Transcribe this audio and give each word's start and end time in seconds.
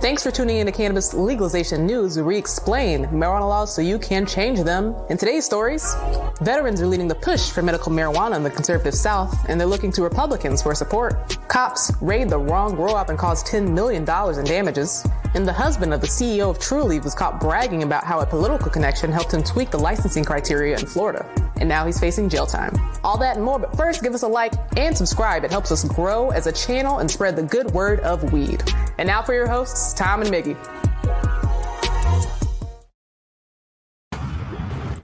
Thanks 0.00 0.22
for 0.22 0.30
tuning 0.30 0.56
in 0.56 0.64
to 0.64 0.72
Cannabis 0.72 1.12
Legalization 1.12 1.84
News, 1.84 2.16
where 2.16 2.24
we 2.24 2.38
explain 2.38 3.04
marijuana 3.08 3.46
laws 3.46 3.74
so 3.74 3.82
you 3.82 3.98
can 3.98 4.24
change 4.24 4.58
them. 4.62 4.94
In 5.10 5.18
today's 5.18 5.44
stories, 5.44 5.94
veterans 6.40 6.80
are 6.80 6.86
leading 6.86 7.06
the 7.06 7.14
push 7.14 7.50
for 7.50 7.60
medical 7.60 7.92
marijuana 7.92 8.36
in 8.36 8.42
the 8.42 8.48
conservative 8.48 8.94
South, 8.94 9.36
and 9.50 9.60
they're 9.60 9.68
looking 9.68 9.92
to 9.92 10.02
Republicans 10.02 10.62
for 10.62 10.74
support. 10.74 11.36
Cops 11.48 11.92
raid 12.00 12.30
the 12.30 12.38
wrong 12.38 12.76
grow 12.76 12.94
op 12.94 13.10
and 13.10 13.18
cause 13.18 13.44
$10 13.44 13.72
million 13.74 14.00
in 14.00 14.44
damages. 14.46 15.06
And 15.34 15.46
the 15.46 15.52
husband 15.52 15.92
of 15.92 16.00
the 16.00 16.06
CEO 16.06 16.48
of 16.48 16.58
Trulieve 16.58 17.04
was 17.04 17.14
caught 17.14 17.38
bragging 17.38 17.82
about 17.82 18.04
how 18.04 18.20
a 18.20 18.26
political 18.26 18.70
connection 18.70 19.12
helped 19.12 19.34
him 19.34 19.42
tweak 19.42 19.70
the 19.70 19.78
licensing 19.78 20.24
criteria 20.24 20.78
in 20.78 20.86
Florida. 20.86 21.28
And 21.60 21.68
now 21.68 21.84
he's 21.84 22.00
facing 22.00 22.28
jail 22.30 22.46
time. 22.46 22.74
All 23.04 23.18
that 23.18 23.36
and 23.36 23.44
more, 23.44 23.58
but 23.58 23.76
first 23.76 24.02
give 24.02 24.14
us 24.14 24.22
a 24.22 24.26
like 24.26 24.54
and 24.76 24.96
subscribe. 24.96 25.44
It 25.44 25.50
helps 25.50 25.70
us 25.70 25.84
grow 25.84 26.30
as 26.30 26.46
a 26.46 26.52
channel 26.52 26.98
and 26.98 27.10
spread 27.10 27.36
the 27.36 27.42
good 27.42 27.70
word 27.72 28.00
of 28.00 28.32
weed. 28.32 28.62
And 28.98 29.06
now 29.06 29.22
for 29.22 29.34
your 29.34 29.46
hosts, 29.46 29.89
Tom 29.94 30.22
and 30.22 30.30
Miggy. 30.30 30.56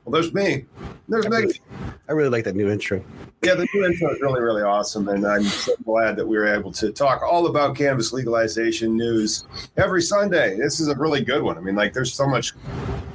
Well, 0.04 0.12
there's 0.12 0.32
me. 0.32 0.66
There's 1.08 1.26
Miggy. 1.26 1.60
I 2.08 2.12
really 2.12 2.28
like 2.28 2.44
that 2.44 2.54
new 2.54 2.70
intro. 2.70 3.04
Yeah, 3.42 3.54
the 3.54 3.66
new 3.74 3.84
intro 3.84 4.12
is 4.12 4.20
really, 4.20 4.40
really 4.40 4.62
awesome. 4.62 5.08
And 5.08 5.26
I'm 5.26 5.44
so 5.44 5.74
glad 5.84 6.16
that 6.16 6.26
we 6.26 6.36
were 6.36 6.46
able 6.46 6.72
to 6.72 6.92
talk 6.92 7.22
all 7.22 7.46
about 7.46 7.76
cannabis 7.76 8.12
legalization 8.12 8.96
news 8.96 9.46
every 9.76 10.02
Sunday. 10.02 10.56
This 10.56 10.80
is 10.80 10.88
a 10.88 10.96
really 10.96 11.22
good 11.22 11.42
one. 11.42 11.58
I 11.58 11.60
mean, 11.60 11.74
like, 11.74 11.92
there's 11.92 12.12
so 12.12 12.26
much, 12.26 12.54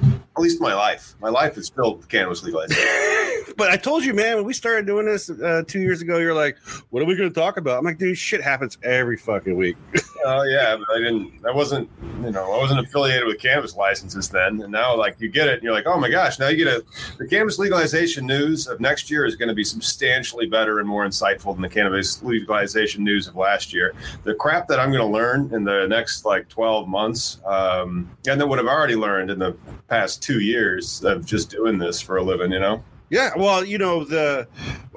at 0.04 0.42
least 0.42 0.62
my 0.62 0.74
life. 0.74 1.16
My 1.22 1.30
life 1.30 1.58
is 1.58 1.70
filled 1.70 2.00
with 2.00 2.10
cannabis 2.10 2.44
legalization. 2.44 2.84
but 3.62 3.70
I 3.70 3.78
told 3.78 4.04
you, 4.04 4.16
man, 4.16 4.38
when 4.38 4.46
we 4.46 4.54
started 4.54 4.88
doing 4.88 5.06
this 5.06 5.30
uh, 5.30 5.62
two 5.68 5.82
years 5.82 6.02
ago, 6.02 6.18
you're 6.18 6.34
like, 6.34 6.58
"What 6.90 7.04
are 7.04 7.06
we 7.06 7.16
going 7.16 7.30
to 7.30 7.40
talk 7.40 7.58
about?" 7.58 7.78
I'm 7.78 7.86
like, 7.86 8.00
"Dude, 8.00 8.18
shit 8.18 8.42
happens 8.42 8.76
every 8.82 9.18
fucking 9.18 9.56
week." 9.56 9.78
Oh 10.24 10.44
yeah, 10.44 10.78
but 10.78 10.86
I 10.96 11.00
didn't. 11.00 11.44
I 11.48 11.52
wasn't. 11.52 11.90
You 12.22 12.30
know, 12.30 12.54
I 12.54 12.58
wasn't 12.60 12.80
affiliated 12.80 13.26
with 13.26 13.40
cannabis 13.40 13.76
licenses 13.76 14.30
then, 14.30 14.62
and 14.62 14.72
now 14.72 14.96
like 14.96 15.16
you 15.20 15.30
get 15.30 15.48
it, 15.48 15.56
and 15.56 15.64
you're 15.64 15.74
like, 15.74 15.88
"Oh 15.88 16.00
my 16.00 16.12
gosh!" 16.12 16.38
Now 16.38 16.50
you 16.50 16.58
get 16.58 16.68
a 16.68 16.84
the 17.18 17.28
cannabis 17.28 17.58
legalization 17.58 18.28
news 18.28 18.68
of 18.68 18.80
next 18.80 19.10
year 19.10 19.26
is 19.26 19.36
going 19.36 19.50
to 19.50 19.56
be 19.56 19.64
substantially 19.64 20.46
better 20.46 20.78
and 20.78 20.88
more 20.88 21.08
insightful 21.08 21.56
than 21.56 21.64
the 21.64 21.70
cannabis 21.70 22.22
legalization 22.22 23.04
news 23.04 23.28
of 23.28 23.36
last 23.36 23.74
year. 23.74 23.96
The 24.24 24.36
crap 24.36 24.68
that 24.68 24.80
I'm 24.80 24.92
going 24.92 25.02
to 25.02 25.12
learn 25.12 25.52
in 25.56 25.64
the 25.64 25.88
next 25.88 26.24
like 26.24 26.48
12 26.50 26.88
months, 26.88 27.40
um, 27.44 28.16
and 28.28 28.40
then 28.40 28.48
what 28.48 28.60
I've 28.60 28.68
already 28.68 28.96
learned 28.96 29.32
in 29.32 29.40
the 29.40 29.58
past 29.88 30.22
two 30.22 30.40
years 30.40 31.04
of 31.04 31.26
just 31.26 31.50
doing 31.50 31.80
this 31.80 32.00
for 32.00 32.18
a 32.18 32.24
living, 32.24 32.52
you 32.52 32.60
know. 32.60 32.84
Yeah, 33.12 33.32
well, 33.36 33.66
you 33.66 33.78
know, 33.78 34.06
the 34.06 34.48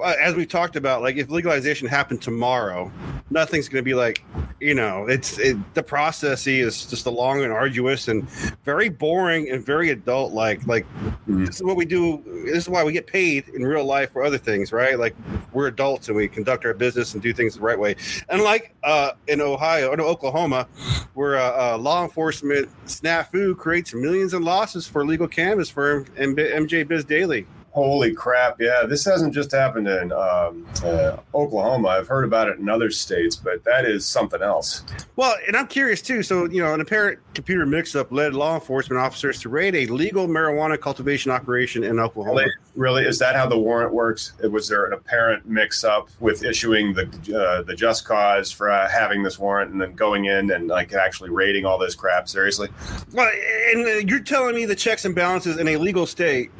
uh, 0.01 0.13
as 0.21 0.35
we 0.35 0.45
talked 0.45 0.77
about, 0.77 1.01
like 1.01 1.17
if 1.17 1.29
legalization 1.29 1.85
happened 1.85 2.21
tomorrow, 2.21 2.89
nothing's 3.29 3.67
going 3.67 3.83
to 3.83 3.85
be 3.85 3.93
like, 3.93 4.23
you 4.61 4.73
know, 4.73 5.05
it's 5.05 5.37
it, 5.37 5.57
the 5.73 5.83
process 5.83 6.47
is 6.47 6.85
just 6.85 7.05
a 7.07 7.09
long 7.09 7.43
and 7.43 7.51
arduous 7.51 8.07
and 8.07 8.29
very 8.63 8.87
boring 8.87 9.49
and 9.49 9.65
very 9.65 9.89
adult 9.89 10.31
like. 10.31 10.65
Like 10.65 10.85
mm-hmm. 10.93 11.43
this 11.43 11.57
is 11.57 11.63
what 11.63 11.75
we 11.75 11.83
do. 11.83 12.23
This 12.45 12.63
is 12.63 12.69
why 12.69 12.85
we 12.85 12.93
get 12.93 13.05
paid 13.05 13.49
in 13.49 13.63
real 13.63 13.83
life 13.83 14.13
for 14.13 14.23
other 14.23 14.37
things, 14.37 14.71
right? 14.71 14.97
Like 14.97 15.13
we're 15.51 15.67
adults 15.67 16.07
and 16.07 16.15
we 16.15 16.29
conduct 16.29 16.63
our 16.63 16.73
business 16.73 17.15
and 17.15 17.21
do 17.21 17.33
things 17.33 17.55
the 17.55 17.61
right 17.61 17.77
way. 17.77 17.97
And 18.29 18.41
like 18.43 18.73
uh, 18.83 19.11
in 19.27 19.41
Ohio 19.41 19.89
or 19.89 19.97
no, 19.97 20.05
Oklahoma, 20.05 20.69
where 21.15 21.35
uh, 21.35 21.73
uh, 21.73 21.77
law 21.77 22.01
enforcement 22.01 22.69
snafu 22.85 23.57
creates 23.57 23.93
millions 23.93 24.33
in 24.33 24.41
losses 24.41 24.87
for 24.87 25.05
legal 25.05 25.27
cannabis 25.27 25.69
firm 25.69 26.05
and 26.15 26.37
MJ 26.37 26.87
Biz 26.87 27.03
Daily. 27.03 27.45
Holy 27.75 28.13
crap! 28.13 28.61
Yeah, 28.61 28.85
this 28.87 29.03
hasn't 29.03 29.33
just 29.33 29.51
happened 29.51 29.89
in 29.89 30.13
um, 30.13 30.65
uh, 30.81 31.17
Oklahoma. 31.33 31.89
I've 31.89 32.07
heard 32.07 32.23
about 32.23 32.47
it 32.47 32.57
in 32.57 32.69
other 32.69 32.89
states, 32.89 33.35
but 33.35 33.65
that 33.65 33.83
is 33.83 34.05
something 34.05 34.41
else. 34.41 34.85
Well, 35.17 35.35
and 35.45 35.57
I'm 35.57 35.67
curious 35.67 36.01
too. 36.01 36.23
So, 36.23 36.45
you 36.45 36.63
know, 36.63 36.73
an 36.73 36.79
apparent 36.79 37.19
computer 37.33 37.65
mix-up 37.65 38.13
led 38.13 38.33
law 38.33 38.55
enforcement 38.55 39.01
officers 39.01 39.41
to 39.41 39.49
raid 39.49 39.75
a 39.75 39.87
legal 39.87 40.25
marijuana 40.25 40.79
cultivation 40.79 41.33
operation 41.33 41.83
in 41.83 41.99
Oklahoma. 41.99 42.43
Really, 42.43 42.51
really? 42.75 43.03
is 43.03 43.19
that 43.19 43.35
how 43.35 43.45
the 43.45 43.59
warrant 43.59 43.93
works? 43.93 44.31
Was 44.49 44.69
there 44.69 44.85
an 44.85 44.93
apparent 44.93 45.45
mix-up 45.45 46.07
with 46.21 46.45
issuing 46.45 46.93
the 46.93 47.07
uh, 47.37 47.63
the 47.63 47.75
just 47.75 48.05
cause 48.05 48.53
for 48.53 48.71
uh, 48.71 48.89
having 48.89 49.21
this 49.21 49.37
warrant 49.37 49.73
and 49.73 49.81
then 49.81 49.95
going 49.95 50.25
in 50.25 50.51
and 50.51 50.69
like 50.69 50.93
actually 50.93 51.29
raiding 51.29 51.65
all 51.65 51.77
this 51.77 51.93
crap? 51.93 52.29
Seriously? 52.29 52.69
Well, 53.11 53.29
and 53.73 54.09
you're 54.09 54.21
telling 54.21 54.55
me 54.55 54.63
the 54.63 54.77
checks 54.77 55.03
and 55.03 55.13
balances 55.13 55.57
in 55.57 55.67
a 55.67 55.75
legal 55.75 56.05
state 56.05 56.51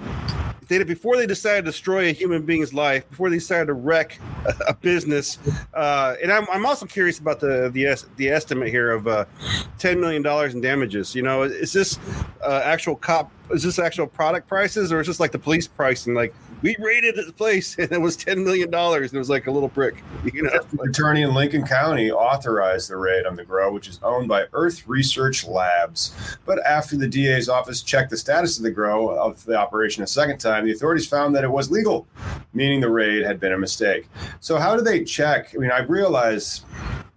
they 0.68 0.84
before 0.84 1.18
they 1.18 1.28
decided 1.28 1.66
to 1.66 1.72
destroy 1.72 2.09
a 2.09 2.12
human 2.12 2.44
being's 2.44 2.74
life, 2.74 3.08
before 3.09 3.30
they 3.30 3.38
decided 3.38 3.68
to 3.68 3.74
wreck 3.74 4.20
a, 4.46 4.56
a 4.70 4.74
business. 4.74 5.38
Uh, 5.74 6.16
and 6.22 6.31
I'm, 6.31 6.48
I'm 6.52 6.66
also 6.66 6.86
curious 6.86 7.20
about 7.20 7.40
the 7.40 7.70
the 7.70 8.03
the 8.18 8.30
estimate 8.30 8.70
here 8.70 8.92
of 8.92 9.08
uh, 9.08 9.25
ten 9.78 10.00
million 10.00 10.22
dollars 10.22 10.54
in 10.54 10.62
damages. 10.62 11.16
You 11.16 11.22
know, 11.24 11.44
is 11.44 11.74
this 11.74 12.00
uh, 12.42 12.62
actual 12.64 12.96
cop? 12.96 13.31
Is 13.51 13.63
this 13.63 13.79
actual 13.79 14.07
product 14.07 14.47
prices, 14.47 14.91
or 14.91 15.00
is 15.00 15.07
this 15.07 15.19
like 15.19 15.31
the 15.31 15.39
police 15.39 15.67
pricing? 15.67 16.13
Like 16.13 16.33
we 16.61 16.75
raided 16.79 17.16
the 17.16 17.31
place 17.31 17.78
and 17.78 17.91
it 17.91 18.01
was 18.01 18.16
ten 18.16 18.44
million 18.44 18.72
dollars 18.72 19.11
and 19.11 19.17
it 19.17 19.19
was 19.19 19.29
like 19.29 19.47
a 19.47 19.51
little 19.51 19.69
brick. 19.69 20.03
You 20.35 20.41
know, 20.41 20.59
attorney 20.83 21.22
in 21.22 21.33
Lincoln 21.33 21.65
County 21.65 22.12
authorized 22.12 22.89
the 22.89 22.97
raid 22.97 23.25
on 23.25 23.36
the 23.38 23.45
grow, 23.45 23.71
which 23.71 23.88
is 23.88 24.00
owned 24.03 24.27
by 24.27 24.45
Earth 24.51 24.86
Research 24.86 25.45
Labs. 25.45 26.13
But 26.45 26.65
after 26.65 26.97
the 26.97 27.07
DA's 27.07 27.47
office 27.47 27.81
checked 27.81 28.09
the 28.09 28.18
status 28.18 28.57
of 28.57 28.63
the 28.63 28.71
grow 28.71 29.09
of 29.09 29.45
the 29.45 29.56
operation 29.56 30.03
a 30.03 30.07
second 30.07 30.39
time, 30.39 30.65
the 30.65 30.74
authorities 30.74 31.07
found 31.07 31.36
that 31.36 31.44
it 31.44 31.51
was 31.51 31.71
legal, 31.71 32.07
meaning 32.53 32.81
the 32.81 32.89
raid 32.89 33.24
had 33.24 33.39
been 33.39 33.53
a 33.53 33.57
mistake. 33.57 34.09
So 34.41 34.57
how 34.57 34.75
do 34.75 34.81
they 34.81 35.03
check? 35.06 35.53
I 35.56 35.57
mean, 35.59 35.71
I 35.71 35.80
realize 35.81 36.65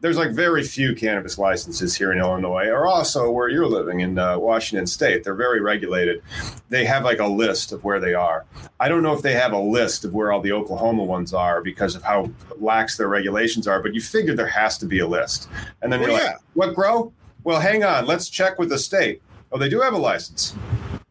there's 0.00 0.16
like 0.16 0.30
very 0.30 0.62
few 0.62 0.94
cannabis 0.94 1.38
licenses 1.38 1.96
here 1.96 2.12
in 2.12 2.18
Illinois, 2.18 2.68
or 2.68 2.86
also 2.86 3.30
where 3.30 3.48
you're 3.48 3.66
living 3.66 4.00
in 4.00 4.18
uh, 4.18 4.38
Washington 4.38 4.86
State. 4.86 5.24
They're 5.24 5.34
very 5.34 5.60
regulated. 5.60 6.22
They 6.68 6.84
have 6.84 7.04
like 7.04 7.18
a 7.18 7.26
list 7.26 7.72
of 7.72 7.82
where 7.82 7.98
they 7.98 8.14
are. 8.14 8.46
I 8.78 8.88
don't 8.88 9.02
know 9.02 9.12
if 9.12 9.22
they 9.22 9.34
have 9.34 9.52
a 9.52 9.58
list 9.58 10.04
of 10.04 10.14
where 10.14 10.30
all 10.30 10.40
the 10.40 10.52
Oklahoma 10.52 11.02
ones 11.02 11.34
are 11.34 11.62
because 11.62 11.96
of 11.96 12.02
how 12.02 12.30
lax 12.58 12.96
their 12.96 13.08
regulations 13.08 13.66
are, 13.66 13.82
but 13.82 13.94
you 13.94 14.00
figure 14.00 14.34
there 14.34 14.46
has 14.46 14.78
to 14.78 14.86
be 14.86 15.00
a 15.00 15.06
list. 15.06 15.48
And 15.82 15.92
then 15.92 16.00
well, 16.00 16.10
you're 16.10 16.20
yeah. 16.20 16.26
like, 16.26 16.40
what 16.54 16.74
grow? 16.74 17.12
Well, 17.42 17.60
hang 17.60 17.82
on, 17.82 18.06
let's 18.06 18.28
check 18.28 18.58
with 18.58 18.68
the 18.68 18.78
state. 18.78 19.20
Oh, 19.50 19.58
they 19.58 19.68
do 19.68 19.80
have 19.80 19.94
a 19.94 19.98
license. 19.98 20.54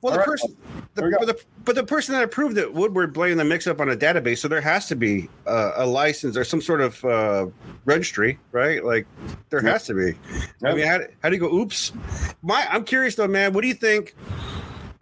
Well, 0.01 0.13
the 0.13 0.19
right. 0.19 0.27
person 0.27 0.55
the, 0.97 1.01
There 1.03 1.09
we 1.09 1.15
go. 1.15 1.25
but, 1.25 1.38
the, 1.38 1.44
but 1.63 1.75
the 1.75 1.83
person 1.83 2.13
that 2.13 2.23
approved 2.23 2.57
it, 2.57 2.73
Woodward, 2.73 3.13
blamed 3.13 3.39
the 3.39 3.45
mix-up 3.45 3.79
on 3.79 3.89
a 3.89 3.95
database, 3.95 4.39
so 4.39 4.47
there 4.49 4.59
has 4.61 4.88
to 4.88 4.95
be 4.95 5.29
uh, 5.45 5.71
a 5.77 5.85
license 5.85 6.35
or 6.35 6.44
some 6.44 6.61
sort 6.61 6.81
of 6.81 7.03
uh, 7.05 7.47
registry, 7.85 8.38
right? 8.51 8.83
Like 8.83 9.07
there 9.49 9.61
has 9.61 9.85
to 9.85 9.94
be. 9.94 10.17
I 10.65 10.73
mean, 10.73 10.85
how, 10.85 10.99
how 11.23 11.29
do 11.29 11.35
you 11.35 11.41
go? 11.41 11.53
Oops. 11.53 11.94
My, 12.41 12.67
I'm 12.69 12.83
curious 12.83 13.15
though, 13.15 13.27
man. 13.27 13.53
What 13.53 13.61
do 13.61 13.67
you 13.67 13.73
think? 13.73 14.15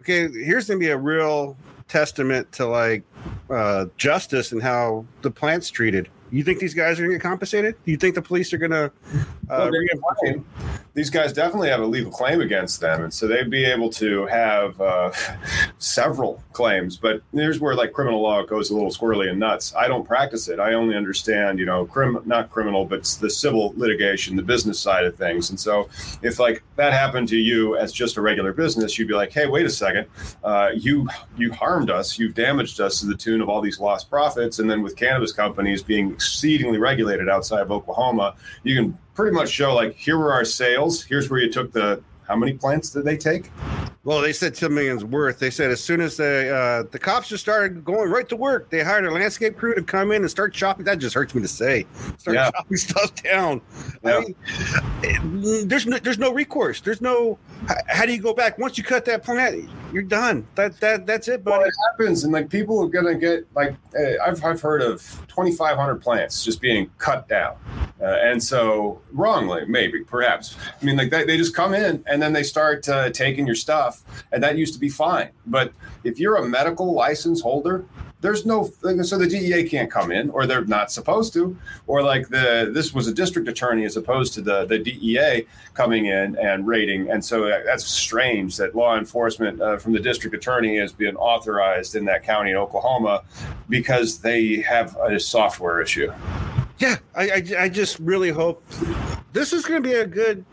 Okay, 0.02 0.28
here's 0.28 0.68
gonna 0.68 0.78
be 0.78 0.90
a 0.90 0.96
real 0.96 1.56
testament 1.88 2.52
to 2.52 2.66
like 2.66 3.02
uh, 3.50 3.86
justice 3.96 4.52
and 4.52 4.62
how 4.62 5.04
the 5.22 5.30
plant's 5.30 5.68
treated. 5.68 6.08
You 6.30 6.42
think 6.44 6.58
these 6.58 6.74
guys 6.74 6.98
are 6.98 7.02
gonna 7.02 7.14
get 7.14 7.22
compensated? 7.22 7.74
Do 7.84 7.90
you 7.90 7.96
think 7.96 8.14
the 8.14 8.22
police 8.22 8.52
are 8.52 8.58
gonna? 8.58 8.90
Uh, 9.48 9.70
Well, 10.22 10.44
These 10.96 11.10
guys 11.10 11.34
definitely 11.34 11.68
have 11.68 11.82
a 11.82 11.86
legal 11.86 12.10
claim 12.10 12.40
against 12.40 12.80
them, 12.80 13.02
and 13.02 13.12
so 13.12 13.26
they'd 13.26 13.50
be 13.50 13.66
able 13.66 13.90
to 13.90 14.24
have 14.28 14.80
uh, 14.80 15.12
several 15.78 16.42
claims. 16.54 16.96
But 16.96 17.20
here's 17.34 17.60
where 17.60 17.74
like 17.74 17.92
criminal 17.92 18.22
law 18.22 18.42
goes 18.44 18.70
a 18.70 18.74
little 18.74 18.90
squirrely 18.90 19.28
and 19.28 19.38
nuts. 19.38 19.74
I 19.76 19.88
don't 19.88 20.06
practice 20.06 20.48
it. 20.48 20.58
I 20.58 20.72
only 20.72 20.96
understand, 20.96 21.58
you 21.58 21.66
know, 21.66 21.84
crim 21.84 22.22
not 22.24 22.48
criminal, 22.48 22.86
but 22.86 23.04
the 23.20 23.28
civil 23.28 23.74
litigation, 23.76 24.36
the 24.36 24.42
business 24.42 24.80
side 24.80 25.04
of 25.04 25.14
things. 25.16 25.50
And 25.50 25.60
so, 25.60 25.90
if 26.22 26.38
like 26.38 26.62
that 26.76 26.94
happened 26.94 27.28
to 27.28 27.36
you 27.36 27.76
as 27.76 27.92
just 27.92 28.16
a 28.16 28.22
regular 28.22 28.54
business, 28.54 28.98
you'd 28.98 29.08
be 29.08 29.12
like, 29.12 29.32
hey, 29.32 29.46
wait 29.46 29.66
a 29.66 29.70
second, 29.70 30.06
uh, 30.44 30.70
you 30.74 31.06
you 31.36 31.52
harmed 31.52 31.90
us, 31.90 32.18
you've 32.18 32.34
damaged 32.34 32.80
us 32.80 33.00
to 33.00 33.06
the 33.06 33.14
tune 33.14 33.42
of 33.42 33.50
all 33.50 33.60
these 33.60 33.80
lost 33.80 34.08
profits, 34.08 34.60
and 34.60 34.70
then 34.70 34.80
with 34.80 34.96
cannabis 34.96 35.30
companies 35.30 35.82
being 35.82 36.10
exceedingly 36.10 36.78
regulated 36.78 37.28
outside 37.28 37.60
of 37.60 37.70
Oklahoma, 37.70 38.34
you 38.62 38.74
can 38.74 38.98
pretty 39.16 39.34
much 39.34 39.48
show 39.48 39.74
like 39.74 39.96
here 39.96 40.18
were 40.18 40.32
our 40.32 40.44
sales. 40.44 41.02
Here's 41.02 41.30
where 41.30 41.40
you 41.40 41.50
took 41.50 41.72
the 41.72 42.02
how 42.28 42.36
many 42.36 42.54
plants 42.54 42.90
did 42.90 43.04
they 43.04 43.16
take? 43.16 43.50
Well, 44.04 44.20
they 44.20 44.32
said 44.32 44.54
ten 44.54 44.72
million's 44.72 45.04
worth. 45.04 45.38
They 45.40 45.50
said 45.50 45.70
as 45.72 45.82
soon 45.82 46.00
as 46.00 46.16
they 46.16 46.48
uh, 46.48 46.84
the 46.92 46.98
cops 46.98 47.28
just 47.28 47.42
started 47.42 47.84
going 47.84 48.08
right 48.10 48.28
to 48.28 48.36
work, 48.36 48.70
they 48.70 48.82
hired 48.84 49.04
a 49.04 49.10
landscape 49.10 49.56
crew 49.56 49.74
to 49.74 49.82
come 49.82 50.12
in 50.12 50.22
and 50.22 50.30
start 50.30 50.54
chopping. 50.54 50.84
That 50.84 50.98
just 50.98 51.14
hurts 51.14 51.34
me 51.34 51.42
to 51.42 51.48
say. 51.48 51.86
Start 52.18 52.36
Yeah. 52.36 52.50
chopping 52.52 52.76
stuff 52.76 53.14
down. 53.22 53.60
Yeah. 54.04 54.20
I 55.04 55.18
mean, 55.24 55.66
there's 55.68 55.86
no, 55.86 55.98
there's 55.98 56.18
no 56.18 56.32
recourse. 56.32 56.80
There's 56.80 57.00
no. 57.00 57.38
How, 57.88 58.06
do 58.06 58.12
you 58.12 58.20
go 58.22 58.34
back 58.34 58.58
once 58.58 58.76
you 58.78 58.84
cut 58.84 59.04
that 59.06 59.24
plant? 59.24 59.68
You're 59.92 60.02
done. 60.02 60.46
That 60.54 60.78
that 60.80 61.06
that's 61.06 61.26
it, 61.28 61.42
Well, 61.44 61.58
buddy. 61.58 61.68
it 61.70 61.74
happens, 61.90 62.22
and 62.24 62.32
like 62.32 62.48
people 62.48 62.82
are 62.84 62.88
gonna 62.88 63.14
get 63.16 63.46
like 63.54 63.74
uh, 63.98 64.22
I've 64.24 64.44
I've 64.44 64.60
heard 64.60 64.82
of 64.82 65.00
2,500 65.28 65.96
plants 65.96 66.44
just 66.44 66.60
being 66.60 66.90
cut 66.98 67.28
down, 67.28 67.56
uh, 68.00 68.04
and 68.04 68.42
so 68.42 69.00
wrongly, 69.12 69.64
maybe, 69.66 70.04
perhaps. 70.04 70.56
I 70.80 70.84
mean, 70.84 70.96
like 70.96 71.10
they, 71.10 71.24
they 71.24 71.36
just 71.36 71.54
come 71.54 71.72
in 71.74 72.04
and 72.06 72.15
then 72.22 72.32
they 72.32 72.42
start 72.42 72.88
uh, 72.88 73.10
taking 73.10 73.46
your 73.46 73.56
stuff, 73.56 74.02
and 74.32 74.42
that 74.42 74.56
used 74.56 74.74
to 74.74 74.80
be 74.80 74.88
fine. 74.88 75.30
But 75.46 75.72
if 76.04 76.18
you're 76.18 76.36
a 76.36 76.48
medical 76.48 76.92
license 76.92 77.40
holder, 77.40 77.84
there's 78.20 78.46
no 78.46 78.64
so 79.02 79.18
the 79.18 79.26
DEA 79.28 79.68
can't 79.68 79.90
come 79.90 80.10
in, 80.10 80.30
or 80.30 80.46
they're 80.46 80.64
not 80.64 80.90
supposed 80.90 81.32
to, 81.34 81.56
or 81.86 82.02
like 82.02 82.28
the 82.28 82.70
this 82.72 82.94
was 82.94 83.06
a 83.06 83.14
district 83.14 83.46
attorney 83.46 83.84
as 83.84 83.96
opposed 83.96 84.34
to 84.34 84.40
the 84.40 84.64
the 84.64 84.78
DEA 84.78 85.46
coming 85.74 86.06
in 86.06 86.36
and 86.36 86.66
raiding, 86.66 87.10
and 87.10 87.24
so 87.24 87.46
that's 87.64 87.84
strange 87.84 88.56
that 88.56 88.74
law 88.74 88.96
enforcement 88.96 89.60
uh, 89.60 89.76
from 89.76 89.92
the 89.92 90.00
district 90.00 90.34
attorney 90.34 90.78
has 90.78 90.92
been 90.92 91.16
authorized 91.16 91.94
in 91.94 92.04
that 92.06 92.22
county 92.22 92.50
in 92.50 92.56
Oklahoma 92.56 93.22
because 93.68 94.18
they 94.18 94.56
have 94.56 94.96
a 94.96 95.20
software 95.20 95.80
issue. 95.80 96.10
Yeah, 96.78 96.96
I, 97.14 97.30
I 97.30 97.42
I 97.64 97.68
just 97.68 97.98
really 97.98 98.30
hope 98.30 98.62
this 99.32 99.52
is 99.52 99.66
going 99.66 99.82
to 99.82 99.88
be 99.88 99.94
a 99.94 100.06
good 100.06 100.44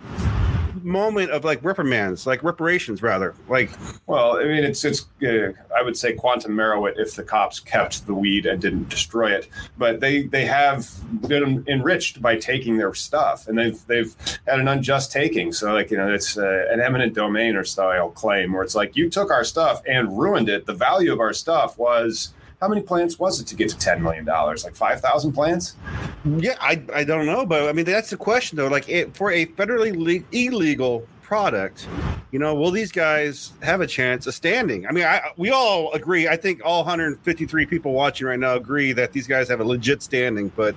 moment 0.83 1.31
of 1.31 1.43
like 1.43 1.63
reprimands, 1.63 2.27
like 2.27 2.43
reparations 2.43 3.01
rather. 3.01 3.33
Like 3.47 3.71
Well, 4.07 4.37
I 4.37 4.43
mean, 4.43 4.63
it's 4.63 4.83
it's. 4.83 5.05
Uh, 5.21 5.53
I 5.75 5.81
would 5.81 5.97
say 5.97 6.13
quantum 6.13 6.53
meruit 6.53 6.99
if 6.99 7.15
the 7.15 7.23
cops 7.23 7.59
kept 7.59 8.05
the 8.05 8.13
weed 8.13 8.45
and 8.45 8.61
didn't 8.61 8.89
destroy 8.89 9.31
it, 9.31 9.47
but 9.77 9.99
they 9.99 10.23
they 10.23 10.45
have 10.45 10.89
been 11.27 11.63
enriched 11.67 12.21
by 12.21 12.35
taking 12.35 12.77
their 12.77 12.93
stuff, 12.93 13.47
and 13.47 13.57
they've 13.57 13.85
they've 13.87 14.15
had 14.47 14.59
an 14.59 14.67
unjust 14.67 15.11
taking. 15.11 15.51
So, 15.53 15.73
like 15.73 15.91
you 15.91 15.97
know, 15.97 16.13
it's 16.13 16.37
uh, 16.37 16.65
an 16.69 16.81
eminent 16.81 17.13
domain 17.13 17.55
or 17.55 17.63
style 17.63 18.09
claim 18.09 18.53
where 18.53 18.63
it's 18.63 18.75
like 18.75 18.95
you 18.95 19.09
took 19.09 19.31
our 19.31 19.43
stuff 19.43 19.81
and 19.87 20.17
ruined 20.17 20.49
it. 20.49 20.65
The 20.65 20.73
value 20.73 21.11
of 21.13 21.19
our 21.19 21.33
stuff 21.33 21.77
was. 21.77 22.33
How 22.63 22.69
many 22.69 22.79
plants 22.79 23.19
was 23.19 23.41
it 23.41 23.47
to 23.47 23.57
get 23.57 23.67
to 23.71 23.77
ten 23.77 24.01
million 24.01 24.23
dollars? 24.23 24.63
Like 24.63 24.73
five 24.73 25.01
thousand 25.01 25.33
plants? 25.33 25.75
Yeah, 26.23 26.55
I, 26.61 26.81
I 26.93 27.03
don't 27.03 27.25
know, 27.25 27.45
but 27.45 27.67
I 27.67 27.73
mean 27.73 27.83
that's 27.83 28.09
the 28.09 28.15
question 28.15 28.55
though. 28.55 28.69
Like 28.69 28.87
it, 28.87 29.13
for 29.17 29.31
a 29.31 29.45
federally 29.47 29.93
le- 29.93 30.25
illegal 30.31 31.05
product, 31.21 31.89
you 32.31 32.39
know, 32.39 32.55
will 32.55 32.71
these 32.71 32.93
guys 32.93 33.51
have 33.63 33.81
a 33.81 33.87
chance 33.87 34.27
of 34.27 34.33
standing? 34.33 34.87
I 34.87 34.93
mean, 34.93 35.03
I, 35.03 35.31
we 35.35 35.49
all 35.49 35.91
agree. 35.91 36.29
I 36.29 36.37
think 36.37 36.61
all 36.63 36.85
153 36.85 37.65
people 37.65 37.91
watching 37.91 38.27
right 38.27 38.39
now 38.39 38.55
agree 38.55 38.93
that 38.93 39.11
these 39.11 39.27
guys 39.27 39.49
have 39.49 39.59
a 39.59 39.65
legit 39.65 40.01
standing. 40.01 40.47
But 40.55 40.73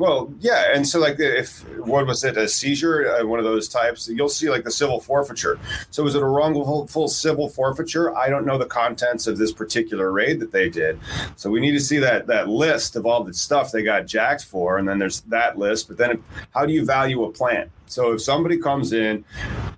Well, 0.00 0.32
yeah, 0.40 0.74
and 0.74 0.88
so 0.88 0.98
like 0.98 1.20
if 1.20 1.60
what 1.78 2.06
was 2.06 2.24
it 2.24 2.38
a 2.38 2.48
seizure, 2.48 3.06
uh, 3.06 3.26
one 3.26 3.38
of 3.38 3.44
those 3.44 3.68
types, 3.68 4.08
you'll 4.08 4.30
see 4.30 4.48
like 4.48 4.64
the 4.64 4.70
civil 4.70 4.98
forfeiture. 4.98 5.58
So 5.90 6.04
was 6.04 6.14
it 6.14 6.22
a 6.22 6.24
wrongful 6.24 7.06
civil 7.08 7.50
forfeiture? 7.50 8.16
I 8.16 8.30
don't 8.30 8.46
know 8.46 8.56
the 8.56 8.64
contents 8.64 9.26
of 9.26 9.36
this 9.36 9.52
particular 9.52 10.10
raid 10.10 10.40
that 10.40 10.52
they 10.52 10.70
did, 10.70 10.98
so 11.36 11.50
we 11.50 11.60
need 11.60 11.72
to 11.72 11.80
see 11.80 11.98
that 11.98 12.26
that 12.28 12.48
list 12.48 12.96
of 12.96 13.04
all 13.04 13.22
the 13.22 13.34
stuff 13.34 13.72
they 13.72 13.82
got 13.82 14.06
jacked 14.06 14.46
for, 14.46 14.78
and 14.78 14.88
then 14.88 14.98
there's 14.98 15.20
that 15.28 15.58
list. 15.58 15.88
But 15.88 15.98
then, 15.98 16.24
how 16.54 16.64
do 16.64 16.72
you 16.72 16.86
value 16.86 17.22
a 17.24 17.30
plant? 17.30 17.70
So 17.84 18.12
if 18.12 18.22
somebody 18.22 18.56
comes 18.56 18.94
in. 18.94 19.22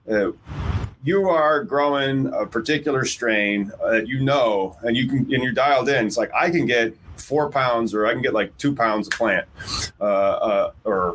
Uh, 0.08 0.30
you 1.04 1.28
are 1.28 1.64
growing 1.64 2.32
a 2.32 2.46
particular 2.46 3.04
strain 3.04 3.72
that 3.84 4.06
you 4.06 4.20
know, 4.20 4.76
and 4.82 4.96
you 4.96 5.08
can, 5.08 5.19
and 5.19 5.42
you're 5.42 5.50
dialed 5.50 5.88
in. 5.88 6.06
It's 6.06 6.16
like 6.16 6.30
I 6.32 6.48
can 6.48 6.64
get 6.64 6.94
four 7.32 7.49
pounds, 7.49 7.94
or 7.94 8.05
I 8.05 8.12
can 8.12 8.20
get 8.20 8.34
like 8.34 8.55
two 8.58 8.75
pounds 8.75 9.06
of 9.06 9.14
plant, 9.14 9.49
uh, 9.99 10.05
uh, 10.05 10.73
or 10.84 11.14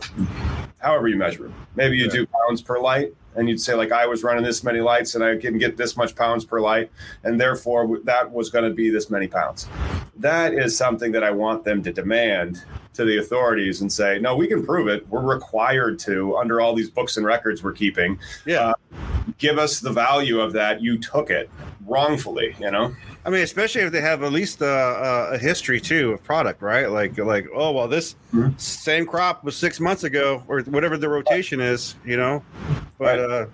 however 0.79 1.07
you 1.07 1.15
measure 1.15 1.45
it. 1.45 1.51
Maybe 1.75 1.95
you 1.99 2.09
do 2.09 2.25
pounds 2.25 2.63
per 2.63 2.79
light, 2.79 3.13
and 3.35 3.47
you'd 3.47 3.61
say 3.61 3.75
like 3.75 3.91
I 3.91 4.07
was 4.07 4.23
running 4.23 4.43
this 4.43 4.63
many 4.63 4.79
lights, 4.79 5.13
and 5.13 5.23
I 5.23 5.37
can 5.37 5.59
get 5.59 5.77
this 5.77 5.95
much 5.95 6.15
pounds 6.15 6.43
per 6.43 6.59
light, 6.59 6.89
and 7.23 7.39
therefore 7.39 7.99
that 8.05 8.31
was 8.31 8.49
going 8.49 8.67
to 8.67 8.73
be 8.73 8.89
this 8.89 9.11
many 9.11 9.27
pounds. 9.27 9.67
That 10.15 10.55
is 10.55 10.75
something 10.75 11.11
that 11.11 11.23
I 11.23 11.29
want 11.29 11.63
them 11.63 11.83
to 11.83 11.93
demand 11.93 12.65
to 12.93 13.05
the 13.05 13.19
authorities 13.19 13.81
and 13.81 13.93
say, 13.93 14.17
no, 14.17 14.35
we 14.35 14.47
can 14.47 14.65
prove 14.65 14.87
it. 14.87 15.07
We're 15.07 15.21
required 15.21 15.99
to 15.99 16.35
under 16.37 16.59
all 16.59 16.73
these 16.73 16.89
books 16.89 17.15
and 17.15 17.27
records 17.27 17.63
we're 17.63 17.73
keeping 17.73 18.17
yeah, 18.43 18.73
give 19.37 19.59
us 19.59 19.81
the 19.81 19.91
value 19.91 20.39
of 20.39 20.53
that. 20.53 20.81
You 20.81 20.97
took 20.97 21.29
it 21.29 21.47
wrongfully, 21.85 22.55
you 22.59 22.71
know? 22.71 22.95
I 23.27 23.29
mean, 23.29 23.41
especially 23.41 23.81
if 23.81 23.91
they 23.91 23.99
have 23.99 24.23
at 24.23 24.31
least 24.31 24.61
uh, 24.61 24.65
uh, 24.65 25.29
a 25.33 25.37
history 25.37 25.81
too 25.81 26.13
of 26.13 26.23
product, 26.23 26.61
right? 26.61 26.89
Like, 26.89 27.17
like, 27.17 27.45
oh 27.53 27.73
well, 27.73 27.89
this 27.89 28.15
Mhm. 28.33 28.57
same 28.59 29.05
crop 29.05 29.43
was 29.43 29.57
six 29.57 29.81
months 29.81 30.05
ago, 30.05 30.43
or 30.47 30.61
whatever 30.61 30.95
the 30.95 31.09
rotation 31.09 31.59
is, 31.59 31.95
you 32.05 32.15
know. 32.15 32.41
But 32.97 33.19
uh, 33.19 33.45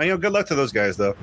you 0.00 0.06
know, 0.06 0.16
good 0.16 0.32
luck 0.32 0.46
to 0.46 0.54
those 0.54 0.72
guys, 0.72 0.96
though. 0.96 1.14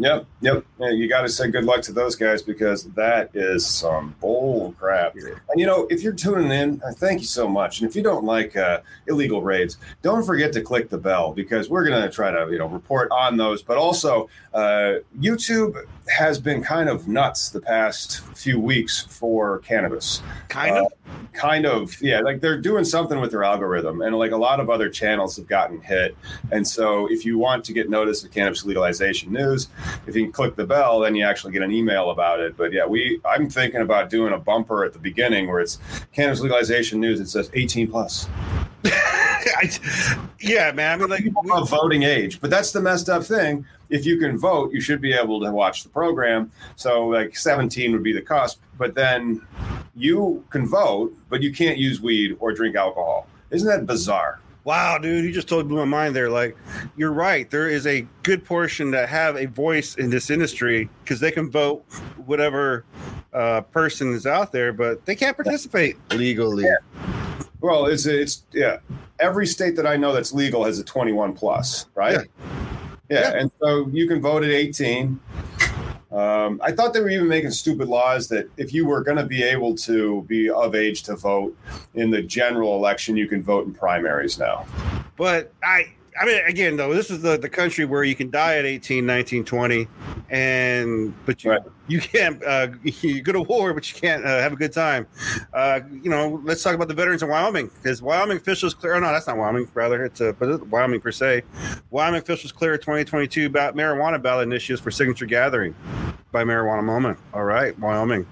Yep, 0.00 0.26
yep. 0.40 0.64
Yeah, 0.78 0.90
you 0.90 1.10
got 1.10 1.22
to 1.22 1.28
say 1.28 1.50
good 1.50 1.64
luck 1.64 1.82
to 1.82 1.92
those 1.92 2.16
guys 2.16 2.40
because 2.40 2.84
that 2.92 3.30
is 3.34 3.66
some 3.66 4.14
bull 4.18 4.74
crap. 4.78 5.14
And 5.14 5.60
you 5.60 5.66
know, 5.66 5.86
if 5.90 6.02
you're 6.02 6.14
tuning 6.14 6.50
in, 6.50 6.80
uh, 6.82 6.92
thank 6.92 7.20
you 7.20 7.26
so 7.26 7.46
much. 7.46 7.80
And 7.80 7.88
if 7.88 7.94
you 7.94 8.02
don't 8.02 8.24
like 8.24 8.56
uh, 8.56 8.80
illegal 9.08 9.42
raids, 9.42 9.76
don't 10.00 10.24
forget 10.24 10.54
to 10.54 10.62
click 10.62 10.88
the 10.88 10.96
bell 10.96 11.34
because 11.34 11.68
we're 11.68 11.86
going 11.86 12.00
to 12.00 12.08
try 12.10 12.30
to 12.30 12.50
you 12.50 12.58
know 12.58 12.66
report 12.66 13.10
on 13.10 13.36
those. 13.36 13.62
But 13.62 13.76
also, 13.76 14.30
uh, 14.54 14.94
YouTube 15.20 15.84
has 16.08 16.40
been 16.40 16.62
kind 16.62 16.88
of 16.88 17.06
nuts 17.06 17.50
the 17.50 17.60
past 17.60 18.20
few 18.34 18.58
weeks 18.58 19.02
for 19.02 19.58
cannabis. 19.58 20.22
Kind 20.48 20.78
of. 20.78 20.86
kind 21.32 21.64
of 21.64 22.00
yeah 22.02 22.20
like 22.20 22.40
they're 22.40 22.60
doing 22.60 22.84
something 22.84 23.20
with 23.20 23.30
their 23.30 23.44
algorithm 23.44 24.02
and 24.02 24.16
like 24.16 24.32
a 24.32 24.36
lot 24.36 24.58
of 24.58 24.68
other 24.68 24.88
channels 24.88 25.36
have 25.36 25.46
gotten 25.46 25.80
hit 25.80 26.16
and 26.50 26.66
so 26.66 27.06
if 27.10 27.24
you 27.24 27.38
want 27.38 27.64
to 27.64 27.72
get 27.72 27.88
notice 27.88 28.24
of 28.24 28.30
cannabis 28.30 28.64
legalization 28.64 29.32
news 29.32 29.68
if 30.06 30.14
you 30.16 30.30
click 30.30 30.56
the 30.56 30.64
bell 30.66 31.00
then 31.00 31.14
you 31.14 31.24
actually 31.24 31.52
get 31.52 31.62
an 31.62 31.72
email 31.72 32.10
about 32.10 32.40
it. 32.40 32.56
But 32.56 32.72
yeah 32.72 32.86
we 32.86 33.20
i'm 33.24 33.48
thinking 33.48 33.80
about 33.82 34.10
doing 34.10 34.32
a 34.32 34.38
bumper 34.38 34.84
at 34.84 34.92
the 34.92 34.98
beginning 34.98 35.48
where 35.48 35.60
it's 35.60 35.78
cannabis 36.12 36.40
legalization 36.40 37.00
news. 37.00 37.20
It 37.20 37.28
says 37.28 37.50
18 37.54 37.90
plus. 37.90 38.28
I, 38.84 39.70
yeah, 40.40 40.70
man. 40.72 40.92
I 40.92 40.96
mean, 41.02 41.10
like, 41.10 41.24
we- 41.24 41.50
of 41.52 41.68
voting 41.68 42.02
age 42.02 42.40
but 42.40 42.50
that's 42.50 42.72
the 42.72 42.80
messed 42.80 43.08
up 43.08 43.24
thing. 43.24 43.64
If 43.88 44.06
you 44.06 44.18
can 44.18 44.38
vote 44.38 44.72
you 44.72 44.80
should 44.80 45.00
be 45.00 45.12
able 45.12 45.40
to 45.40 45.50
watch 45.50 45.82
the 45.82 45.88
program. 45.88 46.50
So 46.76 47.06
like 47.08 47.36
17 47.36 47.92
would 47.92 48.02
be 48.02 48.12
the 48.12 48.22
cusp 48.22 48.60
but 48.78 48.94
then 48.94 49.46
you 49.94 50.44
can 50.50 50.66
vote 50.66 51.14
but 51.28 51.42
you 51.42 51.52
can't 51.52 51.78
use 51.78 52.00
weed 52.00 52.36
or 52.40 52.52
drink 52.52 52.76
alcohol. 52.76 53.26
Isn't 53.50 53.68
that 53.68 53.86
bizarre 53.86 54.40
wow, 54.64 54.98
dude, 54.98 55.24
you 55.24 55.32
just 55.32 55.48
totally 55.48 55.68
blew 55.68 55.78
my 55.78 55.84
mind 55.84 56.14
there. 56.14 56.30
Like, 56.30 56.56
you're 56.96 57.12
right. 57.12 57.50
There 57.50 57.68
is 57.68 57.86
a 57.86 58.06
good 58.22 58.44
portion 58.44 58.90
that 58.92 59.08
have 59.08 59.36
a 59.36 59.46
voice 59.46 59.94
in 59.96 60.10
this 60.10 60.30
industry 60.30 60.88
because 61.02 61.20
they 61.20 61.30
can 61.30 61.50
vote 61.50 61.84
whatever 62.26 62.84
uh, 63.32 63.62
person 63.62 64.12
is 64.12 64.26
out 64.26 64.52
there, 64.52 64.72
but 64.72 65.04
they 65.06 65.14
can't 65.14 65.36
participate 65.36 65.96
legally. 66.12 66.66
Well, 67.60 67.86
it's 67.86 68.06
it's 68.06 68.44
yeah. 68.52 68.78
Every 69.18 69.46
state 69.46 69.76
that 69.76 69.86
I 69.86 69.96
know 69.96 70.12
that's 70.14 70.32
legal 70.32 70.64
has 70.64 70.78
a 70.78 70.84
21 70.84 71.34
plus, 71.34 71.86
right? 71.94 72.12
Yeah. 72.12 72.22
Yeah. 73.10 73.32
and 73.34 73.50
so 73.60 73.88
you 73.88 74.06
can 74.06 74.20
vote 74.22 74.44
at 74.44 74.50
18. 74.50 75.18
Um, 76.12 76.60
I 76.62 76.72
thought 76.72 76.92
they 76.92 77.00
were 77.00 77.08
even 77.08 77.28
making 77.28 77.52
stupid 77.52 77.88
laws 77.88 78.26
that 78.28 78.50
if 78.56 78.74
you 78.74 78.84
were 78.84 79.02
going 79.02 79.16
to 79.16 79.26
be 79.26 79.42
able 79.42 79.76
to 79.76 80.22
be 80.22 80.50
of 80.50 80.74
age 80.74 81.04
to 81.04 81.14
vote 81.14 81.56
in 81.94 82.10
the 82.10 82.22
general 82.22 82.76
election, 82.76 83.16
you 83.16 83.28
can 83.28 83.42
vote 83.42 83.66
in 83.66 83.72
primaries 83.72 84.38
now. 84.38 84.66
But 85.16 85.52
I, 85.62 85.92
I 86.20 86.26
mean, 86.26 86.38
again, 86.46 86.76
though, 86.76 86.92
this 86.92 87.10
is 87.10 87.22
the, 87.22 87.38
the 87.38 87.48
country 87.48 87.86
where 87.86 88.04
you 88.04 88.14
can 88.14 88.30
die 88.30 88.58
at 88.58 88.66
18, 88.66 89.06
19, 89.06 89.42
20, 89.42 89.88
and 90.28 91.14
but 91.24 91.42
you 91.42 91.50
Right. 91.52 91.62
you 91.88 91.98
can't 91.98 92.44
uh, 92.44 92.68
you 92.82 93.22
go 93.22 93.32
to 93.32 93.40
war, 93.40 93.72
but 93.72 93.90
you 93.92 93.98
can't 93.98 94.22
uh, 94.24 94.38
have 94.38 94.52
a 94.52 94.56
good 94.56 94.72
time. 94.72 95.06
Uh, 95.54 95.80
you 95.90 96.10
know, 96.10 96.40
let's 96.44 96.62
talk 96.62 96.74
about 96.74 96.88
the 96.88 96.94
veterans 96.94 97.22
in 97.22 97.30
Wyoming 97.30 97.68
because 97.68 98.02
Wyoming 98.02 98.36
officials 98.36 98.74
clear. 98.74 98.94
Oh 98.96 99.00
no, 99.00 99.06
that's 99.12 99.26
not 99.26 99.38
Wyoming. 99.38 99.66
Rather, 99.72 100.04
it's 100.04 100.20
uh, 100.20 100.32
but 100.38 100.50
it's 100.50 100.62
Wyoming 100.64 101.00
per 101.00 101.10
se. 101.10 101.42
Wyoming 101.90 102.20
officials 102.20 102.52
clear 102.52 102.76
2022 102.76 103.48
ba- 103.48 103.72
marijuana 103.74 104.20
ballot 104.22 104.46
initiatives 104.46 104.80
for 104.82 104.90
signature 104.90 105.24
gathering 105.26 105.74
by 106.32 106.44
Marijuana 106.44 106.84
Moment. 106.84 107.18
All 107.32 107.44
right, 107.44 107.76
Wyoming. 107.78 108.26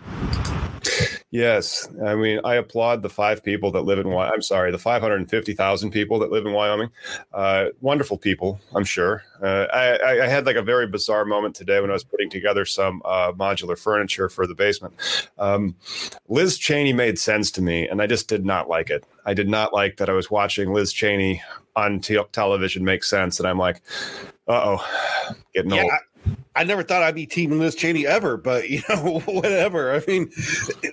Yes, 1.31 1.87
I 2.03 2.15
mean 2.15 2.41
I 2.43 2.55
applaud 2.55 3.03
the 3.03 3.11
five 3.11 3.45
people 3.45 3.71
that 3.73 3.83
live 3.83 3.99
in. 3.99 4.09
Wy- 4.09 4.31
I'm 4.31 4.41
sorry, 4.41 4.73
the 4.73 4.79
550,000 4.79 5.91
people 5.91 6.19
that 6.21 6.31
live 6.31 6.47
in 6.47 6.55
Wyoming. 6.55 6.89
Uh, 7.35 7.67
wonderful 7.83 8.17
people, 8.17 8.59
I'm 8.75 8.85
sure. 8.87 9.23
Uh, 9.43 9.67
I, 9.71 9.97
I- 9.99 10.25
I 10.25 10.27
had 10.27 10.47
like 10.47 10.57
a 10.57 10.63
very 10.63 10.87
bizarre 10.87 11.27
moment 11.27 11.55
today 11.55 11.81
when 11.83 11.91
I 11.91 11.93
was 11.93 12.03
putting 12.05 12.31
together 12.31 12.65
some 12.65 13.03
uh, 13.05 13.33
modular 13.33 13.79
furniture 13.79 14.31
for 14.31 14.47
the 14.47 14.55
basement. 14.55 14.95
Um, 15.39 15.77
Liz 16.29 16.57
Cheney 16.57 16.95
made 16.95 17.19
sense 17.19 17.51
to 17.53 17.63
me, 17.63 17.87
and 17.87 18.01
I 18.01 18.07
just 18.07 18.27
did 18.29 18.47
not 18.47 18.71
like 18.71 18.89
it. 18.89 19.05
I 19.27 19.35
did 19.35 19.51
not 19.51 19.75
like 19.75 19.99
that 19.99 20.09
I 20.09 20.15
was 20.15 20.31
watching 20.31 20.73
Liz 20.73 20.95
Cheney 20.95 21.43
on 21.77 22.01
te- 22.01 22.19
television 22.33 22.85
make 22.85 23.05
sense, 23.05 23.39
and 23.39 23.47
I'm 23.47 23.59
like, 23.59 23.83
uh 24.49 24.79
oh, 24.79 25.35
getting 25.55 25.73
Yeah, 25.73 25.83
old. 25.83 25.93
I, 26.55 26.65
never 26.65 26.83
thought 26.83 27.03
I'd 27.03 27.15
be 27.15 27.27
team 27.27 27.59
Liz 27.59 27.75
Cheney 27.75 28.07
ever, 28.07 28.37
but 28.37 28.69
you 28.69 28.83
know, 28.89 29.21
whatever. 29.27 29.95
I 29.95 30.03
mean, 30.07 30.31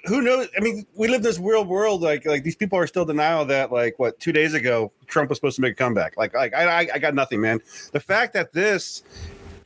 who 0.06 0.22
knows? 0.22 0.48
I 0.58 0.62
mean, 0.62 0.86
we 0.96 1.08
live 1.08 1.18
in 1.18 1.24
this 1.24 1.40
real 1.40 1.66
world. 1.66 2.02
Like, 2.02 2.26
like 2.26 2.44
these 2.44 2.56
people 2.56 2.78
are 2.78 2.88
still 2.88 3.06
denial 3.06 3.46
that, 3.46 3.72
like, 3.72 3.98
what 4.00 4.20
two 4.20 4.32
days 4.32 4.54
ago 4.54 4.92
Trump 5.08 5.30
was 5.30 5.38
supposed 5.38 5.56
to 5.56 5.62
make 5.62 5.74
a 5.74 5.76
comeback. 5.76 6.18
Like, 6.18 6.34
like 6.34 6.54
I, 6.54 6.88
I, 6.94 7.00
got 7.00 7.16
nothing, 7.16 7.42
man. 7.42 7.60
The 7.92 8.00
fact 8.00 8.34
that 8.34 8.54
this 8.54 9.04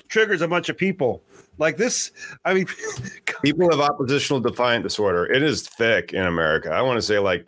triggers 0.07 0.41
a 0.41 0.47
bunch 0.47 0.69
of 0.69 0.77
people, 0.77 1.21
like 1.57 1.77
this, 1.77 2.11
I 2.45 2.53
mean, 2.53 2.67
People 3.41 3.69
have 3.69 3.79
oppositional 3.79 4.41
defiant 4.41 4.83
disorder. 4.83 5.25
It 5.25 5.43
is 5.43 5.67
thick 5.67 6.13
in 6.13 6.23
America. 6.23 6.71
I 6.71 6.81
want 6.81 6.97
to 6.97 7.01
say 7.01 7.19
like 7.19 7.47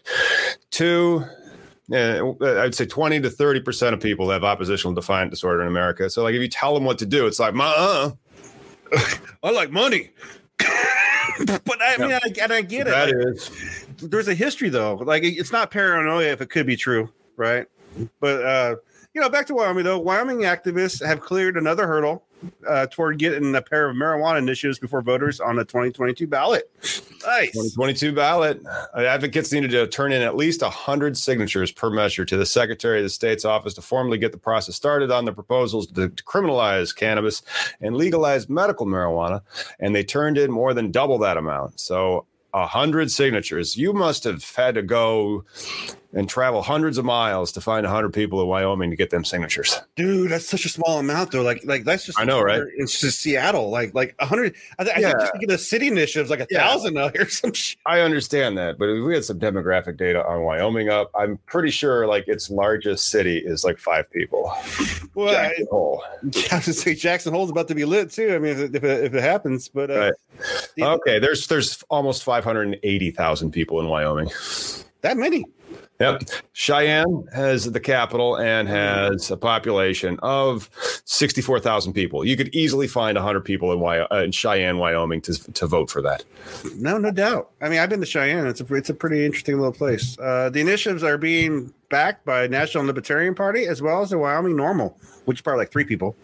two, 0.70 1.26
I'd 1.92 2.76
say 2.76 2.86
20 2.86 3.22
to 3.22 3.30
30% 3.30 3.94
of 3.94 4.00
people 4.00 4.30
have 4.30 4.44
oppositional 4.44 4.94
defiant 4.94 5.32
disorder 5.32 5.62
in 5.62 5.68
America. 5.68 6.10
So, 6.10 6.24
like, 6.24 6.36
if 6.36 6.42
you 6.42 6.48
tell 6.48 6.74
them 6.74 6.86
what 6.86 6.98
to 7.00 7.06
do, 7.06 7.28
it's 7.28 7.40
like, 7.40 7.54
uh 7.58 8.12
I 9.44 9.52
like 9.52 9.72
money. 9.72 10.12
but 11.46 11.80
I 11.82 11.98
mean, 11.98 12.12
I, 12.12 12.20
and 12.42 12.54
I 12.54 12.62
get 12.62 12.88
it. 12.88 12.92
that 12.92 13.10
is. 13.10 13.52
there's 13.98 14.28
a 14.28 14.34
history 14.34 14.70
though. 14.70 14.96
Like 14.96 15.24
it's 15.24 15.52
not 15.52 15.72
paranoia 15.72 16.32
if 16.32 16.42
it 16.42 16.50
could 16.50 16.66
be 16.66 16.76
true, 16.76 17.10
right? 17.38 17.66
But 18.20 18.44
uh, 18.44 18.76
you 19.14 19.22
know, 19.22 19.30
back 19.30 19.48
to 19.48 19.56
Wyoming 19.56 19.84
though. 19.84 20.00
Wyoming 20.00 20.40
activists 20.40 21.06
have 21.06 21.22
cleared 21.22 21.58
another 21.58 21.88
hurdle 21.88 22.26
uh, 22.68 22.88
toward 22.88 23.18
getting 23.18 23.56
a 23.56 23.62
pair 23.62 23.90
of 23.90 23.96
marijuana 23.96 24.38
initiatives 24.38 24.80
before 24.80 25.02
voters 25.02 25.40
on 25.40 25.56
the 25.56 25.66
2022 25.66 26.28
ballot. 26.28 26.70
Nice. 27.26 27.52
2022 27.52 28.14
ballot. 28.14 28.62
Uh, 28.66 29.02
Advocates 29.02 29.52
needed 29.52 29.72
to 29.72 29.88
turn 29.88 30.12
in 30.12 30.22
at 30.22 30.36
least 30.36 30.62
100 30.62 31.18
signatures 31.18 31.72
per 31.72 31.90
measure 31.90 32.26
to 32.26 32.38
the 32.38 32.46
Secretary 32.46 33.00
of 33.00 33.04
the 33.04 33.10
State's 33.10 33.46
office 33.46 33.74
to 33.76 33.82
formally 33.82 34.18
get 34.18 34.32
the 34.32 34.38
process 34.38 34.76
started 34.76 35.12
on 35.12 35.26
the 35.26 35.34
proposals 35.34 35.88
to, 35.88 36.10
to 36.10 36.24
criminalize 36.24 36.96
cannabis 36.96 37.42
and 37.82 37.96
legalize 37.96 38.50
medical 38.50 38.86
marijuana. 38.86 39.42
And 39.80 39.96
they 39.96 40.04
turned 40.04 40.38
in 40.38 40.52
more 40.52 40.74
than 40.74 40.92
double 40.92 41.18
that 41.20 41.38
amount. 41.38 41.80
So, 41.80 42.26
100 42.52 43.10
signatures. 43.12 43.78
You 43.78 43.94
must 43.94 44.24
have 44.26 44.44
had 44.56 44.76
to 44.76 44.82
go 44.82 45.46
and 46.14 46.28
travel 46.30 46.62
hundreds 46.62 46.98
of 46.98 47.06
miles 47.06 47.52
to 47.54 47.62
find 47.62 47.86
100 47.86 48.14
people 48.14 48.42
in 48.42 48.48
Wyoming 48.48 48.90
to 48.90 48.96
get 48.96 49.10
them 49.10 49.24
signatures. 49.24 49.80
Dude, 49.96 50.30
that's 50.32 50.46
such 50.46 50.66
a 50.66 50.70
small 50.70 51.00
amount 51.00 51.32
though. 51.32 51.42
Like, 51.42 51.62
like 51.66 51.84
that's 51.86 52.06
just 52.06 52.20
I 52.20 52.26
know, 52.26 52.42
right? 52.42 52.62
It's 52.78 53.00
just 53.00 53.20
Seattle. 53.22 53.70
Like, 53.70 53.94
like 53.94 54.16
a 54.20 54.26
hundred. 54.26 54.56
I, 54.78 54.84
th- 54.84 54.96
I 54.98 55.00
Yeah. 55.00 55.08
think 55.10 55.20
just 55.22 55.34
to 55.34 55.40
get 55.40 55.50
a 55.52 55.58
city 55.58 55.88
initiative 55.88 56.26
is 56.26 56.30
like 56.30 56.42
a 56.42 56.48
Yeah. 56.50 56.60
thousand 56.68 56.98
out 56.98 57.16
here. 57.16 57.30
Some 57.30 57.54
shit. 57.54 57.78
I 57.86 58.02
understand 58.02 58.58
that, 58.58 58.78
but 58.78 58.90
if 58.90 59.04
we 59.06 59.14
had 59.14 59.24
some 59.26 59.40
demographic 59.40 59.98
data 59.98 60.26
on 60.26 60.42
Wyoming 60.44 60.90
up, 60.90 61.12
I'm 61.16 61.38
pretty 61.46 61.72
sure 61.72 62.06
like 62.08 62.28
its 62.28 62.50
largest 62.50 63.10
city 63.10 63.38
is 63.38 63.64
like 63.64 63.78
five 63.80 64.10
people. 64.12 64.52
Well, 65.16 65.30
I, 65.36 65.50
Jackson 65.50 65.68
Hole. 65.72 66.04
I 66.52 66.56
was 66.56 66.66
to 66.66 66.74
say 66.74 66.94
Jackson 66.96 67.34
Hole's 67.34 67.50
about 67.52 67.68
to 67.70 67.76
be 67.76 67.86
lit 67.86 68.12
too. 68.12 68.34
I 68.36 68.40
mean, 68.40 68.52
if 68.54 68.60
it, 68.60 68.76
if 68.76 68.84
it, 68.84 69.04
if 69.06 69.14
it 69.14 69.22
happens, 69.22 69.68
but 69.70 69.90
uh, 69.92 70.00
Right. 70.00 70.14
the- 70.76 70.84
Okay, 70.86 71.20
there's 71.20 71.48
there's 71.48 71.84
almost 71.90 72.24
580,000 72.24 73.52
people 73.52 73.80
in 73.80 73.88
Wyoming. 73.88 74.30
that 75.02 75.18
many. 75.18 75.46
Yep. 76.02 76.24
Cheyenne 76.54 77.26
has 77.34 77.72
the 77.72 77.80
capital 77.80 78.38
and 78.38 78.68
has 78.68 79.32
a 79.32 79.38
population 79.38 80.18
of 80.22 80.70
64,000 81.06 81.94
people. 81.94 82.26
You 82.26 82.36
could 82.38 82.54
easily 82.56 82.88
find 82.88 83.16
100 83.16 83.42
people 83.42 83.72
in, 83.74 83.80
Wy- 83.80 84.00
uh, 84.12 84.24
in 84.24 84.32
Cheyenne, 84.32 84.78
Wyoming 84.78 85.22
to, 85.22 85.54
to 85.54 85.68
vote 85.68 85.90
for 85.90 86.02
that. 86.02 86.24
No, 86.78 86.98
no 86.98 87.12
doubt. 87.12 87.52
I 87.62 87.70
mean, 87.70 87.80
I've 87.80 87.90
been 87.90 88.00
to 88.00 88.06
Cheyenne. 88.06 88.48
It's 88.48 88.62
a 88.62 88.74
it's 88.74 88.90
a 88.90 88.94
pretty 88.94 89.26
interesting 89.26 89.56
little 89.58 89.74
place. 89.74 90.18
Uh, 90.20 90.50
the 90.50 90.60
initiatives 90.62 91.04
are 91.04 91.18
being 91.18 91.74
backed 91.90 92.26
by 92.26 92.48
National 92.48 92.86
Libertarian 92.86 93.36
Party 93.36 93.66
as 93.68 93.82
well 93.82 94.02
as 94.02 94.10
the 94.12 94.18
Wyoming 94.18 94.56
NORML, 94.56 94.94
which 95.26 95.38
is 95.40 95.42
probably 95.42 95.60
like 95.60 95.72
three 95.72 95.84
people. 95.84 96.16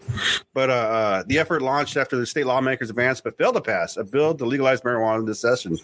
But 0.54 0.70
uh, 0.70 0.72
uh, 0.72 1.22
the 1.26 1.38
effort 1.38 1.60
launched 1.62 1.96
after 1.96 2.16
the 2.16 2.24
state 2.26 2.46
lawmakers 2.46 2.88
advanced 2.90 3.22
but 3.22 3.36
failed 3.36 3.54
to 3.56 3.60
pass 3.60 3.96
a 3.96 4.04
bill 4.04 4.34
to 4.34 4.44
legalize 4.46 4.80
marijuana 4.80 5.26
this 5.26 5.40
session. 5.40 5.76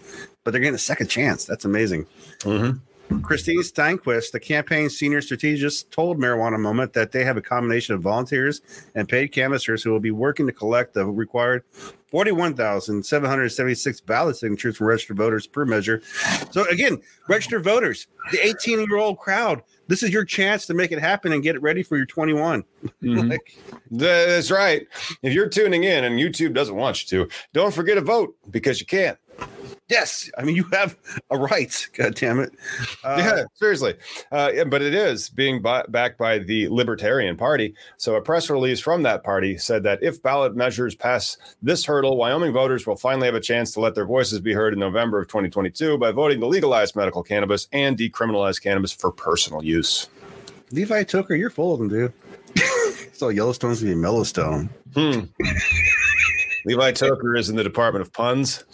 But 0.42 0.52
they're 0.52 0.60
getting 0.60 0.74
a 0.74 0.78
second 0.78 1.08
chance. 1.08 1.44
That's 1.44 1.64
amazing. 1.64 2.06
Mhm. 2.40 2.80
Christine 3.22 3.60
Stenquist, 3.60 4.32
the 4.32 4.40
campaign's 4.40 4.96
senior 4.98 5.20
strategist, 5.20 5.90
told 5.90 6.18
Marijuana 6.18 6.58
Moment 6.58 6.92
that 6.94 7.12
they 7.12 7.24
have 7.24 7.36
a 7.36 7.42
combination 7.42 7.94
of 7.94 8.00
volunteers 8.02 8.60
and 8.94 9.08
paid 9.08 9.28
canvassers 9.28 9.82
who 9.82 9.90
will 9.90 10.00
be 10.00 10.10
working 10.10 10.46
to 10.46 10.52
collect 10.52 10.94
the 10.94 11.04
required 11.06 11.64
41,776 12.08 14.00
ballot 14.02 14.36
signatures 14.36 14.76
from 14.76 14.86
registered 14.86 15.16
voters 15.16 15.46
per 15.46 15.64
measure. 15.64 16.00
So, 16.50 16.64
again, 16.68 16.98
registered 17.28 17.64
voters, 17.64 18.06
the 18.30 18.44
18 18.44 18.80
year 18.80 18.96
old 18.96 19.18
crowd, 19.18 19.62
this 19.88 20.02
is 20.02 20.10
your 20.10 20.24
chance 20.24 20.64
to 20.66 20.74
make 20.74 20.92
it 20.92 20.98
happen 20.98 21.32
and 21.32 21.42
get 21.42 21.56
it 21.56 21.62
ready 21.62 21.82
for 21.82 21.96
your 21.96 22.06
21. 22.06 22.64
Mhm. 23.02 23.28
Like, 23.34 23.58
That's 23.90 24.50
right. 24.50 24.86
If 25.22 25.32
you're 25.32 25.48
tuning 25.48 25.84
in 25.84 26.04
and 26.04 26.18
YouTube 26.18 26.54
doesn't 26.54 26.74
want 26.76 27.10
you 27.10 27.26
to, 27.26 27.30
don't 27.52 27.74
forget 27.74 27.96
to 27.96 28.00
vote 28.00 28.36
because 28.50 28.80
you 28.80 28.86
can. 28.86 29.16
Yes, 29.88 30.30
I 30.38 30.42
mean, 30.42 30.56
you 30.56 30.64
have 30.72 30.96
a 31.30 31.36
right. 31.36 31.88
God 31.96 32.14
damn 32.14 32.40
it. 32.40 32.52
Uh, 33.02 33.16
yeah, 33.18 33.44
seriously. 33.54 33.94
Uh, 34.32 34.50
yeah, 34.54 34.64
but 34.64 34.82
it 34.82 34.94
is 34.94 35.30
being 35.30 35.62
bu- 35.62 35.86
backed 35.88 36.18
by 36.18 36.38
the 36.38 36.68
Libertarian 36.68 37.36
Party. 37.36 37.74
So 37.96 38.14
a 38.16 38.22
press 38.22 38.50
release 38.50 38.80
from 38.80 39.02
that 39.02 39.22
party 39.24 39.58
said 39.58 39.82
that 39.84 40.02
if 40.02 40.22
ballot 40.22 40.56
measures 40.56 40.94
pass 40.94 41.36
this 41.62 41.84
hurdle, 41.84 42.16
Wyoming 42.16 42.52
voters 42.52 42.86
will 42.86 42.96
finally 42.96 43.26
have 43.26 43.34
a 43.34 43.40
chance 43.40 43.72
to 43.72 43.80
let 43.80 43.94
their 43.94 44.06
voices 44.06 44.40
be 44.40 44.52
heard 44.52 44.72
in 44.72 44.78
November 44.78 45.20
of 45.20 45.28
2022 45.28 45.98
by 45.98 46.12
voting 46.12 46.40
to 46.40 46.46
legalize 46.46 46.96
medical 46.96 47.22
cannabis 47.22 47.68
and 47.72 47.98
decriminalize 47.98 48.60
cannabis 48.62 48.92
for 48.92 49.10
personal 49.10 49.64
use. 49.64 50.08
Levi 50.70 51.04
Tooker, 51.04 51.38
you're 51.38 51.50
full 51.50 51.72
of 51.72 51.78
them, 51.78 51.88
dude. 51.88 52.12
so 53.12 53.28
Yellowstone's 53.28 53.82
gonna 53.82 53.94
be 53.94 54.00
Mellowstone. 54.00 54.68
Hmm. 54.94 55.20
Levi 56.66 56.92
Toker 56.92 57.38
is 57.38 57.50
in 57.50 57.56
the 57.56 57.62
Department 57.62 58.02
of 58.02 58.12
Puns. 58.12 58.64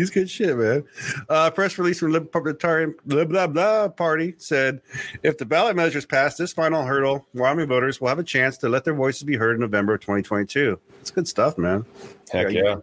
He's 0.00 0.08
good 0.08 0.30
shit, 0.30 0.56
man. 0.56 0.84
Uh, 1.28 1.50
press 1.50 1.76
release 1.76 1.98
from 1.98 2.12
Libertarian 2.12 2.94
blah 3.04 3.26
blah 3.26 3.46
blah 3.46 3.88
party 3.88 4.34
said, 4.38 4.80
if 5.22 5.36
the 5.36 5.44
ballot 5.44 5.76
measures 5.76 6.06
pass 6.06 6.36
this 6.36 6.54
final 6.54 6.84
hurdle, 6.84 7.26
Wyoming 7.34 7.68
voters 7.68 8.00
will 8.00 8.08
have 8.08 8.18
a 8.18 8.24
chance 8.24 8.56
to 8.58 8.70
let 8.70 8.84
their 8.84 8.94
voices 8.94 9.24
be 9.24 9.36
heard 9.36 9.56
in 9.56 9.60
November 9.60 9.92
of 9.92 10.00
2022. 10.00 10.80
It's 11.02 11.10
good 11.10 11.28
stuff, 11.28 11.58
man. 11.58 11.84
Heck 12.32 12.50
Yeah. 12.50 12.76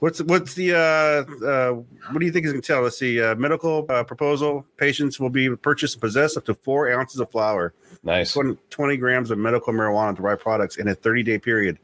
What's 0.00 0.22
what's 0.22 0.54
the 0.54 0.72
uh, 0.72 1.46
uh, 1.46 1.72
what 2.10 2.18
do 2.18 2.24
you 2.24 2.32
think 2.32 2.46
is 2.46 2.52
going 2.52 2.62
to 2.62 2.66
tell? 2.66 2.80
Let's 2.80 2.98
see. 2.98 3.20
Uh, 3.20 3.34
medical 3.34 3.84
uh, 3.90 4.02
proposal: 4.02 4.64
patients 4.78 5.20
will 5.20 5.30
be 5.30 5.54
purchased 5.54 5.96
and 5.96 6.00
possess 6.00 6.38
up 6.38 6.46
to 6.46 6.54
four 6.54 6.90
ounces 6.90 7.20
of 7.20 7.30
flower, 7.30 7.74
Nice. 8.02 8.32
20, 8.32 8.56
20 8.70 8.96
grams 8.96 9.30
of 9.30 9.36
medical 9.36 9.72
marijuana 9.72 10.16
to 10.16 10.22
buy 10.22 10.34
products 10.34 10.78
in 10.78 10.88
a 10.88 10.94
30 10.94 11.22
day 11.22 11.38
period. 11.38 11.78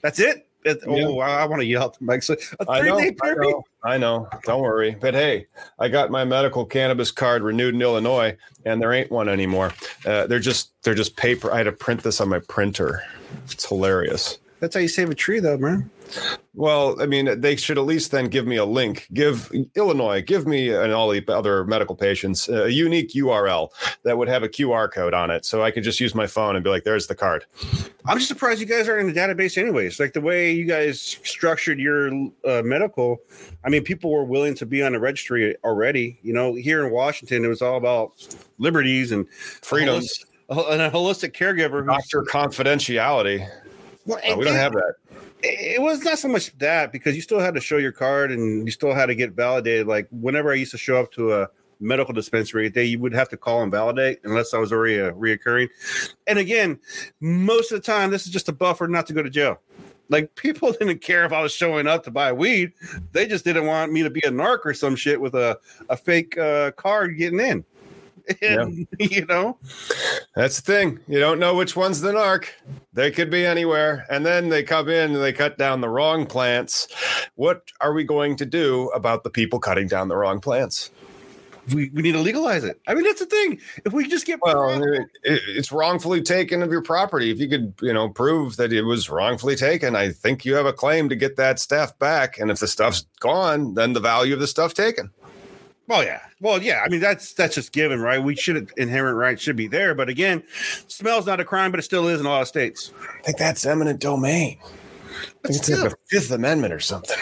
That's 0.00 0.18
it. 0.18 0.46
It- 0.64 0.80
Yeah. 0.86 1.04
Oh, 1.06 1.18
I, 1.20 1.42
I 1.42 1.44
want 1.46 1.60
to 1.62 1.66
yell 1.66 1.84
at 1.86 1.98
the 1.98 2.04
mic. 2.04 2.22
So 2.22 2.34
a 2.58 2.64
I 2.70 2.80
know, 2.82 2.98
I 3.22 3.32
know, 3.34 3.64
I 3.84 3.98
know. 3.98 4.28
Don't 4.44 4.62
worry. 4.62 4.96
But 5.00 5.14
hey, 5.14 5.46
I 5.78 5.88
got 5.88 6.10
my 6.10 6.24
medical 6.24 6.64
cannabis 6.66 7.10
card 7.10 7.42
renewed 7.42 7.74
in 7.74 7.82
Illinois, 7.82 8.36
and 8.66 8.80
there 8.80 8.92
ain't 8.92 9.10
one 9.10 9.28
anymore. 9.28 9.72
Uh, 10.04 10.26
they're 10.26 10.38
just 10.38 10.72
they're 10.82 10.94
just 10.94 11.16
paper. 11.16 11.50
I 11.52 11.58
had 11.58 11.62
to 11.64 11.72
print 11.72 12.02
this 12.02 12.20
on 12.20 12.28
my 12.28 12.40
printer. 12.40 13.02
It's 13.50 13.64
hilarious. 13.66 14.38
That's 14.60 14.74
how 14.74 14.80
you 14.80 14.88
save 14.88 15.08
a 15.08 15.14
tree, 15.14 15.40
though, 15.40 15.56
man. 15.56 15.90
Well, 16.54 17.00
I 17.00 17.06
mean, 17.06 17.40
they 17.40 17.56
should 17.56 17.78
at 17.78 17.84
least 17.84 18.10
then 18.10 18.26
give 18.26 18.46
me 18.46 18.56
a 18.56 18.64
link. 18.64 19.06
Give 19.12 19.50
Illinois, 19.74 20.22
give 20.22 20.46
me 20.46 20.72
and 20.74 20.92
all 20.92 21.08
the 21.08 21.24
other 21.28 21.64
medical 21.64 21.94
patients 21.94 22.48
a 22.48 22.70
unique 22.70 23.10
URL 23.10 23.68
that 24.02 24.18
would 24.18 24.28
have 24.28 24.42
a 24.42 24.48
QR 24.48 24.90
code 24.90 25.14
on 25.14 25.30
it, 25.30 25.44
so 25.44 25.62
I 25.62 25.70
could 25.70 25.84
just 25.84 26.00
use 26.00 26.14
my 26.14 26.26
phone 26.26 26.56
and 26.56 26.64
be 26.64 26.70
like, 26.70 26.84
"There's 26.84 27.06
the 27.06 27.14
card." 27.14 27.44
I'm 28.06 28.18
just 28.18 28.28
surprised 28.28 28.60
you 28.60 28.66
guys 28.66 28.88
aren't 28.88 29.08
in 29.08 29.14
the 29.14 29.20
database, 29.20 29.56
anyways. 29.56 30.00
Like 30.00 30.12
the 30.12 30.20
way 30.20 30.52
you 30.52 30.64
guys 30.64 31.00
structured 31.00 31.78
your 31.78 32.08
uh, 32.44 32.62
medical. 32.64 33.18
I 33.64 33.68
mean, 33.68 33.84
people 33.84 34.10
were 34.10 34.24
willing 34.24 34.54
to 34.56 34.66
be 34.66 34.82
on 34.82 34.92
the 34.92 35.00
registry 35.00 35.56
already. 35.64 36.18
You 36.22 36.32
know, 36.32 36.54
here 36.54 36.84
in 36.84 36.92
Washington, 36.92 37.44
it 37.44 37.48
was 37.48 37.62
all 37.62 37.76
about 37.76 38.12
liberties 38.58 39.12
and 39.12 39.28
freedoms 39.30 40.24
and 40.50 40.82
a 40.82 40.90
holistic 40.90 41.32
caregiver. 41.32 41.84
Doctor 41.86 42.22
confidentiality. 42.22 43.48
Well, 44.06 44.18
uh, 44.18 44.36
we 44.36 44.44
don't 44.44 44.54
have 44.54 44.72
that 44.72 44.94
it 45.42 45.80
was 45.80 46.02
not 46.04 46.18
so 46.18 46.28
much 46.28 46.56
that 46.58 46.92
because 46.92 47.16
you 47.16 47.22
still 47.22 47.40
had 47.40 47.54
to 47.54 47.60
show 47.60 47.76
your 47.76 47.92
card 47.92 48.30
and 48.30 48.66
you 48.66 48.72
still 48.72 48.92
had 48.94 49.06
to 49.06 49.14
get 49.14 49.32
validated. 49.32 49.86
Like 49.86 50.08
whenever 50.10 50.50
I 50.50 50.54
used 50.54 50.72
to 50.72 50.78
show 50.78 51.00
up 51.00 51.12
to 51.12 51.34
a 51.34 51.48
medical 51.80 52.12
dispensary, 52.12 52.68
they 52.68 52.84
you 52.84 52.98
would 52.98 53.14
have 53.14 53.28
to 53.30 53.36
call 53.36 53.62
and 53.62 53.72
validate 53.72 54.20
unless 54.24 54.52
I 54.52 54.58
was 54.58 54.72
already 54.72 54.96
a 54.96 55.12
reoccurring. 55.12 55.68
And 56.26 56.38
again, 56.38 56.78
most 57.20 57.72
of 57.72 57.80
the 57.80 57.84
time, 57.84 58.10
this 58.10 58.26
is 58.26 58.32
just 58.32 58.48
a 58.48 58.52
buffer 58.52 58.86
not 58.88 59.06
to 59.06 59.12
go 59.12 59.22
to 59.22 59.30
jail. 59.30 59.60
Like 60.08 60.34
people 60.36 60.72
didn't 60.72 61.00
care 61.00 61.24
if 61.24 61.32
I 61.32 61.42
was 61.42 61.52
showing 61.52 61.86
up 61.86 62.04
to 62.04 62.10
buy 62.10 62.32
weed; 62.32 62.72
they 63.12 63.26
just 63.26 63.44
didn't 63.44 63.66
want 63.66 63.92
me 63.92 64.02
to 64.02 64.10
be 64.10 64.20
a 64.24 64.30
narc 64.30 64.60
or 64.64 64.74
some 64.74 64.96
shit 64.96 65.20
with 65.20 65.34
a 65.34 65.58
a 65.88 65.96
fake 65.96 66.36
uh, 66.36 66.72
card 66.72 67.16
getting 67.16 67.40
in. 67.40 67.64
And, 68.42 68.86
yeah. 68.98 69.06
you 69.10 69.26
know, 69.26 69.58
that's 70.34 70.60
the 70.60 70.72
thing. 70.72 71.00
You 71.08 71.18
don't 71.18 71.38
know 71.38 71.54
which 71.54 71.76
one's 71.76 72.00
the 72.00 72.12
narc. 72.12 72.46
They 72.92 73.10
could 73.10 73.30
be 73.30 73.44
anywhere. 73.44 74.06
And 74.10 74.24
then 74.24 74.48
they 74.48 74.62
come 74.62 74.88
in 74.88 75.14
and 75.14 75.22
they 75.22 75.32
cut 75.32 75.58
down 75.58 75.80
the 75.80 75.88
wrong 75.88 76.26
plants. 76.26 76.88
What 77.34 77.62
are 77.80 77.92
we 77.92 78.04
going 78.04 78.36
to 78.36 78.46
do 78.46 78.88
about 78.94 79.24
the 79.24 79.30
people 79.30 79.58
cutting 79.58 79.88
down 79.88 80.08
the 80.08 80.16
wrong 80.16 80.40
plants? 80.40 80.90
We, 81.74 81.90
we 81.90 82.02
need 82.02 82.12
to 82.12 82.20
legalize 82.20 82.64
it. 82.64 82.80
I 82.88 82.94
mean, 82.94 83.04
that's 83.04 83.20
the 83.20 83.26
thing. 83.26 83.60
If 83.84 83.92
we 83.92 84.08
just 84.08 84.26
get 84.26 84.40
well, 84.42 84.82
it, 84.82 85.08
it's 85.22 85.70
wrongfully 85.70 86.22
taken 86.22 86.62
of 86.62 86.70
your 86.72 86.82
property. 86.82 87.30
If 87.30 87.38
you 87.38 87.48
could, 87.48 87.74
you 87.82 87.92
know, 87.92 88.08
prove 88.08 88.56
that 88.56 88.72
it 88.72 88.82
was 88.82 89.10
wrongfully 89.10 89.56
taken, 89.56 89.94
I 89.94 90.10
think 90.10 90.44
you 90.44 90.54
have 90.54 90.66
a 90.66 90.72
claim 90.72 91.08
to 91.10 91.16
get 91.16 91.36
that 91.36 91.58
stuff 91.60 91.96
back. 91.98 92.38
And 92.38 92.50
if 92.50 92.58
the 92.58 92.66
stuff's 92.66 93.06
gone, 93.20 93.74
then 93.74 93.92
the 93.92 94.00
value 94.00 94.34
of 94.34 94.40
the 94.40 94.46
stuff 94.46 94.74
taken. 94.74 95.10
Well, 95.90 96.04
yeah. 96.04 96.20
Well, 96.40 96.62
yeah. 96.62 96.82
I 96.84 96.88
mean, 96.88 97.00
that's 97.00 97.32
that's 97.32 97.56
just 97.56 97.72
given, 97.72 98.00
right? 98.00 98.22
We 98.22 98.36
should 98.36 98.70
inherent 98.76 99.16
rights 99.16 99.42
should 99.42 99.56
be 99.56 99.66
there, 99.66 99.92
but 99.92 100.08
again, 100.08 100.44
smell's 100.86 101.26
not 101.26 101.40
a 101.40 101.44
crime, 101.44 101.72
but 101.72 101.80
it 101.80 101.82
still 101.82 102.06
is 102.06 102.20
in 102.20 102.26
a 102.26 102.28
lot 102.28 102.42
of 102.42 102.46
states. 102.46 102.92
I 103.18 103.22
think 103.24 103.38
that's 103.38 103.66
eminent 103.66 103.98
domain. 103.98 104.56
But 105.42 105.50
it's 105.50 105.68
like 105.68 105.90
the 105.90 105.96
Fifth 106.08 106.30
Amendment 106.30 106.72
or 106.72 106.78
something. 106.78 107.18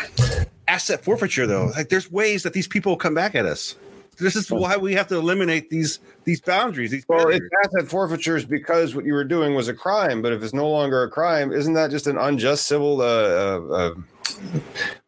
Asset 0.69 1.03
forfeiture, 1.03 1.47
though, 1.47 1.73
like 1.77 1.89
there's 1.89 2.13
ways 2.13 2.43
that 2.43 2.53
these 2.53 2.69
people 2.69 2.95
come 2.99 3.15
back 3.15 3.35
at 3.35 3.47
us. 3.47 3.75
This 4.19 4.37
is 4.37 4.51
why 4.51 4.77
we 4.77 4.93
have 4.93 5.07
to 5.09 5.17
eliminate 5.17 5.71
these 5.71 6.01
these 6.25 6.43
boundaries. 6.43 6.91
These 6.91 7.07
well, 7.09 7.29
it's 7.29 7.47
asset 7.65 7.89
forfeiture 7.89 8.37
is 8.37 8.45
because 8.45 8.95
what 8.95 9.07
you 9.07 9.15
were 9.15 9.25
doing 9.25 9.55
was 9.55 9.69
a 9.69 9.75
crime, 9.75 10.21
but 10.21 10.35
if 10.35 10.43
it's 10.43 10.53
no 10.53 10.69
longer 10.69 11.03
a 11.03 11.11
crime, 11.11 11.53
isn't 11.53 11.73
that 11.73 11.91
just 11.91 12.07
an 12.07 12.19
unjust 12.19 12.67
civil? 12.67 13.01
Uh, 13.01 13.05
uh, 13.05 13.61
uh, 13.71 13.95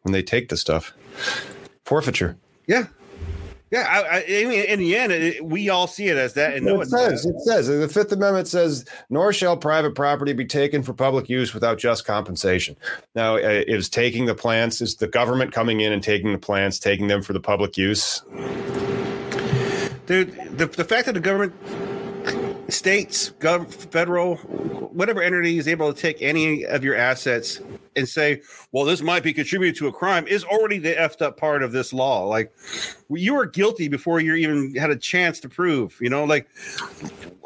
when 0.01 0.13
they 0.13 0.23
take 0.23 0.49
the 0.49 0.57
stuff, 0.57 0.95
forfeiture. 1.85 2.35
Yeah, 2.65 2.87
yeah, 3.71 3.87
I, 3.87 4.17
I, 4.17 4.45
mean, 4.45 4.65
in 4.65 4.79
the 4.79 4.97
end, 4.97 5.13
it, 5.13 5.45
we 5.45 5.69
all 5.69 5.87
see 5.87 6.07
it 6.07 6.17
as 6.17 6.33
that. 6.33 6.55
And 6.55 6.65
no, 6.65 6.81
it 6.81 6.89
says 6.89 7.25
it 7.25 7.39
says 7.39 7.67
the 7.67 7.87
Fifth 7.87 8.11
Amendment 8.11 8.49
says, 8.49 8.83
"Nor 9.09 9.31
shall 9.31 9.55
private 9.55 9.95
property 9.95 10.33
be 10.33 10.45
taken 10.45 10.83
for 10.83 10.93
public 10.93 11.29
use 11.29 11.53
without 11.53 11.77
just 11.77 12.03
compensation." 12.03 12.75
Now, 13.15 13.37
uh, 13.37 13.63
is 13.67 13.87
taking 13.87 14.25
the 14.25 14.35
plants 14.35 14.81
is 14.81 14.95
the 14.95 15.07
government 15.07 15.53
coming 15.53 15.79
in 15.79 15.93
and 15.93 16.03
taking 16.03 16.33
the 16.33 16.37
plants, 16.37 16.79
taking 16.79 17.07
them 17.07 17.21
for 17.21 17.31
the 17.31 17.39
public 17.39 17.77
use? 17.77 18.21
Dude, 20.05 20.35
the 20.57 20.65
the 20.65 20.83
fact 20.83 21.05
that 21.05 21.13
the 21.13 21.21
government 21.21 21.53
states, 22.73 23.31
gov- 23.39 23.71
federal, 23.91 24.35
whatever 24.35 25.21
entity 25.21 25.57
is 25.57 25.67
able 25.67 25.93
to 25.93 25.99
take 25.99 26.21
any 26.21 26.65
of 26.65 26.83
your 26.83 26.95
assets 26.95 27.61
and 27.95 28.07
say, 28.07 28.41
well, 28.71 28.85
this 28.85 29.01
might 29.01 29.23
be 29.23 29.33
contributed 29.33 29.75
to 29.77 29.87
a 29.87 29.91
crime 29.91 30.27
is 30.27 30.43
already 30.43 30.77
the 30.77 30.93
effed 30.93 31.21
up 31.21 31.37
part 31.37 31.63
of 31.63 31.71
this 31.71 31.91
law. 31.93 32.25
Like 32.25 32.53
you 33.09 33.33
were 33.33 33.45
guilty 33.45 33.87
before 33.87 34.21
you 34.21 34.35
even 34.35 34.75
had 34.75 34.89
a 34.89 34.95
chance 34.95 35.39
to 35.41 35.49
prove, 35.49 35.97
you 35.99 36.09
know, 36.09 36.23
like 36.23 36.47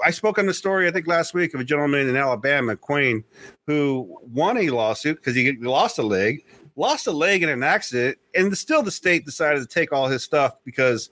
I 0.05 0.11
spoke 0.11 0.37
on 0.37 0.45
the 0.45 0.53
story, 0.53 0.87
I 0.87 0.91
think 0.91 1.07
last 1.07 1.33
week 1.33 1.53
of 1.53 1.59
a 1.59 1.63
gentleman 1.63 2.07
in 2.07 2.15
Alabama, 2.15 2.75
Quain, 2.75 3.23
who 3.65 4.19
won 4.33 4.57
a 4.57 4.69
lawsuit 4.69 5.17
because 5.17 5.35
he 5.35 5.53
lost 5.53 5.97
a 5.97 6.03
leg, 6.03 6.45
lost 6.75 7.07
a 7.07 7.11
leg 7.11 7.41
in 7.41 7.49
an 7.49 7.63
accident, 7.63 8.17
and 8.35 8.55
still 8.57 8.83
the 8.83 8.91
state 8.91 9.25
decided 9.25 9.61
to 9.61 9.67
take 9.67 9.91
all 9.91 10.07
his 10.07 10.23
stuff 10.23 10.55
because 10.63 11.09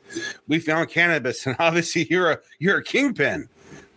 we 0.47 0.59
found 0.59 0.89
cannabis, 0.89 1.45
and 1.47 1.55
obviously 1.59 2.07
you're 2.09 2.31
a 2.31 2.39
you're 2.59 2.77
a 2.77 2.83
kingpin. 2.83 3.49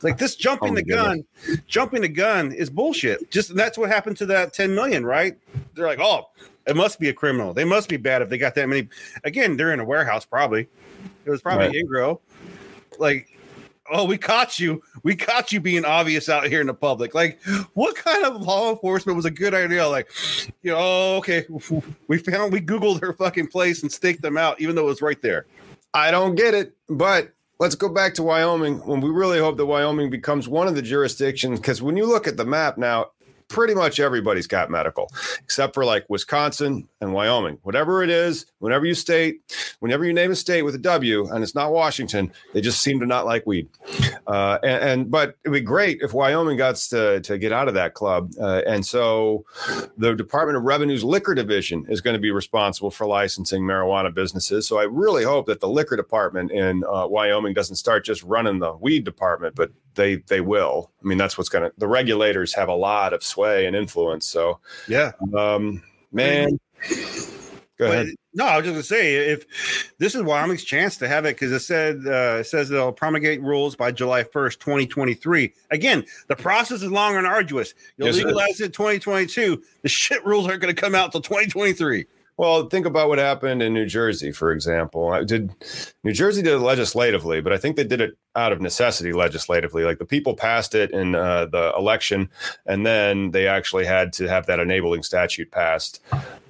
Like 0.07 0.19
this 0.19 0.37
jumping 0.37 0.73
oh, 0.73 0.75
the 0.77 0.85
gun, 0.85 1.25
jumping 1.67 2.03
the 2.03 2.09
gun 2.09 2.53
is 2.53 2.71
bullshit. 2.71 3.29
Just 3.31 3.57
that's 3.57 3.77
what 3.77 3.91
happened 3.91 4.17
to 4.19 4.27
that 4.27 4.53
10 4.53 4.73
million, 4.73 5.05
right? 5.05 5.37
They're 5.75 5.87
like, 5.87 5.99
oh, 6.01 6.29
it 6.65 6.77
must 6.77 7.01
be 7.01 7.09
a 7.09 7.13
criminal. 7.13 7.53
They 7.53 7.65
must 7.65 7.89
be 7.89 7.97
bad 7.97 8.23
if 8.23 8.29
they 8.29 8.39
got 8.39 8.55
that 8.55 8.69
many. 8.69 8.89
Again, 9.25 9.57
they're 9.57 9.73
in 9.73 9.81
a 9.81 9.85
warehouse, 9.85 10.25
probably. 10.25 10.69
It 11.25 11.31
was 11.31 11.43
probably 11.43 11.67
right. 11.67 11.75
Ingro. 11.75 12.21
Like, 13.01 13.37
oh, 13.91 14.05
we 14.05 14.17
caught 14.17 14.61
you. 14.61 14.81
We 15.03 15.17
caught 15.17 15.53
you 15.53 15.61
being 15.61 15.85
obvious 15.85 16.29
out 16.29 16.47
here 16.47 16.61
in 16.61 16.69
the 16.69 16.75
public. 16.75 17.13
Like, 17.13 17.43
what 17.75 17.97
kind 17.97 18.25
of 18.25 18.41
law 18.43 18.71
enforcement 18.71 19.17
was 19.17 19.25
a 19.25 19.31
good 19.31 19.55
idea? 19.55 19.89
Like, 19.89 20.09
you 20.63 20.71
know, 20.71 20.79
oh, 20.79 21.17
okay, 21.17 21.47
we 22.09 22.19
found 22.19 22.53
we 22.53 22.61
Googled 22.61 23.01
her 23.01 23.13
fucking 23.13 23.49
place 23.49 23.83
and 23.83 23.91
staked 23.91 24.23
them 24.23 24.39
out, 24.39 24.61
even 24.61 24.77
though 24.77 24.83
it 24.83 24.87
was 24.87 25.03
right 25.03 25.21
there. 25.21 25.47
I 25.95 26.13
don't 26.13 26.37
get 26.37 26.55
it, 26.55 26.77
but 26.89 27.33
let's 27.59 27.75
go 27.75 27.89
back 27.89 28.15
to 28.15 28.23
Wyoming 28.23 28.79
when 28.87 29.01
we 29.01 29.11
really 29.11 29.39
hope 29.39 29.57
that 29.57 29.67
Wyoming 29.67 30.11
becomes 30.11 30.49
one 30.49 30.69
of 30.69 30.75
the 30.75 30.83
jurisdictions. 30.83 31.61
Because 31.61 31.83
when 31.83 31.97
you 31.97 32.07
look 32.07 32.27
at 32.27 32.37
the 32.37 32.45
map 32.45 32.77
now, 32.79 33.11
pretty 33.49 33.75
much 33.75 34.01
everybody's 34.01 34.47
got 34.47 34.71
medical, 34.71 35.11
except 35.43 35.75
for 35.75 35.85
like 35.85 36.05
Wisconsin 36.09 36.89
and 37.01 37.13
Wyoming. 37.13 37.59
Whatever 37.63 38.03
it 38.03 38.11
is, 38.11 38.47
whenever 38.59 38.85
you 38.85 38.95
state, 38.95 39.41
whenever 39.81 40.05
you 40.05 40.13
name 40.13 40.31
a 40.31 40.37
state 40.37 40.63
with 40.63 40.75
a 40.75 40.79
W, 40.79 41.29
and 41.29 41.43
it's 41.43 41.55
not 41.55 41.73
Washington, 41.73 42.33
they 42.53 42.61
just 42.61 42.81
seem 42.81 43.01
to 43.01 43.07
not 43.07 43.27
like 43.27 43.47
weed. 43.47 43.69
Uh, 44.27 44.59
and, 44.63 44.83
and, 44.83 45.11
but 45.11 45.37
it'd 45.45 45.53
be 45.53 45.61
great 45.61 45.99
if 46.03 46.13
Wyoming 46.13 46.57
got 46.57 46.77
to 46.77 47.21
to 47.21 47.39
get 47.39 47.53
out 47.53 47.69
of 47.69 47.75
that 47.75 47.95
club. 47.95 48.33
Uh, 48.41 48.63
and 48.67 48.85
so, 48.85 49.45
the 49.97 50.15
Department 50.15 50.57
of 50.57 50.65
Revenue's 50.65 51.05
liquor 51.05 51.35
division 51.35 51.87
is 51.89 52.01
going 52.01 52.15
to 52.15 52.21
be 52.21 52.31
responsible 52.31 52.91
for 52.91 53.07
licensing 53.07 53.63
marijuana 53.63 54.13
businesses. 54.13 54.67
So 54.67 54.79
I 54.79 54.85
really 54.85 55.25
hope 55.25 55.47
that 55.47 55.61
the 55.61 55.69
liquor 55.69 55.97
department 55.97 56.51
in 56.51 56.85
uh, 56.85 57.07
Wyoming 57.07 57.55
doesn't 57.55 57.77
start 57.77 58.05
just 58.05 58.23
running 58.23 58.59
the 58.59 58.75
weed 58.75 59.05
department, 59.05 59.55
but 59.55 59.71
they 59.97 60.17
they 60.17 60.41
will. 60.41 60.91
I 61.03 61.07
mean, 61.07 61.19
that's 61.19 61.37
what's 61.37 61.49
going 61.49 61.65
to. 61.65 61.73
The 61.79 61.89
regulators 61.89 62.55
have 62.55 62.69
a 62.69 62.75
lot 62.75 63.13
of 63.13 63.23
sway 63.23 63.67
and 63.67 63.75
influence. 63.75 64.29
So 64.29 64.61
yeah, 64.89 65.13
um, 65.37 65.83
man. 66.13 66.61
Go 67.79 67.87
ahead. 67.87 68.07
But, 68.07 68.17
no, 68.33 68.47
I 68.47 68.57
was 68.57 68.65
just 68.65 68.75
gonna 68.75 68.83
say 68.83 69.17
if 69.31 69.93
this 69.99 70.15
is 70.15 70.23
Wyoming's 70.23 70.65
chance 70.65 70.97
to 70.99 71.09
have 71.09 71.27
it 71.27 71.37
because 71.37 71.53
it 71.53 71.61
said 71.61 72.07
uh, 72.07 72.39
it 72.41 72.45
says 72.45 72.71
they'll 72.71 72.93
promulgate 72.93 73.43
rules 73.43 73.77
by 73.77 73.93
July 73.93 74.25
first, 74.25 74.61
twenty 74.61 74.87
twenty 74.87 75.13
three. 75.13 75.53
Again, 75.71 76.05
the 76.29 76.37
process 76.37 76.81
is 76.83 76.91
long 76.91 77.17
and 77.17 77.27
arduous. 77.27 77.75
You'll 77.99 78.09
yes, 78.09 78.17
legalize 78.17 78.61
it 78.61 78.73
twenty 78.73 78.99
twenty 78.99 79.27
two. 79.27 79.63
The 79.83 79.91
shit 79.91 80.25
rules 80.25 80.47
aren't 80.49 80.63
going 80.63 80.75
to 80.75 80.81
come 80.81 80.95
out 80.95 81.07
until 81.07 81.21
twenty 81.21 81.49
twenty 81.49 81.75
three. 81.75 82.07
Well, 82.39 82.69
think 82.69 82.85
about 82.85 83.09
what 83.09 83.19
happened 83.19 83.63
in 83.63 83.73
New 83.73 83.87
Jersey, 83.87 84.31
for 84.31 84.53
example. 84.53 85.25
Did 85.25 85.55
New 86.05 86.13
Jersey 86.13 86.43
did 86.43 86.53
it 86.53 86.59
legislatively, 86.59 87.41
but 87.41 87.53
I 87.53 87.57
think 87.57 87.77
they 87.77 87.85
did 87.85 88.03
it 88.03 88.19
out 88.35 88.53
of 88.53 88.61
necessity 88.61 89.15
legislatively. 89.15 89.85
Like 89.85 89.99
the 89.99 90.05
people 90.05 90.35
passed 90.35 90.75
it 90.75 90.91
in 90.91 91.15
uh, 91.15 91.47
the 91.47 91.73
election, 91.79 92.29
and 92.67 92.85
then 92.85 93.31
they 93.31 93.47
actually 93.47 93.87
had 93.87 94.13
to 94.15 94.29
have 94.29 94.47
that 94.47 94.61
enabling 94.61 95.03
statute 95.03 95.51
passed. 95.51 96.03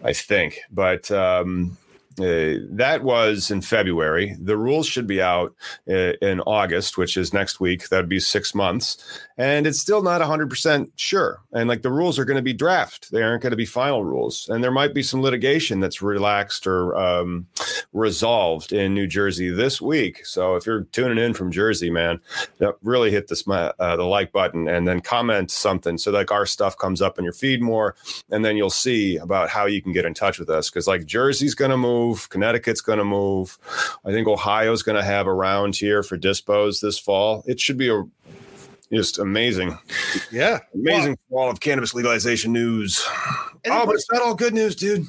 I 0.03 0.12
think, 0.12 0.61
but 0.72 1.11
um, 1.12 1.77
uh, 2.18 2.64
that 2.70 3.02
was 3.02 3.50
in 3.50 3.61
February. 3.61 4.37
The 4.40 4.57
rules 4.57 4.87
should 4.87 5.07
be 5.07 5.20
out 5.20 5.55
uh, 5.88 6.12
in 6.22 6.40
August, 6.40 6.96
which 6.96 7.16
is 7.16 7.35
next 7.35 7.61
week. 7.61 7.88
That'd 7.88 8.09
be 8.09 8.20
six 8.20 8.55
months. 8.55 8.96
And 9.37 9.66
it's 9.66 9.81
still 9.81 10.02
not 10.02 10.22
100% 10.22 10.90
sure. 10.96 11.42
And 11.52 11.68
like 11.68 11.83
the 11.83 11.92
rules 11.92 12.18
are 12.18 12.24
going 12.24 12.38
to 12.38 12.42
be 12.42 12.55
draft, 12.55 13.11
they 13.11 13.22
aren't 13.22 13.42
going 13.42 13.50
to 13.50 13.57
be 13.57 13.66
final 13.66 14.02
rules. 14.02 14.48
And 14.48 14.64
there 14.64 14.70
might 14.70 14.94
be 14.94 15.02
some 15.02 15.20
litigation 15.20 15.81
that's 15.81 16.00
relaxed 16.00 16.66
or 16.66 16.96
um, 16.96 17.46
resolved 17.92 18.72
in 18.72 18.94
New 18.94 19.07
Jersey 19.07 19.50
this 19.50 19.81
week. 19.81 20.24
So 20.24 20.57
if 20.57 20.64
you're 20.64 20.85
tuning 20.85 21.22
in 21.22 21.35
from 21.35 21.50
Jersey, 21.52 21.90
man, 21.90 22.20
really 22.83 23.11
hit 23.11 23.29
this, 23.29 23.46
uh, 23.46 23.72
the 23.79 24.05
like 24.05 24.33
button 24.33 24.68
and 24.68 24.88
then 24.88 25.00
comment 25.00 25.50
something 25.50 25.98
so 25.98 26.11
like 26.11 26.33
our 26.33 26.46
stuff 26.46 26.79
comes 26.79 27.02
up 27.02 27.18
in 27.18 27.24
your 27.24 27.35
feed 27.35 27.61
more. 27.61 27.94
And 28.31 28.42
then 28.42 28.57
you'll 28.57 28.70
see 28.70 29.18
about 29.18 29.50
how 29.50 29.66
you 29.66 29.83
can 29.83 29.92
get 29.92 30.07
in 30.07 30.14
touch 30.14 30.38
with 30.38 30.48
us. 30.48 30.70
Cause 30.70 30.87
like 30.87 31.05
Jersey's 31.05 31.55
going 31.55 31.70
to 31.70 31.76
move 31.76 32.06
move. 32.07 32.29
Connecticut's 32.29 32.81
going 32.81 32.99
to 32.99 33.05
move. 33.05 33.59
I 34.05 34.11
think 34.11 34.29
Ohio's 34.29 34.83
going 34.83 34.97
to 34.97 35.05
have 35.05 35.27
a 35.27 35.33
round 35.33 35.77
here 35.77 36.03
for 36.03 36.16
dispos 36.19 36.81
this 36.81 36.99
fall. 36.99 37.42
It 37.47 37.61
should 37.61 37.79
be 37.79 37.88
a 37.88 38.05
just 38.92 39.19
amazing, 39.19 39.77
Yeah, 40.31 40.61
amazing 40.75 41.19
fall 41.29 41.51
of 41.51 41.59
cannabis 41.59 41.92
legalization 41.92 42.53
news. 42.53 43.05
And 43.64 43.75
oh, 43.75 43.85
but 43.85 43.97
it's 43.97 44.07
not 44.12 44.23
all 44.23 44.35
good 44.35 44.55
news, 44.55 44.77
dude. 44.77 45.07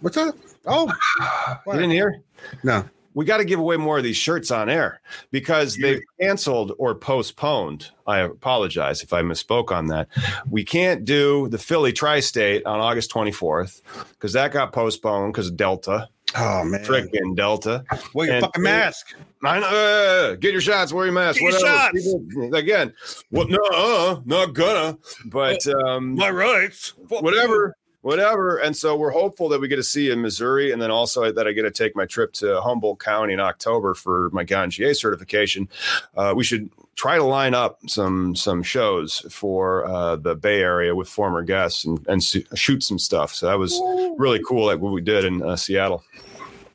What's 0.00 0.16
up? 0.16 0.34
Oh, 0.66 0.92
You 1.66 1.72
didn't 1.74 1.90
hear? 1.90 2.22
no. 2.64 2.84
We 3.14 3.24
got 3.24 3.38
to 3.38 3.44
give 3.44 3.58
away 3.60 3.76
more 3.76 3.98
of 3.98 4.04
these 4.04 4.16
shirts 4.16 4.50
on 4.50 4.68
air 4.68 5.00
because 5.30 5.76
they've 5.76 6.00
canceled 6.20 6.72
or 6.78 6.94
postponed. 6.94 7.90
I 8.06 8.20
apologize 8.20 9.02
if 9.02 9.12
I 9.12 9.22
misspoke 9.22 9.70
on 9.70 9.86
that. 9.86 10.08
We 10.50 10.64
can't 10.64 11.04
do 11.04 11.48
the 11.48 11.58
Philly 11.58 11.92
Tri 11.92 12.20
State 12.20 12.64
on 12.66 12.80
August 12.80 13.12
24th 13.12 13.82
because 14.10 14.32
that 14.32 14.52
got 14.52 14.72
postponed 14.72 15.32
because 15.32 15.48
of 15.48 15.56
Delta. 15.56 16.08
Oh 16.34 16.64
man, 16.64 16.82
Frickin' 16.82 17.36
Delta. 17.36 17.84
wear 18.14 18.26
your 18.26 18.36
And- 18.36 18.44
fucking 18.44 18.62
mask. 18.62 19.14
I 19.44 19.58
know, 19.60 19.66
uh, 19.66 20.34
get 20.36 20.52
your 20.52 20.60
shots, 20.62 20.90
wear 20.92 21.04
your 21.04 21.12
mask, 21.12 21.40
Get 21.40 21.50
your 21.50 21.60
shots. 21.60 22.14
Again, 22.54 22.94
well, 23.30 23.46
no, 23.48 23.58
uh, 23.74 24.20
not 24.24 24.54
gonna, 24.54 24.96
but 25.26 25.66
um, 25.66 26.14
My 26.14 26.30
rights. 26.30 26.94
whatever, 27.08 27.76
whatever. 28.02 28.58
And 28.58 28.76
so 28.76 28.96
we're 28.96 29.10
hopeful 29.10 29.48
that 29.48 29.60
we 29.60 29.68
get 29.68 29.76
to 29.76 29.82
see 29.82 30.06
you 30.06 30.12
in 30.12 30.20
Missouri, 30.20 30.72
and 30.72 30.82
then 30.82 30.90
also 30.90 31.32
that 31.32 31.48
I 31.48 31.52
get 31.52 31.62
to 31.62 31.70
take 31.70 31.96
my 31.96 32.04
trip 32.04 32.32
to 32.34 32.60
Humboldt 32.60 33.00
County 33.00 33.32
in 33.32 33.40
October 33.40 33.94
for 33.94 34.30
my 34.32 34.44
GA 34.44 34.92
certification. 34.92 35.68
Uh, 36.16 36.34
we 36.36 36.44
should 36.44 36.70
try 36.94 37.16
to 37.16 37.24
line 37.24 37.54
up 37.54 37.78
some 37.88 38.36
some 38.36 38.62
shows 38.62 39.20
for 39.30 39.86
uh, 39.86 40.16
the 40.16 40.34
Bay 40.34 40.60
Area 40.60 40.94
with 40.94 41.08
former 41.08 41.42
guests 41.42 41.84
and 41.84 42.04
and 42.08 42.22
su- 42.22 42.44
shoot 42.54 42.82
some 42.82 42.98
stuff. 42.98 43.34
So 43.34 43.46
that 43.46 43.58
was 43.58 43.80
really 44.18 44.42
cool, 44.46 44.66
like 44.66 44.80
what 44.80 44.92
we 44.92 45.00
did 45.00 45.24
in 45.24 45.42
uh, 45.42 45.56
Seattle. 45.56 46.04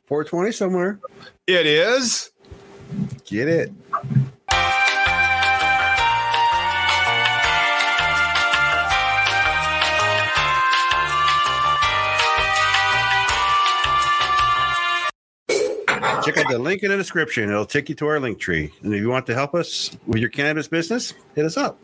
420 0.06 0.52
somewhere. 0.52 0.98
It 1.46 1.66
is. 1.66 2.30
Get 3.26 3.48
it. 3.48 3.72
Check 16.28 16.44
out 16.44 16.50
the 16.50 16.58
link 16.58 16.82
in 16.82 16.90
the 16.90 16.96
description. 16.98 17.48
It'll 17.48 17.64
take 17.64 17.88
you 17.88 17.94
to 17.94 18.06
our 18.06 18.20
link 18.20 18.38
tree. 18.38 18.70
And 18.82 18.92
if 18.92 19.00
you 19.00 19.08
want 19.08 19.24
to 19.26 19.34
help 19.34 19.54
us 19.54 19.96
with 20.06 20.20
your 20.20 20.28
cannabis 20.28 20.68
business, 20.68 21.14
hit 21.34 21.46
us 21.46 21.56
up. 21.56 21.80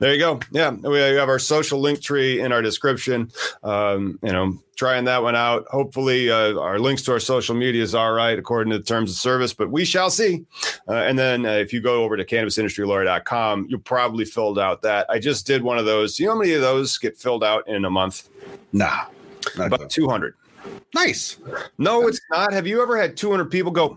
There 0.00 0.12
you 0.12 0.18
go. 0.18 0.40
Yeah, 0.50 0.70
we 0.70 0.98
have 0.98 1.28
our 1.28 1.38
social 1.38 1.78
link 1.78 2.00
tree 2.00 2.40
in 2.40 2.50
our 2.50 2.60
description. 2.60 3.30
Um, 3.62 4.18
you 4.20 4.32
know, 4.32 4.58
trying 4.74 5.04
that 5.04 5.22
one 5.22 5.36
out. 5.36 5.66
Hopefully, 5.68 6.28
uh, 6.28 6.58
our 6.58 6.80
links 6.80 7.02
to 7.02 7.12
our 7.12 7.20
social 7.20 7.54
media 7.54 7.84
is 7.84 7.94
all 7.94 8.12
right 8.12 8.36
according 8.36 8.72
to 8.72 8.78
the 8.78 8.84
terms 8.84 9.12
of 9.12 9.16
service, 9.16 9.54
but 9.54 9.70
we 9.70 9.84
shall 9.84 10.10
see. 10.10 10.44
Uh, 10.88 10.94
and 10.94 11.16
then 11.16 11.46
uh, 11.46 11.50
if 11.52 11.72
you 11.72 11.80
go 11.80 12.02
over 12.02 12.16
to 12.16 12.24
cannabisindustrylawyer.com, 12.24 13.66
you 13.70 13.78
probably 13.78 14.24
filled 14.24 14.58
out 14.58 14.82
that. 14.82 15.06
I 15.08 15.20
just 15.20 15.46
did 15.46 15.62
one 15.62 15.78
of 15.78 15.84
those. 15.84 16.16
Do 16.16 16.24
you 16.24 16.30
know 16.30 16.34
how 16.34 16.40
many 16.40 16.54
of 16.54 16.62
those 16.62 16.98
get 16.98 17.16
filled 17.16 17.44
out 17.44 17.68
in 17.68 17.84
a 17.84 17.90
month? 17.90 18.28
Nah. 18.72 19.04
About 19.56 19.88
200. 19.88 20.34
Nice. 20.94 21.38
No, 21.78 22.06
it's 22.08 22.20
not. 22.30 22.52
Have 22.52 22.66
you 22.66 22.82
ever 22.82 22.96
had 23.00 23.16
200 23.16 23.46
people 23.46 23.72
go, 23.72 23.96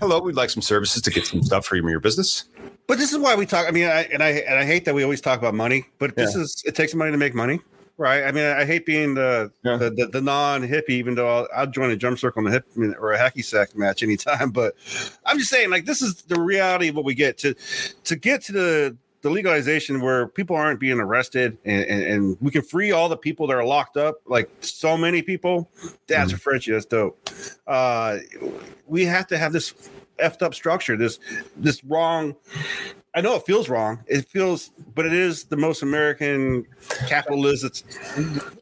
hello, 0.00 0.20
we'd 0.20 0.36
like 0.36 0.50
some 0.50 0.62
services 0.62 1.02
to 1.02 1.10
get 1.10 1.26
some 1.26 1.42
stuff 1.42 1.66
for 1.66 1.76
your 1.76 2.00
business? 2.00 2.44
But 2.86 2.98
this 2.98 3.12
is 3.12 3.18
why 3.18 3.34
we 3.34 3.46
talk. 3.46 3.66
I 3.66 3.72
mean, 3.72 3.86
I, 3.86 4.02
and 4.12 4.22
I 4.22 4.28
and 4.30 4.58
I 4.58 4.64
hate 4.64 4.84
that 4.84 4.94
we 4.94 5.02
always 5.02 5.20
talk 5.20 5.38
about 5.38 5.54
money, 5.54 5.86
but 5.98 6.14
this 6.14 6.34
is 6.36 6.62
it 6.64 6.74
takes 6.76 6.94
money 6.94 7.10
to 7.10 7.18
make 7.18 7.34
money, 7.34 7.60
right? 7.98 8.22
I 8.22 8.30
mean, 8.30 8.44
I 8.44 8.64
hate 8.64 8.86
being 8.86 9.14
the 9.14 9.50
Yeah. 9.64 9.76
the, 9.76 9.90
the, 9.90 10.06
the 10.06 10.20
non 10.20 10.62
hippie, 10.62 10.90
even 10.90 11.16
though 11.16 11.28
I'll, 11.28 11.48
I'll 11.54 11.66
join 11.66 11.90
a 11.90 11.96
jump 11.96 12.18
circle 12.20 12.42
in 12.42 12.48
a 12.48 12.50
hip 12.52 12.64
or 13.00 13.12
a 13.12 13.18
hacky 13.18 13.44
sack 13.44 13.76
match 13.76 14.02
anytime. 14.04 14.50
But 14.52 14.74
I'm 15.24 15.38
just 15.38 15.50
saying, 15.50 15.70
like, 15.70 15.84
this 15.84 16.00
is 16.00 16.22
the 16.22 16.40
reality 16.40 16.88
of 16.88 16.94
what 16.94 17.04
we 17.04 17.14
get 17.14 17.38
to 17.38 17.54
to 18.04 18.14
get 18.14 18.42
to 18.44 18.52
the 18.52 18.96
the 19.26 19.32
legalization 19.32 20.00
where 20.00 20.28
people 20.28 20.54
aren't 20.54 20.78
being 20.78 21.00
arrested 21.00 21.58
and, 21.64 21.84
and, 21.86 22.02
and 22.04 22.36
we 22.40 22.48
can 22.48 22.62
free 22.62 22.92
all 22.92 23.08
the 23.08 23.16
people 23.16 23.44
that 23.48 23.56
are 23.56 23.64
locked 23.64 23.96
up, 23.96 24.20
like 24.24 24.48
so 24.60 24.96
many 24.96 25.20
people. 25.20 25.68
That's 26.06 26.32
a 26.32 26.38
Frenchie. 26.38 26.70
That's 26.70 26.86
dope. 26.86 27.28
Uh, 27.66 28.18
we 28.86 29.04
have 29.04 29.26
to 29.26 29.36
have 29.36 29.52
this 29.52 29.74
effed 30.20 30.42
up 30.42 30.54
structure, 30.54 30.96
this 30.96 31.18
this 31.56 31.82
wrong. 31.82 32.36
I 33.16 33.22
know 33.22 33.34
it 33.34 33.46
feels 33.46 33.70
wrong. 33.70 34.04
It 34.06 34.28
feels, 34.28 34.70
but 34.94 35.06
it 35.06 35.14
is 35.14 35.44
the 35.44 35.56
most 35.56 35.82
American 35.82 36.66
capitalism. 37.06 37.72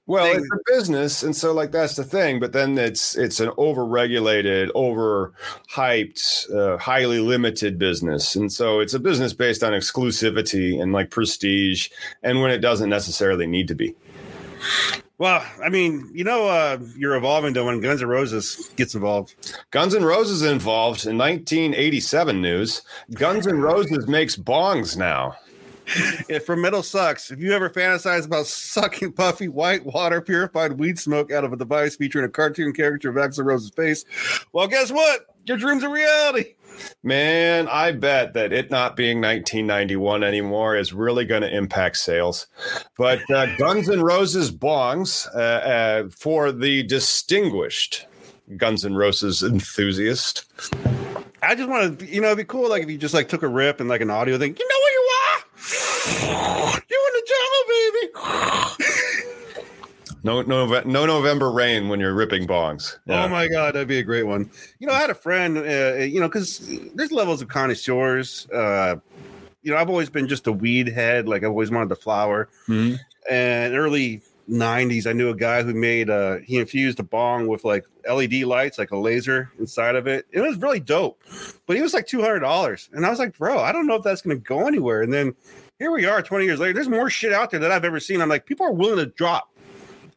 Well, 0.07 0.27
thing. 0.27 0.37
it's 0.37 0.49
a 0.53 0.73
business, 0.73 1.23
and 1.25 1.35
so 1.35 1.53
like 1.53 1.73
that's 1.73 1.97
the 1.97 2.05
thing. 2.05 2.39
But 2.39 2.53
then 2.53 2.79
it's 2.79 3.17
it's 3.17 3.41
an 3.41 3.49
overregulated, 3.51 4.71
overhyped, 4.71 6.55
uh, 6.55 6.79
highly 6.79 7.19
limited 7.19 7.81
business, 7.81 8.37
and 8.37 8.53
so 8.53 8.79
it's 8.79 8.95
a 8.95 9.01
business 9.01 9.33
based 9.33 9.65
on 9.65 9.73
exclusivity 9.73 10.81
and 10.81 10.93
like 10.93 11.11
prestige, 11.11 11.89
and 12.23 12.41
when 12.41 12.53
it 12.53 12.59
doesn't 12.59 12.91
necessarily 12.91 13.49
need 13.49 13.67
to 13.67 13.75
be. 13.75 13.93
Well, 15.25 15.43
I 15.65 15.71
mean, 15.71 16.11
you 16.13 16.23
know, 16.23 16.49
uh, 16.49 16.77
you're 16.99 17.17
evolving 17.17 17.55
to 17.55 17.65
when 17.65 17.81
Guns 17.81 18.03
N' 18.03 18.09
Roses 18.09 18.71
gets 18.77 18.95
involved. 18.95 19.35
Guns 19.71 19.95
N' 19.95 20.05
Roses 20.05 20.43
involved 20.43 21.07
in 21.07 21.17
1987 21.17 22.43
news. 22.43 22.83
Guns 23.15 23.47
N' 23.47 23.63
Roses 23.63 24.07
makes 24.07 24.37
bongs 24.37 24.99
now. 24.99 25.35
Yeah, 26.29 26.41
from 26.41 26.61
Metal 26.61 26.83
Sucks. 26.83 27.31
If 27.31 27.41
you 27.41 27.53
ever 27.53 27.71
fantasize 27.71 28.27
about 28.27 28.47
sucking 28.47 29.13
puffy 29.13 29.49
white 29.49 29.85
water 29.85 30.21
purified 30.21 30.73
weed 30.73 30.99
smoke 30.99 31.31
out 31.31 31.45
of 31.45 31.53
a 31.53 31.57
device 31.57 31.97
featuring 31.97 32.25
a 32.25 32.29
cartoon 32.31 32.73
character 32.73 33.09
of 33.11 33.17
Axl 33.17 33.45
Rose's 33.45 33.71
face, 33.71 34.05
well, 34.53 34.67
guess 34.67 34.91
what? 34.91 35.27
Your 35.47 35.57
dreams 35.59 35.85
are 35.85 35.91
reality. 35.91 36.55
Man, 37.03 37.69
I 37.69 37.93
bet 37.93 38.35
that 38.35 38.53
it 38.53 38.71
not 38.71 38.97
being 38.97 39.21
1991 39.21 40.25
anymore 40.25 40.77
is 40.77 40.93
really 40.93 41.25
going 41.25 41.43
to 41.43 41.55
impact 41.55 41.99
sales. 41.99 42.47
But 42.97 43.29
uh, 43.31 43.55
Guns 43.59 43.91
N' 43.91 44.03
Roses 44.03 44.51
bongs 44.51 45.27
uh, 45.35 45.39
uh, 45.39 46.09
for 46.09 46.51
the 46.53 46.83
distinguished 46.83 48.07
Guns 48.57 48.85
N' 48.85 48.95
Roses 48.95 49.43
enthusiast. 49.43 50.45
I 51.43 51.55
just 51.55 51.69
want 51.69 51.99
to, 51.99 52.07
you 52.07 52.21
know, 52.21 52.29
it'd 52.29 52.39
be 52.39 52.45
cool, 52.45 52.71
like 52.71 52.83
if 52.83 52.91
you 52.91 52.97
just 52.97 53.15
like 53.15 53.29
took 53.29 53.43
a 53.43 53.49
rip 53.49 53.81
and 53.81 53.89
like 53.89 54.01
an 54.01 54.11
audio 54.11 54.39
thing. 54.39 54.57
You 54.59 54.69
know 54.69 54.77
where 54.81 54.93
you 54.93 55.11
are? 55.11 55.35
You 56.89 57.07
in 57.07 57.13
the 57.13 57.27
jungle, 57.29 57.65
baby. 57.69 58.64
No, 60.25 60.41
no, 60.41 60.67
no 60.67 61.05
November 61.07 61.51
rain 61.51 61.89
when 61.89 62.01
you're 62.01 62.15
ripping 62.15 62.47
bongs. 62.47 62.97
Oh 63.09 63.29
my 63.29 63.47
god, 63.47 63.75
that'd 63.75 63.87
be 63.87 63.99
a 63.99 64.03
great 64.03 64.23
one. 64.27 64.51
You 64.79 64.87
know, 64.87 64.95
I 64.95 64.99
had 64.99 65.11
a 65.11 65.15
friend, 65.15 65.59
uh, 65.59 65.97
you 66.03 66.19
know, 66.19 66.29
because 66.29 66.67
there's 66.95 67.13
levels 67.13 67.43
of 67.43 67.49
connoisseurs. 67.49 68.49
Uh, 68.51 68.97
you 69.63 69.71
know, 69.71 69.77
I've 69.77 69.91
always 69.91 70.09
been 70.09 70.27
just 70.27 70.47
a 70.47 70.53
weed 70.53 70.89
head. 70.89 71.29
Like 71.29 71.43
I've 71.45 71.51
always 71.51 71.71
wanted 71.71 71.91
the 71.91 71.97
flower. 71.97 72.49
Mhm. 72.69 72.99
And 73.31 73.75
early 73.75 74.23
'90s, 74.49 75.07
I 75.07 75.13
knew 75.13 75.29
a 75.29 75.37
guy 75.37 75.63
who 75.63 75.75
made. 75.75 76.09
Uh, 76.09 76.37
he 76.39 76.57
infused 76.57 76.99
a 77.01 77.03
bong 77.03 77.47
with 77.47 77.63
like 77.65 77.85
LED 78.09 78.45
lights, 78.45 78.79
like 78.79 78.93
a 78.93 78.99
laser 78.99 79.51
inside 79.59 79.95
of 79.95 80.07
it. 80.07 80.27
It 80.33 80.41
was 80.41 80.57
really 80.57 80.81
dope, 80.81 81.23
but 81.67 81.77
he 81.77 81.83
was 81.83 81.93
like 81.93 82.07
two 82.07 82.23
hundred 82.23 82.41
dollars, 82.41 82.89
and 82.95 83.05
I 83.05 83.11
was 83.11 83.19
like, 83.19 83.37
bro, 83.37 83.59
I 83.59 83.73
don't 83.73 83.87
know 83.87 83.97
if 83.97 84.03
that's 84.03 84.23
going 84.23 84.39
to 84.39 84.43
go 84.43 84.67
anywhere. 84.67 85.03
And 85.03 85.13
then 85.13 85.35
here 85.79 85.91
we 85.91 86.07
are, 86.07 86.23
20 86.23 86.45
years 86.45 86.61
later. 86.61 86.73
There's 86.73 86.89
more 86.89 87.11
shit 87.11 87.33
out 87.33 87.51
there 87.51 87.59
that 87.61 87.73
I've 87.73 87.85
ever 87.85 87.99
seen. 87.99 88.21
I'm 88.23 88.29
like, 88.29 88.47
people 88.47 88.65
are 88.65 88.73
willing 88.73 88.99
to 89.05 89.07
drop 89.07 89.51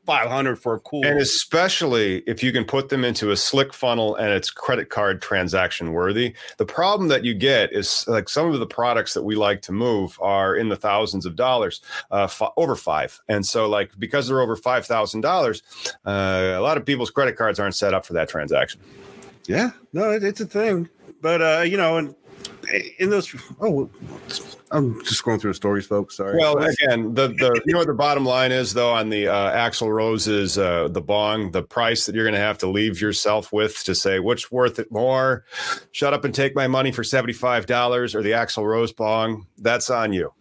500 0.08 0.56
for 0.56 0.76
a 0.76 0.80
cool. 0.80 1.06
And 1.06 1.20
especially 1.20 2.20
if 2.26 2.41
you 2.41 2.54
can 2.54 2.63
put 2.63 2.88
them 2.88 3.04
into 3.04 3.32
a 3.32 3.36
slick 3.38 3.74
funnel 3.74 4.15
and 4.15 4.30
it's 4.30 4.50
credit 4.50 4.89
card 4.89 5.22
transaction 5.22 5.91
worthy. 5.91 6.34
The 6.58 6.65
problem 6.65 7.10
that 7.10 7.26
you 7.26 7.34
get 7.34 7.74
is 7.74 8.06
like 8.08 8.30
some 8.30 8.52
of 8.52 8.60
the 8.60 8.65
products 8.65 9.13
that 9.13 9.24
we 9.24 9.36
like 9.36 9.62
to 9.63 9.74
move 9.74 10.17
are 10.22 10.56
in 10.56 10.70
the 10.70 10.78
thousands 10.78 11.26
of 11.26 11.36
dollars, 11.36 11.82
uh, 12.10 12.24
f- 12.24 12.54
over 12.56 12.76
five. 12.76 13.20
And 13.28 13.46
so, 13.46 13.67
like, 13.67 13.91
because 14.00 14.30
they're 14.30 14.39
over 14.39 14.56
$5,000, 14.56 15.62
uh, 16.06 16.10
a 16.58 16.62
lot 16.62 16.78
of 16.78 16.86
people's 16.86 17.12
credit 17.12 17.36
cards 17.36 17.60
aren't 17.60 17.76
set 17.76 17.93
up 17.93 18.06
for 18.06 18.13
that 18.13 18.30
transaction. 18.30 18.80
Yeah, 19.46 19.72
no, 19.91 20.12
it, 20.12 20.24
it's 20.24 20.39
a 20.39 20.46
thing. 20.46 20.89
But 21.22 21.41
uh, 21.41 21.62
you 21.62 21.78
know, 21.78 21.98
and 21.98 22.15
in 23.00 23.10
those, 23.10 23.36
oh, 23.60 23.89
I'm 24.71 25.01
just 25.03 25.23
going 25.23 25.39
through 25.39 25.51
the 25.51 25.56
stories, 25.56 25.86
folks. 25.86 26.17
Sorry. 26.17 26.38
Well, 26.38 26.58
again, 26.58 27.13
the, 27.13 27.30
the 27.30 27.62
you 27.65 27.73
know 27.73 27.80
what 27.80 27.88
the 27.88 27.93
bottom 27.93 28.25
line 28.25 28.51
is 28.51 28.73
though 28.73 28.91
on 28.91 29.10
the 29.10 29.27
uh, 29.27 29.56
Axl 29.56 29.93
Rose's 29.93 30.58
uh, 30.58 30.89
the 30.89 31.01
bong, 31.01 31.51
the 31.51 31.63
price 31.63 32.06
that 32.06 32.15
you're 32.15 32.25
going 32.25 32.34
to 32.34 32.39
have 32.39 32.58
to 32.60 32.67
leave 32.67 32.99
yourself 32.99 33.53
with 33.53 33.84
to 33.86 33.95
say 33.95 34.19
which 34.19 34.51
worth 34.51 34.80
it 34.80 34.91
more. 34.91 35.45
Shut 35.91 36.13
up 36.13 36.25
and 36.25 36.36
take 36.36 36.56
my 36.56 36.67
money 36.67 36.91
for 36.91 37.03
seventy 37.03 37.34
five 37.34 37.65
dollars 37.65 38.13
or 38.13 38.21
the 38.21 38.32
Axl 38.32 38.65
Rose 38.65 38.91
bong. 38.91 39.47
That's 39.58 39.89
on 39.89 40.12
you. 40.12 40.34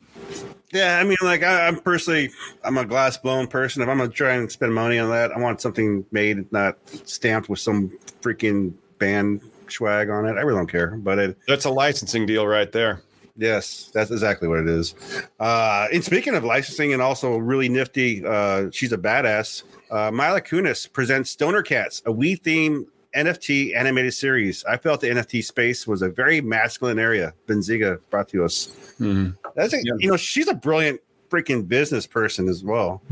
yeah, 0.72 0.98
I 0.98 1.04
mean, 1.04 1.16
like 1.22 1.42
I, 1.42 1.68
I'm 1.68 1.78
personally, 1.80 2.30
I'm 2.64 2.78
a 2.78 2.84
glass 2.84 3.16
blown 3.16 3.46
person. 3.46 3.82
If 3.82 3.88
I'm 3.88 3.98
gonna 3.98 4.10
try 4.10 4.34
and 4.34 4.50
spend 4.50 4.74
money 4.74 4.98
on 4.98 5.10
that, 5.10 5.32
I 5.32 5.38
want 5.38 5.60
something 5.60 6.04
made, 6.10 6.50
not 6.52 6.78
stamped 7.04 7.48
with 7.48 7.60
some 7.60 7.96
freaking 8.22 8.74
band 8.98 9.40
swag 9.68 10.10
on 10.10 10.26
it. 10.26 10.32
I 10.32 10.40
really 10.40 10.58
don't 10.58 10.70
care, 10.70 10.96
but 10.96 11.18
it, 11.18 11.38
That's 11.46 11.64
a 11.64 11.70
licensing 11.70 12.26
deal 12.26 12.46
right 12.46 12.70
there. 12.72 13.02
Yes, 13.36 13.90
that's 13.92 14.10
exactly 14.10 14.48
what 14.48 14.60
it 14.60 14.68
is. 14.68 14.94
Uh, 15.38 15.86
and 15.92 16.02
speaking 16.02 16.34
of 16.34 16.42
licensing, 16.44 16.92
and 16.92 17.02
also 17.02 17.36
really 17.36 17.68
nifty, 17.68 18.24
uh, 18.24 18.70
she's 18.70 18.92
a 18.92 18.98
badass. 18.98 19.62
Uh, 19.90 20.10
Mila 20.10 20.40
Kunis 20.40 20.90
presents 20.90 21.30
Stoner 21.30 21.62
Cats, 21.62 22.02
a 22.06 22.12
weed 22.12 22.36
theme 22.42 22.86
NFT 23.14 23.74
animated 23.76 24.14
series. 24.14 24.64
I 24.64 24.76
felt 24.76 25.00
the 25.00 25.08
NFT 25.08 25.42
space 25.44 25.86
was 25.86 26.02
a 26.02 26.08
very 26.08 26.40
masculine 26.40 26.98
area. 26.98 27.34
Benzinga 27.46 27.98
brought 28.10 28.28
to 28.28 28.44
us. 28.44 28.68
That's 28.98 29.72
a, 29.72 29.78
Yeah. 29.82 29.92
you 29.98 30.10
know, 30.10 30.16
she's 30.16 30.48
a 30.48 30.54
brilliant 30.54 31.00
freaking 31.28 31.66
business 31.66 32.06
person 32.06 32.48
as 32.48 32.62
well. 32.64 33.02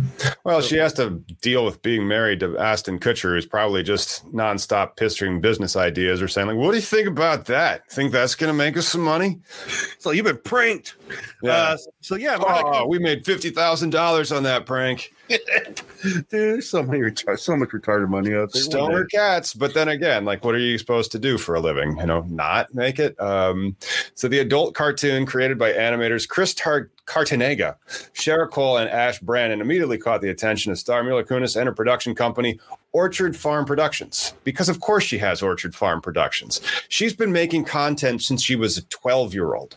Well, 0.44 0.60
she 0.60 0.76
has 0.76 0.92
to 0.94 1.22
deal 1.40 1.64
with 1.64 1.82
being 1.82 2.06
married 2.06 2.40
to 2.40 2.58
Ashton 2.58 2.98
Kutcher, 2.98 3.34
who's 3.34 3.46
probably 3.46 3.82
just 3.82 4.30
nonstop 4.32 4.96
pissing 4.96 5.40
business 5.40 5.76
ideas 5.76 6.20
or 6.22 6.28
saying, 6.28 6.48
like, 6.48 6.56
what 6.56 6.70
do 6.70 6.76
you 6.76 6.82
think 6.82 7.08
about 7.08 7.46
that? 7.46 7.90
Think 7.90 8.12
that's 8.12 8.34
going 8.34 8.48
to 8.48 8.54
make 8.56 8.76
us 8.76 8.88
some 8.88 9.00
money? 9.02 9.40
So 9.98 10.10
you've 10.10 10.26
been 10.26 10.38
pranked. 10.44 10.96
Uh, 11.46 11.76
so 12.00 12.16
yeah, 12.16 12.36
Oh, 12.40 12.86
we 12.86 12.98
made 12.98 13.24
$50,000 13.24 14.36
on 14.36 14.42
that 14.42 14.66
prank. 14.66 15.12
dude, 16.30 16.64
so 16.64 16.82
many 16.82 17.12
so 17.36 17.56
much 17.56 17.70
retarded 17.70 18.08
money 18.08 18.34
out 18.34 18.52
there. 18.52 18.62
Stoner 18.62 19.04
cats. 19.06 19.54
But 19.54 19.74
then 19.74 19.88
again, 19.88 20.24
like, 20.24 20.44
what 20.44 20.54
are 20.54 20.58
you 20.58 20.78
supposed 20.78 21.12
to 21.12 21.18
do 21.18 21.38
for 21.38 21.54
a 21.54 21.60
living? 21.60 21.96
You 21.98 22.06
know, 22.06 22.22
not 22.28 22.74
make 22.74 22.98
it. 22.98 23.18
Um, 23.20 23.76
so 24.14 24.28
the 24.28 24.40
adult 24.40 24.74
cartoon 24.74 25.26
created 25.26 25.58
by 25.58 25.72
animators 25.72 26.28
Chris 26.28 26.54
Tar- 26.54 26.90
Cartanega, 27.06 27.76
Cole, 28.50 28.78
and 28.78 28.88
Ash 28.90 29.18
Brannon 29.20 29.60
immediately 29.60 29.98
caught 29.98 30.20
the 30.20 30.30
attention 30.30 30.72
of 30.72 30.78
Star 30.78 31.02
Mila 31.02 31.24
Kunis 31.24 31.56
and 31.56 31.66
her 31.66 31.74
production 31.74 32.14
company, 32.14 32.58
Orchard 32.94 33.36
Farm 33.36 33.64
Productions. 33.64 34.34
Because 34.44 34.68
of 34.68 34.78
course 34.80 35.02
she 35.02 35.18
has 35.18 35.42
Orchard 35.42 35.74
Farm 35.74 36.00
Productions. 36.00 36.60
She's 36.88 37.12
been 37.12 37.32
making 37.32 37.64
content 37.64 38.22
since 38.22 38.40
she 38.42 38.54
was 38.54 38.78
a 38.78 38.82
12 38.84 39.34
year 39.34 39.54
old, 39.54 39.74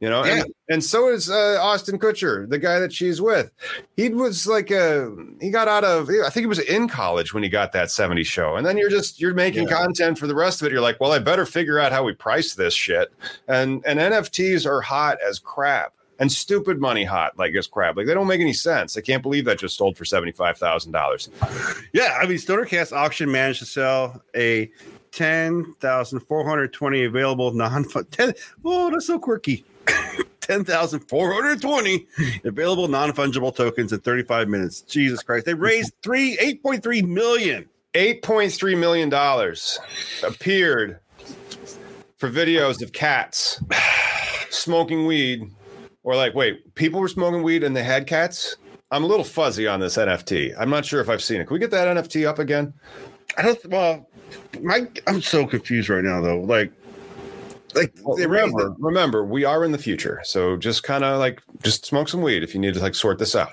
you 0.00 0.10
know, 0.10 0.24
and, 0.24 0.52
and 0.68 0.82
so 0.82 1.08
is 1.08 1.30
uh, 1.30 1.58
Austin 1.62 1.96
Kutcher, 1.96 2.48
the 2.48 2.58
guy 2.58 2.80
that 2.80 2.92
she's 2.92 3.20
with. 3.22 3.52
He 3.96 4.08
was 4.08 4.48
like 4.48 4.72
a, 4.72 5.14
he 5.40 5.50
got 5.50 5.68
out 5.68 5.84
of, 5.84 6.10
I 6.10 6.28
think 6.28 6.42
he 6.42 6.46
was 6.46 6.58
in 6.58 6.88
college 6.88 7.32
when 7.32 7.44
he 7.44 7.48
got 7.48 7.70
that 7.72 7.88
70s 7.88 8.26
show. 8.26 8.56
And 8.56 8.66
then 8.66 8.76
you're 8.76 8.90
just, 8.90 9.20
you're 9.20 9.32
making 9.32 9.68
Yeah. 9.68 9.76
content 9.76 10.18
for 10.18 10.26
the 10.26 10.34
rest 10.34 10.60
of 10.60 10.66
it. 10.66 10.72
You're 10.72 10.80
like, 10.80 10.98
well, 11.00 11.12
I 11.12 11.20
better 11.20 11.46
figure 11.46 11.78
out 11.78 11.92
how 11.92 12.02
we 12.02 12.14
price 12.14 12.54
this 12.54 12.74
shit. 12.74 13.12
And, 13.46 13.80
and 13.86 14.00
NFTs 14.00 14.66
are 14.66 14.80
hot 14.80 15.18
as 15.26 15.38
crap. 15.38 15.92
And 16.18 16.32
stupid 16.32 16.80
money 16.80 17.04
hot 17.04 17.38
like 17.38 17.54
as 17.54 17.66
crap. 17.66 17.96
Like 17.96 18.06
they 18.06 18.14
don't 18.14 18.26
make 18.26 18.40
any 18.40 18.54
sense. 18.54 18.96
I 18.96 19.02
can't 19.02 19.22
believe 19.22 19.44
that 19.44 19.58
just 19.58 19.76
sold 19.76 19.96
for 19.98 20.04
seventy 20.04 20.32
five 20.32 20.56
thousand 20.56 20.92
dollars. 20.92 21.28
Yeah, 21.92 22.18
I 22.20 22.26
mean, 22.26 22.38
Stoner 22.38 22.64
Cats 22.64 22.92
auction 22.92 23.30
managed 23.30 23.58
to 23.58 23.66
sell 23.66 24.22
a 24.34 24.70
ten 25.12 25.74
thousand 25.74 26.20
four 26.20 26.48
hundred 26.48 26.72
twenty 26.72 27.04
available 27.04 27.52
non 27.52 27.84
ten. 28.10 28.34
Oh, 28.64 28.90
that's 28.90 29.06
so 29.06 29.18
quirky. 29.18 29.64
Ten 30.40 30.64
thousand 30.64 31.00
four 31.00 31.32
hundred 31.32 31.60
twenty 31.60 32.06
available 32.44 32.86
non 32.86 33.10
fungible 33.12 33.54
tokens 33.54 33.92
in 33.92 33.98
thirty 34.00 34.22
five 34.22 34.48
minutes. 34.48 34.82
Jesus 34.82 35.20
Christ! 35.22 35.44
They 35.44 35.54
raised 35.54 35.92
three 36.02 36.38
eight 36.38 36.62
point 36.62 36.84
three 36.84 37.02
million. 37.02 37.68
Eight 37.94 38.22
point 38.22 38.52
three 38.52 38.76
million 38.76 39.08
dollars 39.08 39.80
appeared 40.22 41.00
for 42.16 42.30
videos 42.30 42.80
of 42.80 42.92
cats 42.92 43.60
smoking 44.50 45.06
weed, 45.06 45.50
or 46.06 46.14
like, 46.14 46.34
wait, 46.34 46.72
people 46.76 47.00
were 47.00 47.08
smoking 47.08 47.42
weed 47.42 47.64
and 47.64 47.76
they 47.76 47.82
had 47.82 48.06
cats. 48.06 48.56
I'm 48.92 49.02
a 49.02 49.06
little 49.08 49.24
fuzzy 49.24 49.66
on 49.66 49.80
this 49.80 49.96
NFT. 49.96 50.54
I'm 50.56 50.70
not 50.70 50.84
sure 50.84 51.00
if 51.00 51.08
I've 51.08 51.22
seen 51.22 51.40
it. 51.40 51.46
Can 51.46 51.54
we 51.54 51.58
get 51.58 51.72
that 51.72 51.94
NFT 51.96 52.26
up 52.26 52.38
again? 52.38 52.72
I 53.36 53.42
don't. 53.42 53.66
Well, 53.66 54.08
my 54.62 54.86
I'm 55.08 55.20
so 55.20 55.44
confused 55.44 55.88
right 55.88 56.04
now 56.04 56.20
though. 56.20 56.40
Like, 56.40 56.70
like 57.74 57.92
Well, 58.04 58.16
remember, 58.16 58.76
remember, 58.78 59.24
we 59.24 59.44
are 59.44 59.64
in 59.64 59.72
the 59.72 59.78
future, 59.78 60.20
so 60.22 60.56
just 60.56 60.84
kind 60.84 61.02
of 61.02 61.18
like 61.18 61.42
just 61.64 61.84
smoke 61.84 62.08
some 62.08 62.22
weed 62.22 62.44
if 62.44 62.54
you 62.54 62.60
need 62.60 62.74
to 62.74 62.80
like 62.80 62.94
sort 62.94 63.18
this 63.18 63.34
out. 63.34 63.50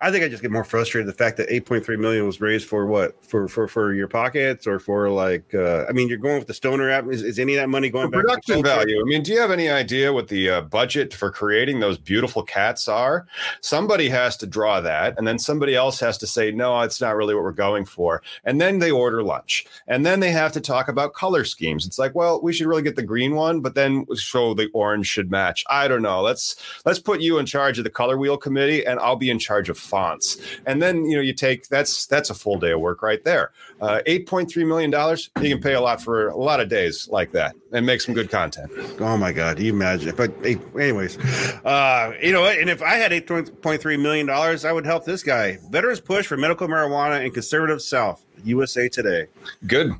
I 0.00 0.12
think 0.12 0.24
I 0.24 0.28
just 0.28 0.42
get 0.42 0.52
more 0.52 0.64
frustrated 0.64 1.08
the 1.08 1.12
fact 1.12 1.36
that 1.38 1.48
8.3 1.48 1.98
million 1.98 2.24
was 2.24 2.40
raised 2.40 2.68
for 2.68 2.86
what 2.86 3.22
for 3.24 3.48
for 3.48 3.66
for 3.66 3.92
your 3.92 4.06
pockets 4.06 4.66
or 4.66 4.78
for 4.78 5.10
like 5.10 5.52
uh 5.54 5.86
I 5.88 5.92
mean 5.92 6.08
you're 6.08 6.18
going 6.18 6.38
with 6.38 6.46
the 6.46 6.54
stoner 6.54 6.88
app 6.88 7.06
is, 7.08 7.22
is 7.22 7.38
any 7.38 7.54
of 7.54 7.60
that 7.60 7.68
money 7.68 7.90
going 7.90 8.10
For 8.10 8.22
back 8.22 8.42
to 8.42 8.52
production 8.52 8.62
value. 8.62 9.00
I 9.00 9.04
mean, 9.04 9.22
do 9.22 9.32
you 9.32 9.40
have 9.40 9.50
any 9.50 9.68
idea 9.68 10.12
what 10.12 10.28
the 10.28 10.50
uh, 10.50 10.60
budget 10.62 11.12
for 11.12 11.30
creating 11.30 11.80
those 11.80 11.98
beautiful 11.98 12.42
cats 12.42 12.86
are? 12.86 13.26
Somebody 13.60 14.08
has 14.08 14.36
to 14.38 14.46
draw 14.46 14.80
that, 14.80 15.18
and 15.18 15.26
then 15.26 15.38
somebody 15.38 15.74
else 15.74 15.98
has 16.00 16.16
to 16.18 16.26
say, 16.26 16.50
no, 16.50 16.80
it's 16.80 17.00
not 17.00 17.16
really 17.16 17.34
what 17.34 17.42
we're 17.42 17.52
going 17.52 17.84
for. 17.84 18.22
And 18.44 18.60
then 18.60 18.78
they 18.78 18.90
order 18.90 19.22
lunch, 19.22 19.66
and 19.86 20.06
then 20.06 20.20
they 20.20 20.30
have 20.30 20.52
to 20.52 20.60
talk 20.60 20.88
about 20.88 21.12
color 21.12 21.44
schemes. 21.44 21.86
It's 21.86 21.98
like, 21.98 22.14
well, 22.14 22.40
we 22.40 22.52
should 22.52 22.66
really 22.66 22.82
get 22.82 22.96
the 22.96 23.02
green 23.02 23.34
one, 23.34 23.60
but 23.60 23.74
then 23.74 24.06
so 24.14 24.54
the 24.54 24.68
orange 24.72 25.06
should 25.06 25.30
match. 25.30 25.64
I 25.68 25.88
don't 25.88 26.02
know. 26.02 26.22
Let's 26.22 26.56
let's 26.84 27.00
put 27.00 27.20
you 27.20 27.38
in 27.38 27.46
charge 27.46 27.78
of 27.78 27.84
the 27.84 27.90
color 27.90 28.16
wheel 28.16 28.36
committee, 28.36 28.86
and 28.86 29.00
I'll 29.00 29.16
be 29.16 29.30
in 29.30 29.38
charge 29.38 29.68
of 29.68 29.78
fonts. 29.88 30.38
And 30.66 30.80
then 30.82 31.04
you 31.04 31.16
know 31.16 31.22
you 31.22 31.32
take 31.32 31.68
that's 31.68 32.06
that's 32.06 32.30
a 32.30 32.34
full 32.34 32.58
day 32.58 32.72
of 32.72 32.80
work 32.80 33.02
right 33.02 33.22
there. 33.24 33.52
Uh, 33.80 34.00
Eight 34.06 34.26
point 34.26 34.50
three 34.50 34.64
million 34.64 34.90
dollars. 34.90 35.30
You 35.40 35.54
can 35.54 35.62
pay 35.62 35.74
a 35.74 35.80
lot 35.80 36.02
for 36.02 36.28
a 36.28 36.36
lot 36.36 36.60
of 36.60 36.68
days 36.68 37.08
like 37.10 37.32
that 37.32 37.56
and 37.72 37.84
make 37.84 38.00
some 38.00 38.14
good 38.14 38.30
content. 38.30 38.70
Oh 39.00 39.16
my 39.16 39.32
god, 39.32 39.56
do 39.56 39.64
you 39.64 39.72
imagine? 39.72 40.14
But 40.16 40.32
anyways, 40.44 41.18
uh, 41.64 42.14
you 42.22 42.32
know? 42.32 42.44
And 42.44 42.70
if 42.70 42.82
I 42.82 42.94
had 42.94 43.12
eight 43.12 43.26
point 43.26 43.82
three 43.82 43.96
million 43.96 44.26
dollars, 44.26 44.64
I 44.64 44.72
would 44.72 44.86
help 44.86 45.04
this 45.04 45.22
guy. 45.22 45.58
Veterans 45.70 46.00
push 46.00 46.26
for 46.26 46.36
medical 46.36 46.68
marijuana 46.68 47.24
in 47.24 47.32
conservative 47.32 47.82
South. 47.82 48.24
USA 48.44 48.88
Today. 48.88 49.26
Good. 49.66 49.92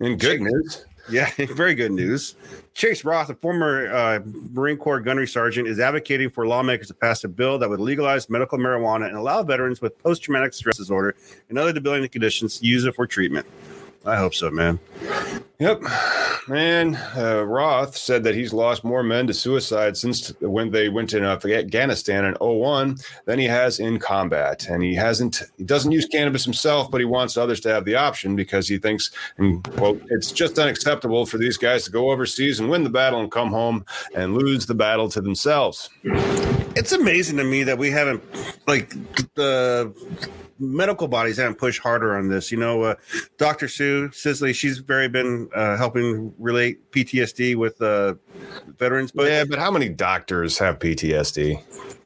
And 0.00 0.18
good 0.18 0.40
news. 0.40 0.86
Yeah, 1.10 1.30
very 1.54 1.74
good 1.74 1.92
news. 1.92 2.34
Chase 2.74 3.04
Roth, 3.04 3.28
a 3.28 3.34
former 3.34 3.92
uh, 3.92 4.20
Marine 4.52 4.78
Corps 4.78 5.00
gunnery 5.00 5.28
sergeant, 5.28 5.68
is 5.68 5.78
advocating 5.78 6.30
for 6.30 6.46
lawmakers 6.46 6.88
to 6.88 6.94
pass 6.94 7.22
a 7.24 7.28
bill 7.28 7.58
that 7.58 7.68
would 7.68 7.80
legalize 7.80 8.30
medical 8.30 8.58
marijuana 8.58 9.06
and 9.06 9.16
allow 9.16 9.42
veterans 9.42 9.80
with 9.82 9.98
post 9.98 10.22
traumatic 10.22 10.54
stress 10.54 10.78
disorder 10.78 11.14
and 11.48 11.58
other 11.58 11.72
debilitating 11.72 12.08
conditions 12.08 12.58
to 12.58 12.66
use 12.66 12.84
it 12.84 12.94
for 12.94 13.06
treatment. 13.06 13.46
I 14.04 14.16
hope 14.16 14.34
so, 14.34 14.50
man. 14.50 14.80
Yep. 15.62 15.82
Man, 16.48 16.96
uh, 17.16 17.44
Roth 17.44 17.96
said 17.96 18.24
that 18.24 18.34
he's 18.34 18.52
lost 18.52 18.82
more 18.82 19.04
men 19.04 19.28
to 19.28 19.32
suicide 19.32 19.96
since 19.96 20.30
when 20.40 20.72
they 20.72 20.88
went 20.88 21.10
to 21.10 21.24
uh, 21.24 21.34
Afghanistan 21.34 22.24
in 22.24 22.34
01 22.34 22.96
than 23.26 23.38
he 23.38 23.44
has 23.44 23.78
in 23.78 24.00
combat. 24.00 24.66
And 24.68 24.82
he 24.82 24.92
hasn't, 24.92 25.40
he 25.56 25.62
doesn't 25.62 25.92
use 25.92 26.06
cannabis 26.06 26.44
himself, 26.44 26.90
but 26.90 27.00
he 27.00 27.04
wants 27.04 27.36
others 27.36 27.60
to 27.60 27.68
have 27.68 27.84
the 27.84 27.94
option 27.94 28.34
because 28.34 28.66
he 28.66 28.76
thinks, 28.76 29.12
and 29.38 29.62
quote, 29.76 30.02
it's 30.10 30.32
just 30.32 30.58
unacceptable 30.58 31.26
for 31.26 31.38
these 31.38 31.56
guys 31.56 31.84
to 31.84 31.92
go 31.92 32.10
overseas 32.10 32.58
and 32.58 32.68
win 32.68 32.82
the 32.82 32.90
battle 32.90 33.20
and 33.20 33.30
come 33.30 33.50
home 33.50 33.86
and 34.16 34.36
lose 34.36 34.66
the 34.66 34.74
battle 34.74 35.08
to 35.10 35.20
themselves. 35.20 35.90
It's 36.74 36.90
amazing 36.90 37.36
to 37.36 37.44
me 37.44 37.62
that 37.62 37.78
we 37.78 37.92
haven't, 37.92 38.20
like, 38.66 38.90
the 39.34 39.94
medical 40.62 41.08
bodies 41.08 41.36
haven't 41.36 41.58
pushed 41.58 41.80
harder 41.80 42.16
on 42.16 42.28
this. 42.28 42.50
You 42.50 42.58
know, 42.58 42.82
uh, 42.82 42.94
Dr. 43.36 43.68
Sue 43.68 44.10
Sisley, 44.12 44.52
she's 44.52 44.78
very 44.78 45.08
been 45.08 45.48
uh, 45.54 45.76
helping 45.76 46.34
relate 46.38 46.90
PTSD 46.90 47.56
with 47.56 47.80
uh, 47.82 48.14
veterans, 48.78 49.12
but 49.12 49.28
yeah, 49.28 49.44
but 49.44 49.58
how 49.58 49.70
many 49.70 49.88
doctors 49.88 50.58
have 50.58 50.78
PTSD? 50.78 51.60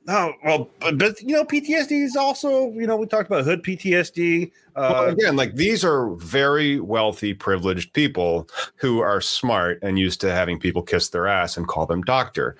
No, 0.06 0.34
well, 0.44 0.68
but, 0.80 0.98
but 0.98 1.20
you 1.20 1.34
know, 1.34 1.44
PTSD 1.44 2.04
is 2.04 2.14
also, 2.14 2.70
you 2.70 2.86
know, 2.86 2.96
we 2.96 3.06
talked 3.06 3.28
about 3.28 3.44
hood 3.44 3.64
PTSD. 3.64 4.52
well, 4.76 5.04
Uh, 5.04 5.08
again, 5.08 5.34
like 5.34 5.56
these 5.56 5.84
are 5.84 6.10
very 6.10 6.78
wealthy, 6.78 7.34
privileged 7.34 7.92
people 7.92 8.48
who 8.76 9.00
are 9.00 9.20
smart 9.20 9.80
and 9.82 9.98
used 9.98 10.20
to 10.20 10.32
having 10.32 10.60
people 10.60 10.82
kiss 10.82 11.08
their 11.08 11.26
ass 11.26 11.56
and 11.56 11.66
call 11.66 11.86
them 11.86 12.02
doctor. 12.02 12.56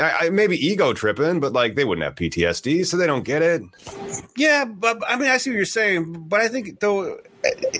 I, 0.00 0.26
I 0.26 0.30
maybe 0.30 0.56
ego 0.56 0.92
tripping, 0.92 1.38
but 1.38 1.52
like 1.52 1.76
they 1.76 1.84
wouldn't 1.84 2.04
have 2.04 2.16
PTSD, 2.16 2.86
so 2.86 2.96
they 2.96 3.06
don't 3.06 3.24
get 3.24 3.42
it. 3.42 3.62
yeah, 4.36 4.64
but 4.64 5.00
I 5.06 5.16
mean, 5.16 5.28
I 5.28 5.36
see 5.36 5.50
what 5.50 5.56
you're 5.56 5.64
saying, 5.64 6.24
but 6.28 6.40
I 6.40 6.48
think 6.48 6.80
though, 6.80 7.20
eh, 7.44 7.78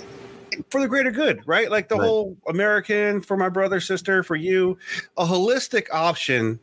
for 0.69 0.81
the 0.81 0.87
greater 0.87 1.11
good, 1.11 1.41
right? 1.47 1.69
Like 1.71 1.87
the 1.89 1.95
Right. 1.95 2.05
whole 2.07 2.37
American 2.47 3.21
for 3.21 3.37
my 3.37 3.49
brother, 3.49 3.79
sister, 3.79 4.23
for 4.23 4.35
you, 4.35 4.77
a 5.17 5.25
holistic 5.25 5.87
option. 5.91 6.59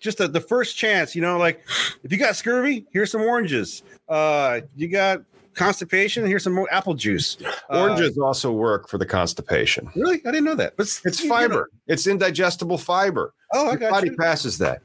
Just 0.00 0.18
the, 0.18 0.26
the 0.28 0.40
first 0.40 0.76
chance, 0.76 1.14
you 1.14 1.22
know, 1.22 1.38
like 1.38 1.64
if 2.02 2.10
you 2.10 2.18
got 2.18 2.34
scurvy, 2.36 2.86
here's 2.92 3.10
some 3.12 3.20
oranges. 3.22 3.82
Uh, 4.08 4.60
you 4.76 4.88
got 4.88 5.22
constipation, 5.54 6.26
here's 6.26 6.42
some 6.42 6.54
more 6.54 6.66
apple 6.72 6.94
juice. 6.94 7.36
Uh, 7.70 7.80
Oranges 7.82 8.18
also 8.18 8.50
work 8.50 8.88
for 8.88 8.98
the 8.98 9.06
constipation. 9.06 9.88
really? 9.94 10.20
I 10.26 10.30
didn't 10.30 10.44
know 10.44 10.54
that. 10.56 10.76
But 10.76 10.88
It's 11.04 11.22
you 11.22 11.28
know- 11.28 11.34
fiber. 11.36 11.70
It's 11.86 12.06
indigestible 12.06 12.78
fiber. 12.78 13.32
Oh, 13.52 13.66
I 13.66 13.70
Your 13.72 13.76
got 13.76 13.90
body 13.90 14.08
you. 14.10 14.16
passes 14.16 14.58
that. 14.58 14.80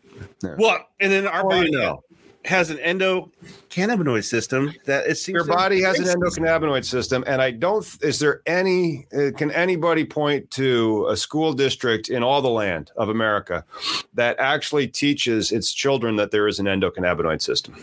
Well, 0.58 0.86
and 1.00 1.12
then 1.12 1.26
our 1.26 1.44
Or 1.44 1.50
body 1.50 1.70
you 1.72 1.80
know. 1.80 2.04
Has 2.48 2.70
an 2.70 2.78
endocannabinoid 2.78 4.24
system 4.24 4.74
that 4.86 5.06
it 5.08 5.16
seems 5.16 5.36
Your 5.36 5.46
body 5.46 5.82
has 5.82 6.00
an 6.00 6.06
endocannabinoid 6.06 6.86
system, 6.86 7.24
and 7.28 7.42
I 7.42 7.52
don't. 7.52 7.86
Is 8.02 8.20
there 8.20 8.42
any? 8.46 9.06
Uh, 9.16 9.32
can 9.36 9.52
anybody 9.52 10.06
point 10.06 10.50
to 10.52 11.08
a 11.10 11.18
school 11.18 11.54
district 11.54 12.10
in 12.10 12.24
all 12.24 12.42
the 12.42 12.50
land 12.50 12.92
of 12.96 13.10
America 13.10 13.66
that 14.14 14.38
actually 14.40 14.88
teaches 14.88 15.52
its 15.52 15.74
children 15.74 16.16
that 16.16 16.32
there 16.32 16.48
is 16.48 16.60
an 16.60 16.66
endocannabinoid 16.66 17.42
system? 17.42 17.76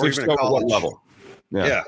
Or 0.00 0.08
even 0.08 0.30
at 0.30 0.38
what 0.40 0.64
level? 0.64 1.02
Yeah. 1.50 1.82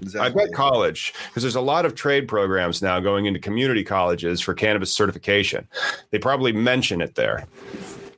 I 0.00 0.02
exactly. 0.02 0.44
bet 0.44 0.54
college, 0.54 1.14
because 1.28 1.42
there's 1.42 1.54
a 1.54 1.60
lot 1.60 1.86
of 1.86 1.94
trade 1.94 2.28
programs 2.28 2.82
now 2.82 3.00
going 3.00 3.26
into 3.26 3.40
community 3.40 3.84
colleges 3.84 4.40
for 4.40 4.52
cannabis 4.52 4.94
certification. 4.94 5.66
They 6.10 6.18
probably 6.18 6.52
mention 6.52 7.00
it 7.00 7.14
there. 7.14 7.46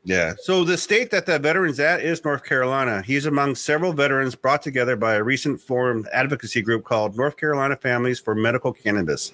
Yeah. 0.06 0.34
So 0.40 0.62
the 0.62 0.78
state 0.78 1.10
that 1.10 1.26
the 1.26 1.36
veteran's 1.40 1.80
at 1.80 2.00
is 2.00 2.24
North 2.24 2.44
Carolina. 2.44 3.02
He's 3.02 3.26
among 3.26 3.56
several 3.56 3.92
veterans 3.92 4.36
brought 4.36 4.62
together 4.62 4.94
by 4.94 5.14
a 5.14 5.22
recent 5.22 5.60
formed 5.60 6.06
advocacy 6.12 6.62
group 6.62 6.84
called 6.84 7.16
North 7.16 7.36
Carolina 7.36 7.74
Families 7.74 8.20
for 8.20 8.36
Medical 8.36 8.72
Cannabis. 8.72 9.30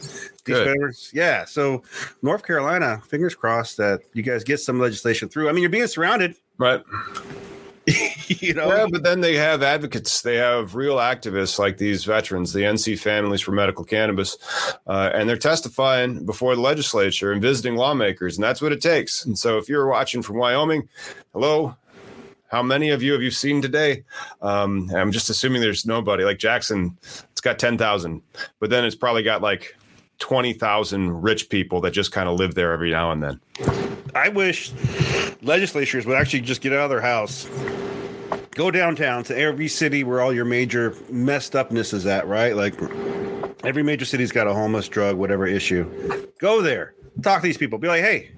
These 0.47 0.57
Good. 0.57 0.67
veterans, 0.69 1.11
yeah. 1.13 1.45
So 1.45 1.83
North 2.23 2.43
Carolina, 2.47 3.03
fingers 3.07 3.35
crossed 3.35 3.77
that 3.77 4.01
you 4.15 4.23
guys 4.23 4.45
get 4.45 4.61
some 4.61 4.81
legislation 4.81 5.29
through. 5.29 5.51
I 5.51 5.53
mean, 5.53 5.61
you're 5.61 5.71
being 5.71 5.87
surrounded, 5.87 6.37
Right. 6.59 6.83
you 8.41 8.55
know. 8.55 8.69
Yeah, 8.69 8.87
but 8.91 9.03
then 9.03 9.21
they 9.21 9.35
have 9.37 9.63
advocates. 9.63 10.23
They 10.23 10.37
have 10.37 10.75
real 10.75 10.97
activists 10.97 11.59
like 11.59 11.79
these 11.79 12.05
veterans, 12.05 12.53
the 12.53 12.61
NC 12.61 12.99
Families 12.99 13.41
for 13.41 13.53
Medical 13.53 13.85
Cannabis, 13.85 14.37
uh, 14.87 15.11
and 15.13 15.29
they're 15.29 15.37
testifying 15.37 16.25
before 16.25 16.55
the 16.55 16.61
legislature 16.61 17.33
and 17.33 17.43
visiting 17.43 17.77
lawmakers, 17.77 18.37
and 18.37 18.45
that's 18.45 18.63
what 18.63 18.73
it 18.73 18.81
takes. 18.81 19.25
And 19.25 19.39
so, 19.39 19.59
if 19.59 19.69
you're 19.69 19.87
watching 19.87 20.23
from 20.23 20.37
Wyoming, 20.37 20.89
hello. 21.33 21.77
How 22.49 22.63
many 22.63 22.91
of 22.91 23.03
you 23.03 23.13
have 23.15 23.23
you 23.23 23.31
seen 23.31 23.63
today? 23.63 24.05
Um, 24.43 24.91
I'm 24.95 25.11
just 25.11 25.31
assuming 25.31 25.63
there's 25.63 25.87
nobody. 25.87 26.23
Like 26.23 26.39
Jackson, 26.39 26.99
it's 27.31 27.41
got 27.41 27.59
10,000, 27.59 28.21
but 28.61 28.69
then 28.69 28.85
it's 28.85 28.95
probably 28.95 29.23
got 29.23 29.41
like 29.41 29.75
20,000 30.19 31.23
rich 31.23 31.49
people 31.49 31.81
that 31.81 31.91
just 31.93 32.13
kind 32.13 32.29
of 32.29 32.39
live 32.39 32.55
there 32.55 32.73
every 32.73 32.91
now 32.91 33.11
and 33.11 33.23
then. 33.23 33.41
I 34.15 34.29
wish 34.29 34.71
legislatures 35.43 36.07
would 36.07 36.17
actually 36.17 36.43
just 36.43 36.61
get 36.61 36.73
out 36.73 36.85
of 36.85 36.91
their 36.91 37.01
house, 37.01 37.49
go 38.55 38.71
downtown 38.71 39.25
to 39.25 39.37
every 39.37 39.69
city 39.69 40.05
where 40.05 40.21
all 40.21 40.33
your 40.33 40.45
major 40.45 40.95
messed 41.11 41.55
upness 41.55 41.93
is 41.93 42.07
at, 42.07 42.27
right? 42.27 42.57
Like 42.57 42.75
every 43.65 43.83
major 43.83 44.05
city's 44.05 44.33
got 44.33 44.47
a 44.47 44.55
homeless, 44.55 44.89
drug, 44.89 45.17
whatever 45.17 45.47
issue. 45.47 46.29
Go 46.39 46.63
there, 46.63 46.95
talk 47.23 47.41
to 47.41 47.47
these 47.47 47.59
people, 47.59 47.79
be 47.79 47.89
like, 47.89 48.03
hey, 48.03 48.31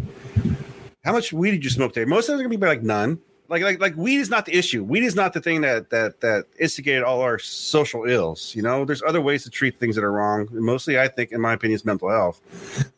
how 1.04 1.12
much 1.12 1.32
weed 1.32 1.52
did 1.52 1.64
you 1.64 1.70
smoke 1.70 1.92
today? 1.92 2.04
Most 2.08 2.28
of 2.28 2.32
them 2.32 2.40
are 2.40 2.48
gonna 2.48 2.58
be 2.58 2.66
like 2.66 2.82
none. 2.82 3.18
Like, 3.46 3.62
like, 3.62 3.78
like, 3.78 3.94
weed 3.94 4.16
is 4.16 4.30
not 4.30 4.46
the 4.46 4.56
issue. 4.56 4.82
Weed 4.82 5.04
is 5.04 5.14
not 5.14 5.34
the 5.34 5.40
thing 5.40 5.60
that 5.60 5.90
that 5.90 6.20
that 6.22 6.46
instigated 6.58 7.02
all 7.02 7.20
our 7.20 7.38
social 7.38 8.04
ills. 8.04 8.54
You 8.54 8.62
know, 8.62 8.86
there's 8.86 9.02
other 9.02 9.20
ways 9.20 9.44
to 9.44 9.50
treat 9.50 9.78
things 9.78 9.96
that 9.96 10.02
are 10.02 10.12
wrong. 10.12 10.48
Mostly, 10.50 10.98
I 10.98 11.08
think, 11.08 11.30
in 11.30 11.42
my 11.42 11.52
opinion, 11.52 11.74
is 11.74 11.84
mental 11.84 12.08
health. 12.08 12.40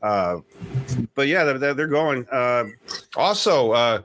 Uh, 0.00 0.38
but 1.16 1.26
yeah, 1.26 1.42
they're, 1.42 1.74
they're, 1.74 1.88
going. 1.88 2.28
Uh, 2.30 2.66
Also, 3.16 3.72
uh, 3.72 4.02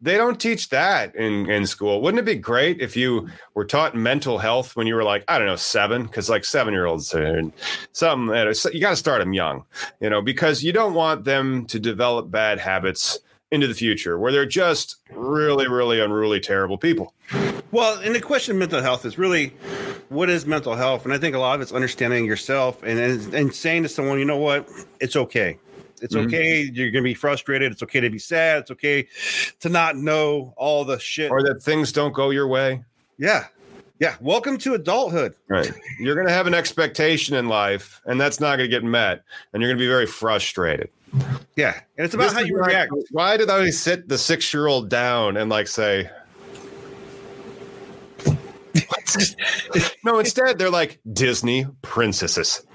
they 0.00 0.16
don't 0.16 0.40
teach 0.40 0.70
that 0.70 1.14
in, 1.14 1.50
in 1.50 1.66
school. 1.66 2.00
Wouldn't 2.00 2.18
it 2.20 2.24
be 2.24 2.34
great 2.34 2.80
if 2.80 2.96
you 2.96 3.28
were 3.54 3.64
taught 3.64 3.94
mental 3.94 4.38
health 4.38 4.74
when 4.74 4.86
you 4.86 4.94
were 4.94 5.04
like, 5.04 5.24
I 5.28 5.38
don't 5.38 5.46
know, 5.46 5.56
seven? 5.56 6.04
Because 6.04 6.30
like 6.30 6.44
seven 6.44 6.72
year 6.72 6.86
olds, 6.86 7.12
and 7.12 7.52
is- 8.00 8.66
you 8.72 8.80
got 8.80 8.90
to 8.90 8.96
start 8.96 9.20
them 9.20 9.32
young, 9.32 9.64
you 10.00 10.08
know, 10.08 10.22
because 10.22 10.62
you 10.62 10.72
don't 10.72 10.94
want 10.94 11.24
them 11.24 11.66
to 11.66 11.78
develop 11.78 12.30
bad 12.30 12.58
habits 12.58 13.18
into 13.50 13.66
the 13.66 13.74
future 13.74 14.18
where 14.18 14.30
they're 14.32 14.46
just 14.46 14.96
really, 15.12 15.68
really 15.68 16.00
unruly, 16.00 16.40
terrible 16.40 16.78
people. 16.78 17.12
Well, 17.72 17.98
and 18.00 18.14
the 18.14 18.20
question 18.20 18.56
of 18.56 18.58
mental 18.58 18.80
health 18.80 19.04
is 19.04 19.18
really 19.18 19.48
what 20.08 20.28
is 20.28 20.46
mental 20.46 20.74
health? 20.74 21.04
And 21.04 21.12
I 21.14 21.18
think 21.18 21.36
a 21.36 21.38
lot 21.38 21.54
of 21.56 21.60
it's 21.60 21.72
understanding 21.72 22.24
yourself 22.24 22.82
and 22.82 22.98
and, 22.98 23.34
and 23.34 23.54
saying 23.54 23.82
to 23.84 23.88
someone, 23.88 24.18
you 24.18 24.24
know 24.24 24.36
what, 24.36 24.68
it's 25.00 25.16
okay. 25.16 25.58
It's 26.00 26.14
Mhm. 26.14 26.26
okay. 26.26 26.60
You're 26.72 26.90
going 26.90 27.02
to 27.04 27.08
be 27.08 27.14
frustrated. 27.14 27.72
It's 27.72 27.82
okay 27.82 28.00
to 28.00 28.10
be 28.10 28.18
sad. 28.18 28.62
It's 28.62 28.70
okay 28.70 29.06
to 29.60 29.68
not 29.68 29.96
know 29.96 30.54
all 30.56 30.84
the 30.84 30.98
shit. 30.98 31.30
Or 31.30 31.42
that 31.42 31.62
things 31.62 31.92
don't 31.92 32.12
go 32.14 32.30
your 32.30 32.48
way. 32.48 32.82
yeah. 33.18 33.46
Yeah. 33.98 34.14
Welcome 34.22 34.56
to 34.58 34.72
adulthood. 34.72 35.34
Right. 35.48 35.70
You're 35.98 36.14
going 36.14 36.26
to 36.26 36.32
have 36.32 36.46
an 36.46 36.54
expectation 36.54 37.36
in 37.36 37.48
life, 37.48 38.00
and 38.06 38.18
that's 38.18 38.40
not 38.40 38.56
going 38.56 38.70
to 38.70 38.74
get 38.74 38.82
met, 38.82 39.22
and 39.52 39.60
you're 39.60 39.68
going 39.68 39.76
to 39.76 39.82
be 39.82 39.88
very 39.88 40.06
frustrated. 40.06 40.88
Yeah. 41.54 41.78
And 41.98 42.06
it's 42.06 42.14
about 42.14 42.30
This 42.30 42.32
how 42.32 42.40
you 42.40 42.56
react. 42.56 42.92
Why 43.10 43.36
did 43.36 43.50
I 43.50 43.68
sit 43.68 44.08
the 44.08 44.16
six 44.16 44.54
year 44.54 44.68
old 44.68 44.88
down 44.88 45.36
and 45.36 45.50
like 45.50 45.68
say, 45.68 46.08
no, 50.04 50.18
instead 50.18 50.58
they're 50.58 50.70
like 50.70 51.00
Disney 51.12 51.66
princesses. 51.82 52.66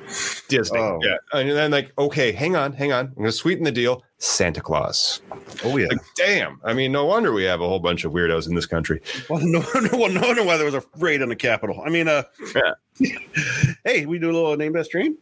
Disney. 0.50 0.80
Oh. 0.80 1.00
Yeah. 1.02 1.18
And 1.34 1.50
then 1.52 1.72
like, 1.72 1.92
okay, 1.98 2.32
hang 2.32 2.56
on, 2.56 2.74
hang 2.74 2.92
on. 2.92 3.08
I'm 3.08 3.16
gonna 3.16 3.32
sweeten 3.32 3.64
the 3.64 3.72
deal. 3.72 4.04
Santa 4.18 4.62
Claus. 4.62 5.22
Oh, 5.64 5.78
yeah. 5.78 5.88
Like, 5.88 6.00
damn. 6.16 6.60
I 6.64 6.74
mean, 6.74 6.92
no 6.92 7.06
wonder 7.06 7.34
we 7.34 7.44
have 7.44 7.62
a 7.62 7.68
whole 7.68 7.80
bunch 7.80 8.06
of 8.06 8.14
weirdos 8.14 8.48
in 8.48 8.56
this 8.56 8.66
country. 8.66 9.02
Well, 9.30 9.40
no, 9.44 9.60
no, 9.74 9.90
well, 9.98 10.10
no 10.10 10.22
wonder 10.22 10.44
why 10.44 10.58
there 10.58 10.66
was 10.66 10.76
a 10.76 10.84
raid 10.98 11.22
on 11.22 11.30
the 11.30 11.36
Capitol. 11.36 11.82
I 11.84 11.90
mean, 11.90 12.08
uh, 12.08 12.24
hey, 13.84 14.06
we 14.06 14.20
do 14.20 14.30
a 14.30 14.34
little 14.34 14.56
name 14.56 14.74
best 14.74 14.90
stream. 14.90 15.18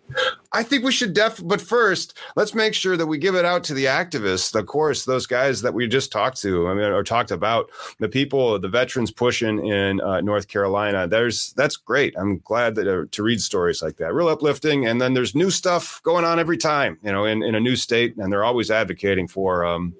I 0.53 0.61
think 0.61 0.83
we 0.83 0.91
should 0.91 1.13
def 1.13 1.41
but 1.43 1.59
first, 1.59 2.17
let's 2.35 2.53
make 2.53 2.75
sure 2.75 2.95
that 2.95 3.07
we 3.07 3.17
give 3.17 3.33
it 3.35 3.43
out 3.43 3.63
to 3.65 3.73
the 3.73 3.85
activists, 3.85 4.53
of 4.53 4.67
course, 4.67 5.03
those 5.05 5.25
guys 5.25 5.61
that 5.63 5.73
we 5.73 5.87
just 5.87 6.11
talked 6.11 6.39
to, 6.41 6.67
I 6.67 6.75
mean, 6.75 6.85
or 6.85 7.03
talked 7.03 7.31
about, 7.31 7.71
the 7.99 8.07
people, 8.07 8.59
the 8.59 8.69
veterans 8.69 9.11
pushing 9.11 9.65
in 9.65 9.99
uh, 10.01 10.21
North 10.21 10.47
Carolina. 10.47 11.07
There's 11.07 11.53
that's 11.53 11.75
great. 11.75 12.13
I'm 12.17 12.37
glad 12.39 12.75
that 12.75 12.87
uh, 12.87 13.05
to 13.09 13.23
read 13.23 13.41
stories 13.41 13.81
like 13.81 13.97
that, 13.97 14.13
real 14.13 14.27
uplifting. 14.27 14.85
And 14.85 15.01
then 15.01 15.13
there's 15.13 15.33
new 15.33 15.49
stuff 15.49 16.01
going 16.03 16.23
on 16.23 16.39
every 16.39 16.57
time, 16.57 16.99
you 17.03 17.11
know, 17.11 17.25
in, 17.25 17.41
in 17.41 17.55
a 17.55 17.59
new 17.59 17.75
state, 17.75 18.15
and 18.17 18.31
they're 18.31 18.45
always 18.45 18.69
advocating 18.69 19.27
for 19.27 19.65
um, 19.65 19.95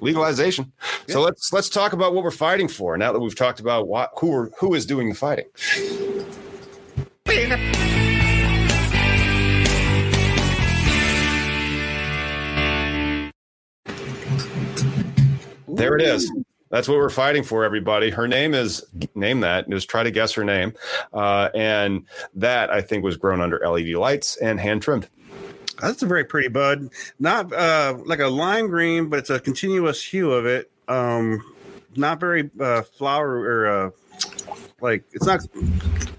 legalization. 0.00 0.72
So 1.08 1.20
let's 1.20 1.52
let's 1.52 1.68
talk 1.68 1.92
about 1.92 2.14
what 2.14 2.22
we're 2.22 2.30
fighting 2.30 2.68
for. 2.68 2.96
Now 2.96 3.12
that 3.12 3.18
we've 3.20 3.36
talked 3.36 3.58
about 3.58 3.88
what 3.88 4.12
who 4.18 4.32
are, 4.32 4.50
who 4.58 4.74
is 4.74 4.86
doing 4.86 5.08
the 5.08 5.14
fighting. 5.14 5.46
There 15.82 15.96
it 15.96 16.02
is. 16.02 16.32
That's 16.70 16.88
what 16.88 16.96
we're 16.96 17.10
fighting 17.10 17.42
for, 17.42 17.64
everybody. 17.64 18.08
Her 18.08 18.26
name 18.26 18.54
is 18.54 18.82
name 19.14 19.40
that. 19.40 19.68
Just 19.68 19.90
try 19.90 20.02
to 20.02 20.10
guess 20.10 20.32
her 20.32 20.44
name, 20.44 20.72
uh, 21.12 21.50
and 21.54 22.06
that 22.34 22.70
I 22.70 22.80
think 22.80 23.04
was 23.04 23.18
grown 23.18 23.42
under 23.42 23.58
LED 23.58 23.88
lights 23.88 24.36
and 24.36 24.58
hand 24.58 24.80
trimmed. 24.80 25.08
That's 25.82 26.02
a 26.02 26.06
very 26.06 26.24
pretty 26.24 26.48
bud. 26.48 26.88
Not 27.18 27.52
uh, 27.52 27.98
like 28.06 28.20
a 28.20 28.28
lime 28.28 28.68
green, 28.68 29.10
but 29.10 29.18
it's 29.18 29.30
a 29.30 29.38
continuous 29.38 30.02
hue 30.02 30.30
of 30.32 30.46
it. 30.46 30.70
Um, 30.88 31.44
not 31.96 32.20
very 32.20 32.48
uh, 32.58 32.82
flower 32.82 33.40
or 33.40 33.66
uh, 33.66 33.90
like 34.80 35.04
it's 35.12 35.26
not. 35.26 35.40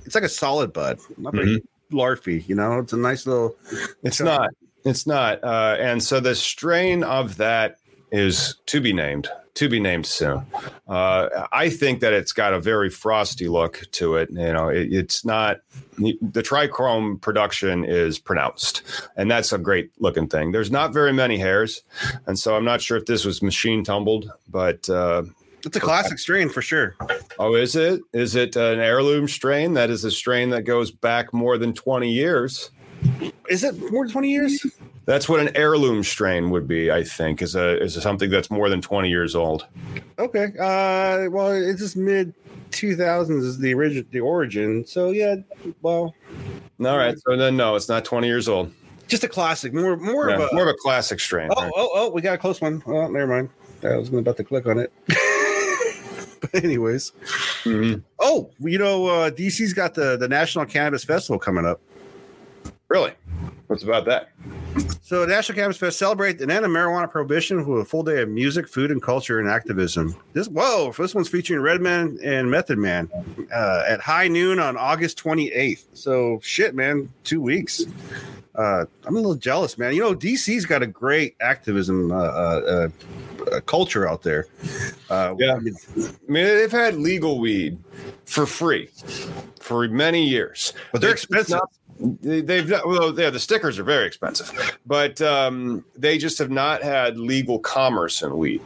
It's 0.05 0.13
like 0.13 0.23
a 0.23 0.29
solid 0.29 0.71
bud. 0.71 0.99
Not 1.17 1.33
very 1.33 1.63
larfy. 1.91 2.47
You 2.47 2.55
know, 2.55 2.79
it's 2.79 2.93
a 2.93 2.97
nice 2.97 3.25
little. 3.25 3.55
It's 4.03 4.21
not. 4.21 4.51
It's 4.85 5.07
not. 5.07 5.43
Uh, 5.43 5.77
and 5.79 6.03
so 6.03 6.19
the 6.19 6.35
strain 6.35 7.03
of 7.03 7.37
that 7.37 7.79
is 8.11 8.57
to 8.67 8.79
be 8.79 8.93
named. 8.93 9.29
To 9.55 9.69
be 9.69 9.79
named 9.79 10.07
soon. 10.07 10.45
Uh, 10.87 11.45
I 11.51 11.69
think 11.69 11.99
that 11.99 12.11
it's 12.11 12.33
got 12.33 12.53
a 12.55 12.59
very 12.59 12.89
frosty 12.89 13.47
look 13.47 13.83
to 13.91 14.15
it. 14.15 14.29
You 14.31 14.51
know, 14.51 14.69
it, 14.69 14.91
it's 14.91 15.23
not 15.23 15.59
the 15.97 16.41
trichome 16.41 17.21
production 17.21 17.85
is 17.85 18.17
pronounced, 18.17 18.81
and 19.15 19.29
that's 19.29 19.53
a 19.53 19.59
great 19.59 19.91
looking 19.99 20.27
thing. 20.27 20.53
There's 20.53 20.71
not 20.71 20.91
very 20.91 21.13
many 21.13 21.37
hairs, 21.37 21.83
and 22.25 22.39
so 22.39 22.55
I'm 22.55 22.65
not 22.65 22.81
sure 22.81 22.97
if 22.97 23.05
this 23.05 23.25
was 23.25 23.43
machine 23.43 23.83
tumbled, 23.83 24.31
but 24.49 24.89
uh, 24.89 25.21
It's 25.63 25.77
a 25.77 25.79
classic 25.79 26.17
strain 26.17 26.49
for 26.49 26.63
sure. 26.63 26.95
oh, 27.37 27.53
is 27.53 27.75
it? 27.75 28.01
Is 28.11 28.35
it 28.35 28.55
an 28.55 28.79
heirloom 28.79 29.27
strain? 29.27 29.75
That 29.75 29.91
is 29.91 30.03
a 30.03 30.09
strain 30.09 30.49
that 30.49 30.63
goes 30.63 30.89
back 30.89 31.31
more 31.31 31.59
than 31.59 31.73
20 31.75 32.11
years. 32.11 32.71
Is 33.49 33.63
it 33.63 33.75
more 33.91 34.05
than 34.05 34.11
twenty 34.11 34.31
years? 34.31 34.65
That's 35.05 35.27
what 35.27 35.39
an 35.41 35.49
heirloom 35.55 36.03
strain 36.03 36.49
would 36.51 36.67
be, 36.67 36.89
I 36.91 37.03
think, 37.03 37.41
is 37.41 37.55
a 37.55 37.81
is 37.81 38.01
something 38.01 38.29
that's 38.29 38.49
more 38.49 38.69
than 38.69 38.81
20 38.81 39.09
years 39.09 39.35
old. 39.35 39.67
Okay. 40.17 40.45
Uh, 40.57 41.29
well, 41.29 41.51
it's 41.51 41.81
just 41.81 41.97
mid 41.97 42.33
two 42.71 42.95
thousands 42.95 43.43
is 43.43 43.57
the 43.59 43.73
origin, 43.73 44.07
the 44.11 44.21
origin. 44.21 44.85
So 44.85 45.09
yeah. 45.11 45.35
Well, 45.81 46.15
All 46.85 46.97
right, 46.97 47.17
so 47.19 47.35
then 47.35 47.57
no, 47.57 47.75
it's 47.75 47.89
not 47.89 48.05
20 48.05 48.27
years 48.27 48.47
old. 48.47 48.71
just 49.09 49.25
a 49.25 49.27
classic. 49.27 49.73
More, 49.73 49.97
more 49.97 50.29
Yeah, 50.29 50.35
of 50.35 50.51
a. 50.51 50.55
more 50.55 50.63
of 50.63 50.69
a 50.69 50.77
classic 50.81 51.19
strain. 51.19 51.49
Oh, 51.55 51.69
oh, 51.75 51.89
oh, 51.95 52.09
we 52.09 52.21
got 52.21 52.35
a 52.35 52.37
close 52.37 52.61
one. 52.61 52.81
Oh, 52.87 53.07
never 53.09 53.27
mind. 53.27 53.49
I 53.83 53.97
was 53.97 54.07
about 54.07 54.37
to 54.37 54.43
click 54.45 54.65
on 54.67 54.79
it. 54.79 54.93
but 56.39 56.63
anyways. 56.63 57.11
Mhm. 57.65 58.03
Oh, 58.19 58.49
you 58.59 58.77
know, 58.79 59.07
uh, 59.07 59.29
DC's 59.31 59.73
got 59.73 59.93
the, 59.95 60.15
the 60.15 60.29
National 60.29 60.65
Cannabis 60.65 61.03
Festival 61.03 61.37
coming 61.39 61.65
up. 61.65 61.81
Really? 62.93 63.13
What's 63.65 63.81
about 63.81 64.05
that? 64.05 64.29
So, 65.01 65.25
National 65.25 65.55
Cannabis 65.55 65.77
Fest 65.77 65.97
celebrate 65.97 66.33
the 66.37 66.43
end 66.43 66.63
of 66.63 66.69
marijuana 66.69 67.09
prohibition 67.09 67.65
with 67.67 67.81
a 67.81 67.85
full 67.85 68.03
day 68.03 68.21
of 68.21 68.29
music, 68.29 68.67
food, 68.69 68.91
and 68.91 69.01
culture 69.01 69.39
and 69.39 69.49
activism. 69.49 70.15
This 70.33 70.47
whoa, 70.47 70.93
this 70.95 71.15
one's 71.15 71.27
featuring 71.27 71.61
Redman 71.61 72.19
and 72.23 72.51
Method 72.51 72.77
Man 72.77 73.09
uh, 73.51 73.83
at 73.87 73.99
high 73.99 74.27
noon 74.27 74.59
on 74.59 74.77
August 74.77 75.17
28th. 75.23 75.85
So, 75.93 76.39
shit, 76.43 76.75
man, 76.75 77.11
two 77.23 77.41
weeks. 77.41 77.81
Uh, 78.53 78.85
I'm 79.07 79.15
a 79.15 79.19
little 79.19 79.33
jealous, 79.33 79.79
man. 79.79 79.95
You 79.95 80.01
know, 80.01 80.13
DC's 80.13 80.67
got 80.67 80.83
a 80.83 80.87
great 80.87 81.35
activism 81.41 82.11
uh, 82.11 82.15
uh, 82.15 82.89
uh, 83.51 83.59
culture 83.61 84.07
out 84.07 84.21
there. 84.21 84.45
Uh, 85.09 85.33
Yeah. 85.39 85.55
I 85.55 85.59
mean, 85.59 85.73
they've 86.27 86.71
had 86.71 86.93
legal 86.93 87.39
weed 87.39 87.79
for 88.25 88.45
free 88.45 88.89
for 89.59 89.87
many 89.87 90.23
years. 90.27 90.73
but 90.91 91.01
they're 91.01 91.13
It's 91.13 91.23
expensive. 91.23 91.55
not- 91.55 91.71
They've 91.99 92.67
not, 92.67 92.87
well, 92.87 93.17
yeah, 93.17 93.29
the 93.29 93.39
stickers 93.39 93.79
are 93.79 93.83
very 93.83 94.05
expensive, 94.05 94.51
but 94.85 95.21
um, 95.21 95.85
they 95.95 96.17
just 96.17 96.37
have 96.39 96.49
not 96.51 96.83
had 96.83 97.17
legal 97.17 97.59
commerce 97.59 98.21
in 98.21 98.37
wheat. 98.37 98.61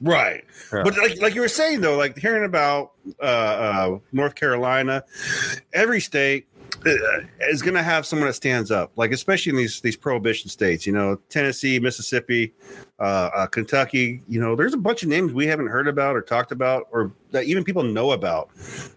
Right. 0.00 0.44
Yeah. 0.72 0.82
But 0.82 0.96
like 0.96 1.20
like 1.20 1.34
you 1.34 1.42
were 1.42 1.48
saying 1.48 1.82
though, 1.82 1.96
like 1.96 2.16
hearing 2.18 2.44
about 2.44 2.92
uh, 3.20 3.24
uh, 3.24 3.98
North 4.12 4.34
Carolina, 4.34 5.04
every 5.72 6.00
state 6.00 6.46
is 6.86 7.62
going 7.62 7.74
to 7.74 7.82
have 7.82 8.06
someone 8.06 8.28
that 8.28 8.34
stands 8.34 8.70
up. 8.70 8.92
Like 8.96 9.12
especially 9.12 9.50
in 9.50 9.56
these 9.56 9.80
these 9.80 9.96
prohibition 9.96 10.48
states, 10.48 10.86
you 10.86 10.92
know, 10.92 11.16
Tennessee, 11.28 11.78
Mississippi, 11.78 12.52
uh, 12.98 13.30
uh, 13.34 13.46
Kentucky. 13.46 14.22
You 14.28 14.40
know, 14.40 14.56
there's 14.56 14.74
a 14.74 14.78
bunch 14.78 15.02
of 15.02 15.08
names 15.08 15.32
we 15.32 15.46
haven't 15.46 15.68
heard 15.68 15.88
about 15.88 16.16
or 16.16 16.22
talked 16.22 16.52
about, 16.52 16.86
or 16.92 17.12
that 17.32 17.44
even 17.44 17.64
people 17.64 17.82
know 17.82 18.12
about. 18.12 18.50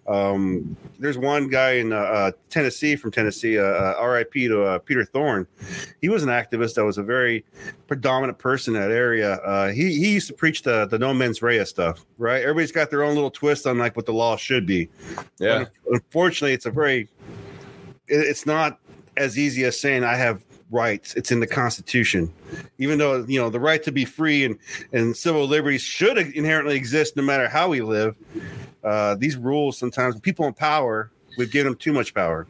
Um, 0.08 0.76
there's 1.00 1.18
one 1.18 1.48
guy 1.50 1.74
in 1.74 1.94
uh, 1.94 1.98
uh, 1.98 2.32
Tennessee 2.50 2.96
from 2.96 3.12
Tennessee, 3.12 3.58
uh, 3.58 3.64
uh, 3.64 3.96
R.I.P. 3.98 4.48
to 4.48 4.64
uh, 4.64 4.80
Peter 4.80 5.06
Thorne. 5.06 5.48
He 6.02 6.10
was 6.10 6.24
an 6.24 6.30
activist 6.30 6.76
that 6.76 6.86
was 6.86 6.98
a 6.98 7.04
very 7.04 7.46
predominant 7.88 8.38
person 8.38 8.76
in 8.76 8.82
that 8.82 8.92
area. 8.92 9.36
Uh, 9.36 9.70
he 9.70 9.96
he 9.96 10.14
used 10.14 10.28
to 10.28 10.34
preach 10.34 10.64
the 10.64 10.86
the 10.86 11.00
no 11.00 11.14
mens 11.14 11.42
rea 11.42 11.66
stuff, 11.66 12.06
right? 12.18 12.42
Everybody's 12.42 12.72
got 12.72 12.90
their 12.90 13.04
own 13.04 13.16
little 13.16 13.32
twist 13.32 13.68
on 13.68 13.78
like 13.78 13.96
what 13.96 14.06
the 14.06 14.14
law 14.14 14.36
should 14.38 14.66
be. 14.66 14.90
Yeah, 15.40 15.66
But 15.86 15.94
unfortunately, 15.94 16.54
it's 16.54 16.66
a 16.66 16.72
very 16.72 17.10
it's 18.08 18.46
not 18.46 18.80
as 19.18 19.38
easy 19.38 19.64
as 19.64 19.80
saying 19.80 20.04
I 20.04 20.16
have 20.16 20.44
rights. 20.72 21.14
It's 21.16 21.32
in 21.32 21.40
the 21.40 21.48
Constitution, 21.48 22.34
even 22.78 22.98
though 22.98 23.24
you 23.26 23.40
know 23.40 23.50
the 23.50 23.60
right 23.60 23.82
to 23.84 23.92
be 23.92 24.06
free 24.06 24.44
and 24.44 24.58
and 24.92 25.16
civil 25.16 25.48
liberties 25.48 25.82
should 25.82 26.18
inherently 26.18 26.76
exist 26.76 27.16
no 27.16 27.24
matter 27.24 27.48
how 27.48 27.70
we 27.70 27.82
live. 27.82 28.16
Uh, 28.84 29.16
these 29.16 29.38
rules 29.38 29.78
sometimes 29.78 30.20
people 30.20 30.46
in 30.46 30.54
power 30.54 31.10
we've 31.38 31.52
given 31.52 31.72
them 31.72 31.78
too 31.78 31.94
much 31.94 32.14
power 32.14 32.46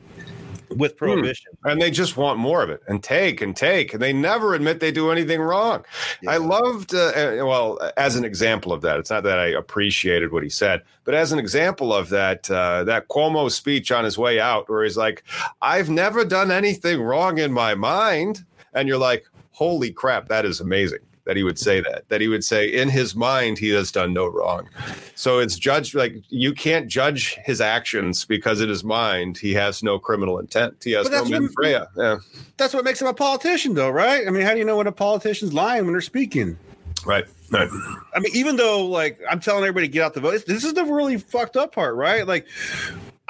with 0.78 0.98
prohibition. 0.98 1.52
and 1.64 1.82
they 1.82 1.92
just 1.92 2.18
want 2.18 2.40
more 2.40 2.64
of 2.64 2.70
it 2.70 2.82
and 2.88 3.04
take 3.04 3.42
and 3.42 3.56
take, 3.56 3.94
and 3.94 4.02
they 4.02 4.14
never 4.14 4.54
admit 4.54 4.80
they 4.80 4.92
do 4.92 5.12
anything 5.12 5.42
wrong. 5.42 5.86
I 6.28 6.38
loved, 6.38 6.94
uh, 6.94 7.12
uh, 7.16 7.46
well, 7.46 7.80
as 7.98 8.16
an 8.16 8.26
example 8.26 8.74
of 8.74 8.82
that, 8.82 9.00
it's 9.00 9.10
not 9.10 9.24
that 9.24 9.40
I 9.40 9.48
appreciated 9.48 10.32
what 10.32 10.44
he 10.44 10.50
said, 10.50 10.84
but 11.04 11.14
as 11.14 11.32
an 11.32 11.40
example 11.40 11.94
of 11.94 12.10
that, 12.10 12.50
uh, 12.50 12.84
that 12.86 13.08
Cuomo 13.08 13.52
speech 13.52 13.92
on 13.92 14.04
his 14.04 14.18
way 14.18 14.40
out, 14.40 14.70
where 14.70 14.84
he's 14.84 14.98
like, 14.98 15.24
I've 15.62 15.90
never 15.90 16.26
done 16.26 16.52
anything 16.52 17.02
wrong 17.02 17.38
in 17.38 17.52
my 17.52 17.76
mind. 17.76 18.44
And 18.74 18.88
you're 18.88 18.98
like, 18.98 19.26
holy 19.52 19.92
crap, 19.92 20.28
that 20.30 20.46
is 20.46 20.60
amazing 20.60 21.00
that 21.26 21.38
he 21.38 21.44
would 21.44 21.58
say 21.58 21.80
that, 21.82 22.08
that 22.10 22.22
he 22.22 22.28
would 22.28 22.44
say 22.44 22.68
in 22.68 22.90
his 22.90 23.16
mind, 23.16 23.58
he 23.58 23.70
has 23.70 23.92
done 23.92 24.14
no 24.14 24.28
wrong. 24.28 24.68
So 25.16 25.40
it's 25.40 25.58
judged 25.58 25.96
like 25.96 26.16
you 26.30 26.54
can't 26.54 26.88
judge 26.88 27.36
his 27.44 27.62
actions 27.62 28.26
because 28.26 28.62
in 28.62 28.70
his 28.70 28.84
mind, 28.84 29.38
he 29.38 29.54
has 29.54 29.84
no 29.84 30.00
criminal 30.00 30.40
intent. 30.40 30.84
He 30.84 30.92
has 30.92 31.10
no 31.10 31.24
mens 31.26 31.54
rea. 31.58 31.80
Yeah. 31.98 32.18
That's 32.58 32.74
what 32.74 32.84
makes 32.84 33.02
him 33.02 33.08
a 33.08 33.14
politician, 33.14 33.74
though, 33.74 33.90
right? 33.90 34.28
I 34.28 34.32
mean, 34.32 34.44
how 34.44 34.54
do 34.54 34.60
you 34.60 34.66
know 34.66 34.78
when 34.78 34.88
a 34.88 34.92
politician's 34.92 35.54
lying 35.54 35.86
when 35.86 35.94
they're 35.94 36.02
speaking? 36.02 36.58
Right. 37.06 37.26
Right. 37.52 37.70
I 38.16 38.20
mean, 38.20 38.36
even 38.36 38.56
though 38.56 38.86
like 38.86 39.20
I'm 39.30 39.40
telling 39.40 39.64
everybody 39.64 39.88
to 39.88 39.94
get 39.94 40.04
out 40.04 40.16
the 40.16 40.22
vote, 40.22 40.44
this 40.48 40.64
is 40.64 40.74
the 40.74 40.84
really 40.86 41.18
fucked 41.18 41.56
up 41.56 41.74
part, 41.74 41.96
right? 41.96 42.26
Like, 42.26 42.48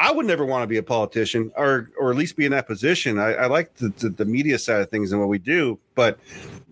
I 0.04 0.12
would 0.12 0.26
never 0.26 0.46
want 0.46 0.64
to 0.64 0.68
be 0.68 0.76
a 0.76 0.84
politician, 0.84 1.50
or 1.56 1.90
or 1.98 2.12
at 2.12 2.18
least 2.18 2.36
be 2.36 2.44
in 2.44 2.52
that 2.52 2.68
position. 2.68 3.18
I, 3.18 3.34
I 3.36 3.46
like 3.46 3.74
the, 3.76 3.88
the 3.88 4.10
the 4.10 4.26
media 4.26 4.60
side 4.60 4.82
of 4.82 4.90
things 4.90 5.14
and 5.14 5.22
what 5.22 5.30
we 5.30 5.40
do, 5.40 5.80
but 5.96 6.20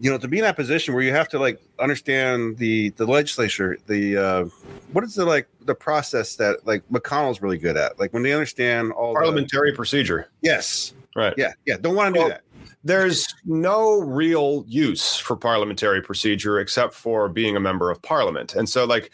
you 0.01 0.11
know, 0.11 0.17
to 0.17 0.27
be 0.27 0.39
in 0.39 0.43
that 0.43 0.57
position 0.57 0.93
where 0.93 1.01
you 1.01 1.13
have 1.13 1.29
to 1.29 1.39
like 1.39 1.61
understand 1.79 2.57
the 2.57 2.89
the 2.89 3.05
legislature, 3.05 3.77
the 3.87 4.17
uh, 4.17 4.45
what 4.91 5.05
is 5.05 5.15
the 5.15 5.23
like 5.23 5.47
the 5.61 5.73
process 5.73 6.35
that 6.35 6.67
like 6.67 6.83
McConnell's 6.89 7.41
really 7.41 7.57
good 7.57 7.77
at, 7.77 7.97
like 7.97 8.11
when 8.11 8.21
they 8.21 8.33
understand 8.33 8.91
all 8.91 9.13
the, 9.13 9.19
Parliamentary 9.19 9.71
procedure. 9.71 10.29
yes, 10.41 10.93
Right. 11.15 11.33
yeah, 11.37 11.53
yeah, 11.65 11.77
don't 11.79 11.95
want 11.95 12.13
to 12.13 12.21
do 12.21 12.27
that. 12.27 12.41
There's 12.83 13.27
no 13.45 13.99
real 13.99 14.65
use 14.67 15.15
for 15.15 15.37
parliamentary 15.37 16.01
procedure 16.01 16.59
except 16.59 16.95
for 16.95 17.29
being 17.29 17.55
a 17.55 17.59
member 17.59 17.91
of 17.91 18.01
parliament. 18.01 18.55
And 18.55 18.67
so, 18.67 18.85
like, 18.85 19.11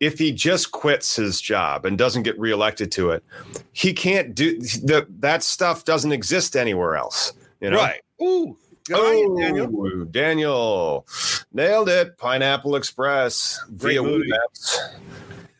if 0.00 0.18
he 0.18 0.32
just 0.32 0.72
quits 0.72 1.16
his 1.16 1.40
job 1.40 1.84
and 1.84 1.96
doesn't 1.96 2.22
get 2.22 2.38
reelected 2.38 2.90
to 2.92 3.10
it, 3.10 3.24
he 3.72 3.92
can't 3.92 4.34
do 4.34 4.58
the, 4.58 5.06
that 5.20 5.42
stuff 5.42 5.84
doesn't 5.84 6.12
exist 6.12 6.56
anywhere 6.56 6.96
else. 6.96 7.32
You 7.60 7.70
know? 7.70 7.78
Right? 7.78 8.00
Ooh, 8.22 8.56
on 8.92 9.40
Daniel. 9.40 9.70
Oh, 9.74 10.04
Daniel. 10.04 11.06
nailed 11.52 11.88
it. 11.88 12.18
Pineapple 12.18 12.76
Express. 12.76 13.62
Great 13.76 13.94
via 13.94 14.02
movie. 14.02 14.30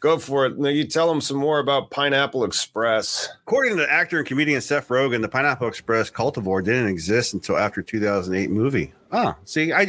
Go 0.01 0.18
for 0.18 0.45
it. 0.45 0.59
Now 0.59 0.68
you 0.68 0.85
tell 0.85 1.09
them 1.09 1.22
some 1.22 1.39
more 1.39 1.61
about 1.61 1.91
Pineapple 1.91 2.45
Express. 2.45 3.30
According 3.47 3.78
to 3.78 3.91
actor 3.91 4.18
and 4.18 4.26
comedian 4.26 4.61
Seth 4.61 4.89
Rogen, 4.89 5.22
the 5.22 5.28
Pineapple 5.28 5.66
Express 5.66 6.11
cultivar 6.11 6.62
didn't 6.62 6.89
exist 6.89 7.32
until 7.32 7.57
after 7.57 7.80
2008 7.80 8.51
movie. 8.51 8.93
Oh, 9.12 9.35
see, 9.47 9.72
I 9.72 9.87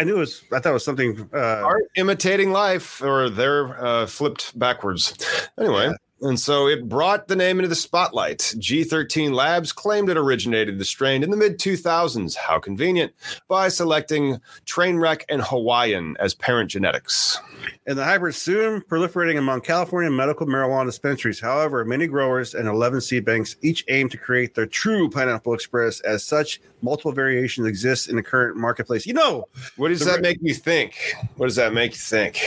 I 0.00 0.04
knew 0.04 0.16
it 0.16 0.20
was. 0.20 0.42
I 0.50 0.60
thought 0.60 0.70
it 0.70 0.72
was 0.72 0.84
something. 0.84 1.28
Uh, 1.32 1.36
Art 1.36 1.82
imitating 1.94 2.52
life, 2.52 3.02
or 3.02 3.28
they're 3.28 3.78
uh, 3.84 4.06
flipped 4.06 4.58
backwards. 4.58 5.12
Anyway, 5.58 5.90
and 6.22 6.38
so 6.38 6.66
it 6.68 6.88
brought 6.88 7.28
the 7.28 7.36
name 7.36 7.58
into 7.58 7.68
the 7.68 7.74
spotlight. 7.74 8.38
G13 8.58 9.32
Labs 9.32 9.72
claimed 9.72 10.08
it 10.10 10.16
originated 10.16 10.78
the 10.78 10.84
strain 10.84 11.22
in 11.22 11.30
the 11.30 11.36
mid 11.36 11.58
2000s. 11.58 12.36
How 12.36 12.58
convenient 12.58 13.12
by 13.48 13.68
selecting 13.68 14.40
Trainwreck 14.66 15.22
and 15.28 15.42
Hawaiian 15.42 16.16
as 16.20 16.34
parent 16.34 16.70
genetics. 16.70 17.38
and 17.86 17.96
the 17.98 18.04
hybrid 18.04 18.34
soon 18.34 18.80
proliferating 18.82 19.38
among 19.38 19.60
California 19.62 20.10
medical 20.10 20.46
marijuana 20.46 20.86
dispensaries. 20.86 21.40
However, 21.40 21.84
many 21.84 22.06
growers 22.06 22.54
and 22.54 22.68
11 22.68 23.00
seed 23.00 23.24
banks 23.24 23.56
each 23.62 23.84
aim 23.88 24.08
to 24.10 24.16
create 24.16 24.54
their 24.54 24.66
true 24.66 25.08
Pineapple 25.10 25.54
Express. 25.54 26.00
As 26.00 26.24
such, 26.24 26.60
multiple 26.82 27.12
variations 27.12 27.66
exist 27.66 28.08
in 28.08 28.16
the 28.16 28.22
current 28.22 28.56
marketplace. 28.56 29.06
You 29.06 29.14
know, 29.14 29.46
What 29.76 29.88
does 29.88 30.04
that 30.04 30.16
re- 30.16 30.22
make 30.22 30.38
you 30.40 30.54
think? 30.54 30.94
What 31.36 31.46
does 31.46 31.56
that 31.56 31.72
make 31.72 31.92
you 31.92 31.98
think? 31.98 32.46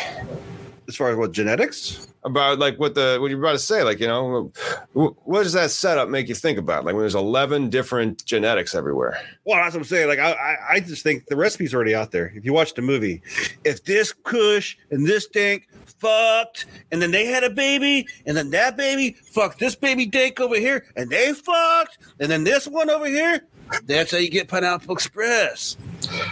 As 0.87 0.95
far 0.95 1.09
as 1.09 1.17
what 1.17 1.31
genetics. 1.31 2.07
about 2.23 2.59
like 2.59 2.79
what 2.79 2.95
the 2.95 3.17
what 3.19 3.29
you're 3.29 3.39
about 3.39 3.51
to 3.51 3.59
say 3.59 3.83
like 3.83 3.99
you 3.99 4.07
know 4.07 4.51
what 4.93 5.43
does 5.43 5.53
that 5.53 5.69
setup 5.71 6.07
make 6.07 6.29
you 6.29 6.35
think 6.35 6.57
about 6.57 6.85
like 6.85 6.93
when 6.93 7.01
there's 7.01 7.15
11 7.15 7.69
different 7.69 8.23
genetics 8.25 8.73
everywhere 8.73 9.19
Well, 9.45 9.61
that's 9.61 9.73
what 9.73 9.81
I'm 9.81 9.85
saying. 9.85 10.07
Like, 10.07 10.19
I, 10.19 10.55
I, 10.69 10.79
just 10.79 11.03
think 11.03 11.25
the 11.27 11.35
recipe's 11.35 11.73
already 11.73 11.93
out 11.93 12.11
there. 12.11 12.31
If 12.33 12.45
you 12.45 12.53
watch 12.53 12.75
the 12.75 12.81
movie, 12.81 13.21
if 13.65 13.83
this 13.83 14.13
Kush 14.13 14.77
and 14.89 15.05
this 15.05 15.27
Dank 15.27 15.67
fucked, 15.99 16.65
and 16.91 17.01
then 17.01 17.11
they 17.11 17.25
had 17.25 17.43
a 17.43 17.49
baby, 17.49 18.07
and 18.25 18.37
then 18.37 18.51
that 18.51 18.77
baby 18.77 19.17
fucked 19.31 19.59
this 19.59 19.75
baby 19.75 20.05
Dank 20.05 20.39
over 20.39 20.55
here, 20.55 20.85
and 20.95 21.09
they 21.09 21.33
fucked, 21.33 21.97
and 22.19 22.31
then 22.31 22.45
this 22.45 22.67
one 22.67 22.89
over 22.89 23.07
here, 23.07 23.41
that's 23.85 24.11
how 24.11 24.17
you 24.17 24.29
get 24.29 24.47
Pineapple 24.47 24.93
Express. 24.93 25.75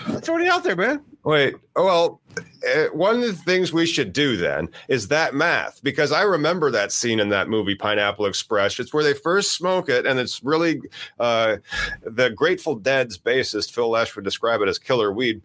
It's 0.07 0.29
already 0.29 0.49
out 0.49 0.63
there, 0.63 0.75
man. 0.75 1.03
Wait 1.23 1.55
well 1.75 2.19
uh, 2.67 2.85
one 2.93 3.15
of 3.15 3.21
the 3.21 3.33
things 3.33 3.73
we 3.73 3.85
should 3.85 4.13
do 4.13 4.37
then 4.37 4.69
is 4.87 5.07
that 5.07 5.33
math 5.33 5.81
because 5.83 6.11
i 6.11 6.21
remember 6.21 6.71
that 6.71 6.91
scene 6.91 7.19
in 7.19 7.29
that 7.29 7.49
movie 7.49 7.75
pineapple 7.75 8.25
express. 8.25 8.79
It's 8.79 8.93
where 8.93 9.03
they 9.03 9.13
first 9.13 9.55
smoke 9.55 9.89
it 9.89 10.05
and 10.05 10.19
it's 10.19 10.43
really 10.43 10.81
uh, 11.19 11.57
the 12.03 12.29
grateful 12.29 12.75
dead's 12.75 13.17
bassist 13.17 13.71
phil 13.71 13.89
lesh 13.89 14.15
would 14.15 14.25
describe 14.25 14.61
it 14.61 14.67
as 14.67 14.77
killer 14.77 15.11
weed. 15.11 15.41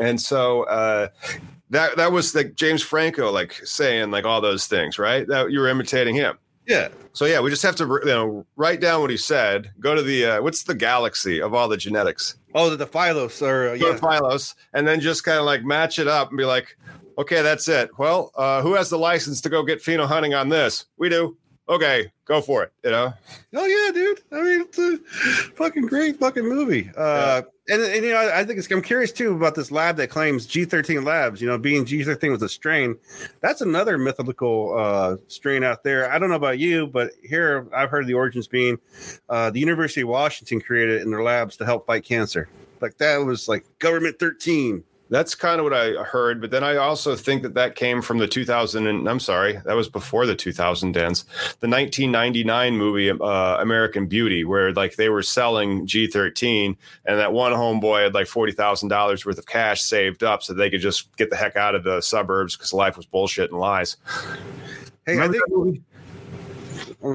And 0.00 0.20
so 0.20 0.64
uh, 0.64 1.08
that 1.70 1.96
that 1.96 2.12
was 2.12 2.34
like 2.34 2.54
james 2.54 2.82
franco 2.82 3.30
like 3.30 3.52
saying 3.64 4.10
like 4.10 4.24
all 4.24 4.40
those 4.40 4.66
things 4.66 4.98
right? 4.98 5.26
That 5.26 5.50
you 5.50 5.60
were 5.60 5.68
imitating 5.68 6.14
him 6.14 6.38
Yeah. 6.68 6.88
So 7.14 7.24
yeah, 7.24 7.40
we 7.40 7.50
just 7.50 7.62
have 7.62 7.74
to 7.76 7.84
you 7.84 8.10
know 8.10 8.46
write 8.56 8.80
down 8.80 9.00
what 9.00 9.10
he 9.10 9.16
said. 9.16 9.72
Go 9.80 9.94
to 9.94 10.02
the 10.02 10.24
uh, 10.24 10.42
what's 10.42 10.62
the 10.62 10.74
galaxy 10.74 11.40
of 11.40 11.54
all 11.54 11.66
the 11.66 11.78
genetics? 11.78 12.36
Oh, 12.54 12.70
the, 12.70 12.76
the 12.76 12.86
Phylos 12.86 13.42
are, 13.42 13.70
uh, 13.70 13.72
yeah. 13.72 13.92
to 13.92 13.94
Phylos, 13.94 14.54
and 14.74 14.86
then 14.86 15.00
just 15.00 15.24
kind 15.24 15.38
of 15.38 15.46
like 15.46 15.64
match 15.64 15.98
it 15.98 16.06
up 16.06 16.28
and 16.28 16.38
be 16.38 16.44
like, 16.44 16.76
okay, 17.16 17.42
that's 17.42 17.68
it. 17.68 17.90
Well, 17.98 18.30
uh, 18.36 18.62
who 18.62 18.74
has 18.74 18.90
the 18.90 18.98
license 18.98 19.40
to 19.40 19.48
go 19.48 19.62
get 19.62 19.82
pheno 19.82 20.06
hunting 20.06 20.34
on 20.34 20.50
this? 20.50 20.84
We 20.98 21.08
do. 21.08 21.36
Okay, 21.70 22.12
go 22.26 22.40
for 22.40 22.62
it. 22.62 22.72
You 22.84 22.90
know. 22.90 23.12
Oh 23.54 23.66
yeah, 23.66 23.90
dude. 23.92 24.20
I 24.30 24.42
mean, 24.42 24.60
it's 24.60 24.78
a 24.78 24.98
fucking 25.56 25.86
great 25.86 26.18
fucking 26.18 26.46
movie. 26.46 26.90
Uh, 26.96 27.42
and, 27.68 27.82
and 27.82 28.04
you 28.04 28.12
know, 28.12 28.30
I, 28.34 28.44
think 28.44 28.58
it's. 28.58 28.70
I'm 28.70 28.82
curious 28.82 29.12
too 29.12 29.34
about 29.34 29.54
this 29.54 29.70
lab 29.70 29.96
that 29.96 30.08
claims 30.08 30.46
G13 30.46 31.04
Labs. 31.04 31.40
You 31.40 31.48
know, 31.48 31.58
being 31.58 31.84
G13 31.84 32.30
was 32.30 32.42
a 32.42 32.48
strain. 32.48 32.96
That's 33.40 33.60
another 33.60 33.98
mythical 33.98 34.78
uh, 34.78 35.16
strain 35.28 35.62
out 35.62 35.84
there. 35.84 36.10
I 36.10 36.18
don't 36.18 36.30
know 36.30 36.36
about 36.36 36.58
you, 36.58 36.86
but 36.86 37.12
here 37.22 37.66
I've 37.74 37.90
heard 37.90 38.06
the 38.06 38.14
origins 38.14 38.46
being 38.46 38.78
uh, 39.28 39.50
the 39.50 39.60
University 39.60 40.00
of 40.00 40.08
Washington 40.08 40.60
created 40.60 41.00
it 41.00 41.02
in 41.02 41.10
their 41.10 41.22
labs 41.22 41.56
to 41.58 41.64
help 41.64 41.86
fight 41.86 42.04
cancer. 42.04 42.48
Like 42.80 42.96
that 42.98 43.18
was 43.18 43.48
like 43.48 43.66
government 43.78 44.18
13. 44.18 44.84
That's 45.10 45.34
kind 45.34 45.58
of 45.58 45.64
what 45.64 45.72
I 45.72 45.92
heard, 46.04 46.40
but 46.40 46.50
then 46.50 46.62
I 46.62 46.76
also 46.76 47.16
think 47.16 47.42
that 47.42 47.54
that 47.54 47.76
came 47.76 48.02
from 48.02 48.18
the 48.18 48.28
2000 48.28 48.86
and 48.86 49.08
I'm 49.08 49.20
sorry, 49.20 49.58
that 49.64 49.74
was 49.74 49.88
before 49.88 50.26
the 50.26 50.34
2000 50.34 50.92
dance, 50.92 51.22
the 51.60 51.68
1999 51.68 52.76
movie 52.76 53.10
uh, 53.10 53.56
American 53.60 54.06
Beauty, 54.06 54.44
where 54.44 54.72
like 54.72 54.96
they 54.96 55.08
were 55.08 55.22
selling 55.22 55.86
G13, 55.86 56.76
and 57.06 57.18
that 57.18 57.32
one 57.32 57.52
homeboy 57.52 58.04
had 58.04 58.14
like 58.14 58.26
forty 58.26 58.52
thousand 58.52 58.88
dollars 58.90 59.24
worth 59.24 59.38
of 59.38 59.46
cash 59.46 59.80
saved 59.82 60.22
up 60.22 60.42
so 60.42 60.52
they 60.52 60.68
could 60.68 60.80
just 60.80 61.14
get 61.16 61.30
the 61.30 61.36
heck 61.36 61.56
out 61.56 61.74
of 61.74 61.84
the 61.84 62.00
suburbs 62.00 62.56
because 62.56 62.72
life 62.72 62.96
was 62.96 63.06
bullshit 63.06 63.50
and 63.50 63.58
lies. 63.58 63.96
Hey, 65.06 65.18
I 65.18 65.28
think 65.28 65.42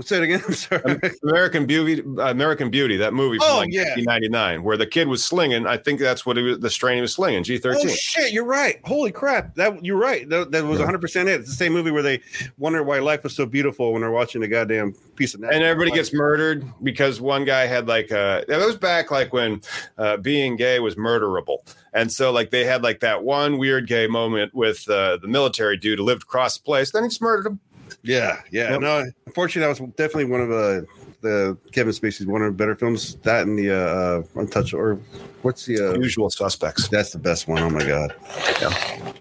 say 0.01 0.17
it 0.17 0.23
again. 0.23 0.41
I'm 0.47 0.53
sorry. 0.53 0.99
American 1.23 1.65
Beauty, 1.65 2.01
American 2.19 2.69
Beauty, 2.69 2.97
that 2.97 3.13
movie 3.13 3.37
from 3.37 3.47
Oh, 3.49 3.57
like 3.57 3.71
yeah. 3.71 3.81
1999, 3.95 4.63
where 4.63 4.77
the 4.77 4.87
kid 4.87 5.07
was 5.07 5.23
slinging. 5.23 5.67
I 5.67 5.77
think 5.77 5.99
that's 5.99 6.25
what 6.25 6.37
he 6.37 6.43
was, 6.43 6.59
the 6.59 6.69
strain 6.69 6.95
he 6.95 7.01
was 7.01 7.13
slinging, 7.13 7.43
G13. 7.43 7.75
Oh 7.75 7.87
shit! 7.89 8.31
You're 8.31 8.45
right. 8.45 8.79
Holy 8.85 9.11
crap! 9.11 9.55
That 9.55 9.83
you're 9.83 9.97
right. 9.97 10.27
That, 10.29 10.51
that 10.51 10.63
was 10.63 10.79
100 10.79 10.99
percent 11.01 11.29
it. 11.29 11.41
It's 11.41 11.49
the 11.49 11.55
same 11.55 11.73
movie 11.73 11.91
where 11.91 12.01
they 12.03 12.21
wonder 12.57 12.81
why 12.83 12.99
life 12.99 13.23
was 13.23 13.35
so 13.35 13.45
beautiful 13.45 13.91
when 13.93 14.01
they're 14.01 14.11
watching 14.11 14.41
a 14.43 14.47
goddamn 14.47 14.93
piece 15.15 15.33
of. 15.33 15.43
and 15.43 15.63
everybody 15.63 15.91
gets 15.95 16.13
murdered 16.13 16.65
because 16.81 17.21
one 17.21 17.45
guy 17.45 17.65
had 17.65 17.87
like 17.87 18.11
uh 18.11 18.41
it 18.47 18.57
was 18.57 18.75
back 18.75 19.11
like 19.11 19.31
when 19.33 19.61
uh 19.97 20.17
being 20.17 20.55
gay 20.55 20.79
was 20.79 20.95
murderable 20.95 21.57
and 21.93 22.11
so 22.11 22.31
like 22.31 22.49
they 22.49 22.65
had 22.65 22.81
like 22.81 22.99
that 23.01 23.23
one 23.23 23.57
weird 23.59 23.87
gay 23.87 24.07
moment 24.07 24.51
with 24.55 24.89
uh 24.89 25.17
the 25.17 25.27
military 25.27 25.77
dude 25.77 25.99
who 25.99 26.05
lived 26.05 26.23
across 26.23 26.57
the 26.57 26.63
place 26.63 26.91
then 26.91 27.03
he 27.03 27.09
just 27.09 27.21
murdered 27.21 27.45
him 27.45 27.59
Yeah, 28.03 28.41
yeah. 28.51 28.71
Yep. 28.71 28.81
No, 28.81 29.05
unfortunately, 29.25 29.73
that 29.73 29.81
was 29.81 29.89
definitely 29.95 30.25
one 30.25 30.41
of 30.41 30.51
uh, 30.51 30.81
the 31.21 31.57
Kevin 31.71 31.93
Spacey's 31.93 32.25
one 32.25 32.41
of 32.41 32.51
the 32.51 32.57
better 32.57 32.75
films. 32.75 33.15
That 33.23 33.47
and 33.47 33.57
the 33.57 33.71
uh, 33.71 33.75
uh, 33.75 34.23
Untouchable, 34.35 34.79
or 34.79 34.99
what's 35.41 35.65
the? 35.65 35.91
Uh, 35.91 35.93
usual 35.99 36.29
suspects 36.29 36.87
that's 36.89 37.11
the 37.11 37.19
best 37.19 37.47
one. 37.47 37.63
Oh 37.63 37.69
my 37.69 37.85
god, 37.85 38.13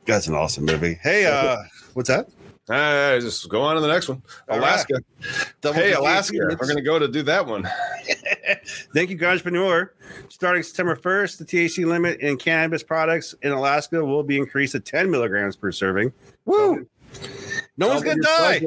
that's 0.04 0.26
an 0.26 0.34
awesome 0.34 0.64
movie. 0.64 0.98
Hey, 1.02 1.26
uh, 1.26 1.56
what's 1.94 2.08
that? 2.08 2.28
uh, 2.68 3.18
just 3.18 3.48
go 3.48 3.60
on 3.60 3.74
to 3.74 3.80
the 3.80 3.88
next 3.88 4.08
one 4.08 4.22
alaska 4.48 4.94
Double 5.60 5.74
hey 5.74 5.90
THC 5.90 5.98
alaska 5.98 6.36
we're 6.60 6.68
gonna 6.68 6.80
go 6.80 6.96
to 6.96 7.08
do 7.08 7.20
that 7.22 7.44
one 7.44 7.68
Thank 8.94 9.10
you, 9.10 9.18
Ganjapreneur. 9.18 9.90
Starting 10.28 10.62
September 10.62 10.96
1st, 10.96 11.38
the 11.38 11.44
THC 11.44 11.86
limit 11.86 12.20
in 12.20 12.36
cannabis 12.36 12.82
products 12.82 13.34
in 13.42 13.52
Alaska 13.52 14.04
will 14.04 14.22
be 14.22 14.36
increased 14.36 14.72
to 14.72 14.80
10 14.80 15.10
milligrams 15.10 15.56
per 15.56 15.72
serving. 15.72 16.12
Woo! 16.44 16.86
No 17.76 17.88
one's 17.88 18.02
to 18.02 18.16
die. 18.16 18.60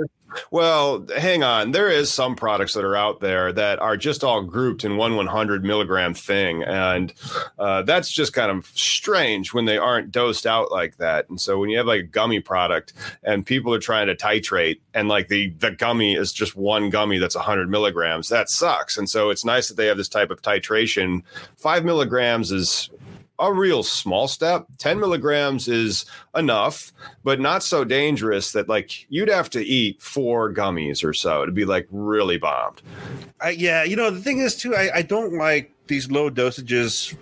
Well, 0.52 1.06
hang 1.16 1.44
on. 1.44 1.72
There 1.72 1.90
is 1.90 2.12
some 2.12 2.36
products 2.36 2.74
that 2.74 2.84
are 2.84 2.96
out 2.96 3.20
there 3.20 3.52
that 3.54 3.80
are 3.80 3.98
just 3.98 4.24
all 4.24 4.44
grouped 4.44 4.84
in 4.84 4.98
one 4.98 5.16
100 5.16 5.64
milligram 5.64 6.14
thing, 6.14 6.64
and 6.64 7.14
uh, 7.58 7.84
that's 7.84 8.12
just 8.12 8.34
kind 8.34 8.52
of 8.52 8.66
strange 8.74 9.54
when 9.54 9.66
they 9.66 9.78
aren't 9.78 10.12
dosed 10.12 10.46
out 10.46 10.72
like 10.72 10.98
that. 10.98 11.30
And 11.30 11.40
so 11.40 11.60
when 11.60 11.70
you 11.70 11.78
have 11.78 11.88
like 11.88 12.02
a 12.02 12.08
gummy 12.08 12.40
product 12.40 12.94
and 13.24 13.46
people 13.46 13.74
are 13.74 13.80
trying 13.80 14.08
to 14.08 14.16
titrate, 14.16 14.80
and 14.94 15.08
like 15.08 15.28
the 15.28 15.50
the 15.60 15.72
gummy 15.72 16.16
is 16.16 16.34
just 16.34 16.56
one 16.56 16.90
gummy 16.90 17.18
that's 17.18 17.36
100 17.36 17.70
milligrams, 17.70 18.30
that 18.30 18.50
sucks. 18.50 18.98
And 18.98 19.10
so 19.10 19.30
it's 19.30 19.46
nice 19.46 19.68
that 19.68 19.76
they 19.78 19.88
have 19.88 19.98
this 19.98 20.10
type 20.10 20.32
of 20.32 20.42
titration. 20.42 21.24
Five 21.56 21.86
milligrams 21.86 22.52
is 22.52 22.90
a 23.40 23.52
real 23.52 23.84
small 23.84 24.28
step. 24.28 24.66
10 24.78 25.00
milligrams 25.00 25.68
is 25.68 26.06
enough, 26.36 26.94
but 27.24 27.40
not 27.40 27.64
so 27.64 27.84
dangerous 27.84 28.52
that 28.54 28.70
like 28.70 29.06
you'd 29.10 29.30
have 29.30 29.50
to 29.52 29.64
eat 29.64 30.02
four 30.02 30.54
gummies 30.54 31.04
or 31.04 31.14
so 31.14 31.46
to 31.46 31.52
be 31.52 31.66
like 31.66 31.88
really 31.92 32.38
bombed. 32.38 32.82
I, 33.42 33.50
yeah, 33.52 33.84
you 33.84 33.96
know, 33.96 34.10
the 34.10 34.22
thing 34.22 34.40
is, 34.40 34.56
too, 34.56 34.76
I, 34.76 34.90
I 34.96 35.02
don't 35.02 35.34
like 35.34 35.72
these 35.88 36.10
low 36.10 36.30
dosages 36.30 37.16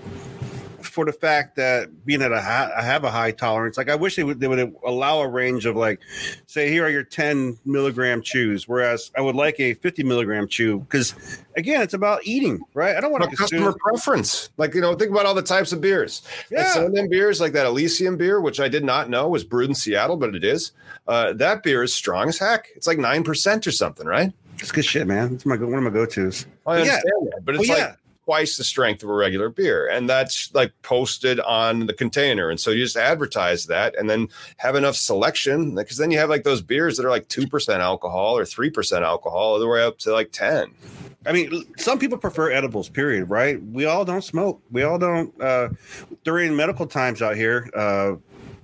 for 0.86 1.06
the 1.06 1.12
fact 1.14 1.56
that 1.56 2.06
being 2.06 2.22
at 2.22 2.32
a 2.32 2.42
high, 2.42 2.72
I 2.78 2.82
have 2.82 3.04
a 3.04 3.12
high 3.12 3.32
tolerance. 3.32 3.78
Like, 3.78 3.90
I 3.90 3.96
wish 3.96 4.16
they 4.16 4.24
would, 4.24 4.40
they 4.40 4.48
would 4.48 4.76
allow 4.86 5.22
a 5.22 5.28
range 5.28 5.66
of, 5.66 5.76
like, 5.76 6.00
say, 6.48 6.70
here 6.70 6.86
are 6.86 6.90
your 6.90 7.04
10 7.04 7.58
milligram 7.66 8.22
chews, 8.22 8.68
whereas 8.68 9.12
I 9.18 9.22
would 9.22 9.36
like 9.36 9.60
a 9.60 9.74
50 9.76 10.04
milligram 10.04 10.48
chew 10.48 10.80
because, 10.80 11.16
again, 11.56 11.82
it's 11.82 11.94
about 11.94 12.22
eating, 12.26 12.62
right? 12.74 12.96
I 12.96 13.02
don't 13.02 13.12
want 13.12 13.30
to 13.30 13.36
customer 13.36 13.72
consume. 13.72 13.80
preference. 13.80 14.50
Like, 14.58 14.74
you 14.76 14.82
know, 14.82 14.94
think 14.96 15.12
about 15.12 15.26
all 15.26 15.34
the 15.36 15.42
types 15.42 15.72
of 15.72 15.82
beers. 15.82 16.22
Like 16.52 16.60
Yeah. 16.66 16.74
some 16.74 16.86
of 16.86 16.94
them 16.94 17.10
beers, 17.10 17.42
like 17.42 17.54
that 17.54 17.66
Elysian 17.66 18.18
beer, 18.18 18.42
which 18.42 18.60
I 18.60 18.68
did 18.68 18.84
not 18.84 19.10
know 19.10 19.28
was 19.30 19.44
brewed 19.44 19.70
in 19.70 19.76
Seattle, 19.76 20.18
but 20.18 20.36
it 20.36 20.44
is. 20.44 20.72
Uh, 21.08 21.34
that 21.34 21.64
beer 21.64 21.84
is 21.84 21.94
strong 21.94 22.30
as 22.30 22.38
heck. 22.38 22.68
It's 22.76 22.88
like 22.88 22.98
9% 22.98 23.68
or 23.68 23.72
something, 23.72 24.06
right? 24.08 24.32
It's 24.60 24.72
good 24.72 24.86
shit, 24.86 25.08
man. 25.08 25.34
It's 25.34 25.46
my 25.46 25.58
one 25.58 25.74
of 25.74 25.84
my 25.84 25.90
go 25.90 26.06
tos. 26.06 26.46
I 26.66 26.84
Yeah. 26.84 27.00
that, 27.04 27.42
but 27.44 27.56
it's 27.56 27.68
Well, 27.68 27.78
like 27.78 27.88
yeah. 27.90 27.96
Twice 28.26 28.58
the 28.58 28.64
strength 28.64 29.04
of 29.04 29.10
a 29.10 29.14
regular 29.14 29.50
beer, 29.50 29.88
and 29.88 30.10
that's 30.10 30.54
like 30.54 30.72
posted 30.82 31.40
on 31.42 31.88
the 31.88 31.94
container. 31.94 32.50
And 32.50 32.60
so 32.60 32.72
you 32.72 32.84
just 32.84 32.98
advertise 32.98 33.66
that, 33.68 33.96
and 33.98 34.10
then 34.10 34.28
have 34.58 34.76
enough 34.76 34.96
selection 34.96 35.76
because 35.76 35.98
then 35.98 36.12
you 36.12 36.20
have 36.20 36.30
like 36.30 36.44
those 36.44 36.62
beers 36.62 36.98
that 36.98 37.06
are 37.06 37.10
like 37.10 37.28
two 37.28 37.48
percent 37.48 37.82
alcohol 37.82 38.38
or 38.38 38.46
three 38.46 38.70
percent 38.70 39.04
alcohol, 39.04 39.54
all 39.54 39.60
the 39.60 39.68
way 39.68 39.84
up 39.84 39.98
to 40.00 40.12
like 40.12 40.32
ten. 40.32 40.74
I 41.26 41.32
mean, 41.32 41.66
some 41.78 42.00
people 42.00 42.18
prefer 42.18 42.52
edibles, 42.52 42.90
period, 42.90 43.30
right? 43.30 43.62
We 43.64 43.86
all 43.86 44.04
don't 44.04 44.24
smoke. 44.24 44.62
We 44.72 44.84
all 44.84 44.98
don't. 44.98 45.40
Uh, 45.42 45.70
during 46.24 46.56
medical 46.56 46.86
times 46.86 47.22
out 47.22 47.38
here, 47.38 47.70
uh, 47.74 48.16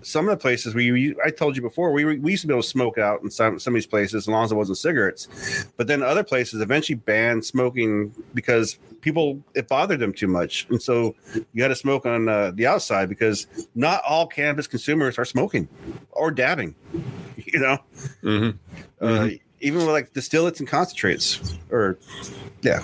some 0.02 0.28
of 0.28 0.32
the 0.32 0.42
places 0.42 0.74
we, 0.74 1.16
I 1.24 1.30
told 1.30 1.56
you 1.56 1.62
before, 1.62 1.92
we, 1.92 2.18
we 2.18 2.32
used 2.32 2.42
to 2.42 2.48
be 2.48 2.54
able 2.54 2.62
to 2.62 2.68
smoke 2.68 2.98
out 2.98 3.22
in 3.22 3.30
some, 3.30 3.60
some 3.60 3.74
of 3.74 3.76
these 3.76 3.88
places 3.88 4.16
as 4.16 4.28
long 4.28 4.46
as 4.46 4.52
it 4.52 4.56
wasn't 4.56 4.78
cigarettes. 4.78 5.66
But 5.78 5.88
then 5.88 6.02
other 6.02 6.24
places 6.24 6.62
eventually 6.62 6.96
banned 6.96 7.46
smoking 7.46 8.14
because 8.34 8.80
people, 9.02 9.42
it 9.56 9.68
bothered 9.68 10.00
them 10.00 10.14
too 10.14 10.28
much. 10.28 10.68
And 10.70 10.82
so 10.82 11.16
you 11.54 11.62
had 11.62 11.70
to 11.70 11.76
smoke 11.76 12.06
on 12.06 12.30
uh, 12.30 12.52
the 12.52 12.68
outside 12.68 13.10
because 13.10 13.48
not 13.76 14.02
all 14.08 14.28
cannabis 14.28 14.68
consumers 14.68 15.18
are 15.18 15.26
smoking 15.26 15.68
or 16.12 16.32
dabbing, 16.32 16.76
you 17.36 17.60
know? 17.60 17.78
Mm-hmm. 18.24 18.58
Uh, 19.02 19.30
even 19.62 19.80
with 19.80 19.90
like 19.90 20.14
distillates 20.14 20.60
and 20.60 20.68
concentrates 20.68 21.58
or, 21.72 21.98
yeah. 22.62 22.82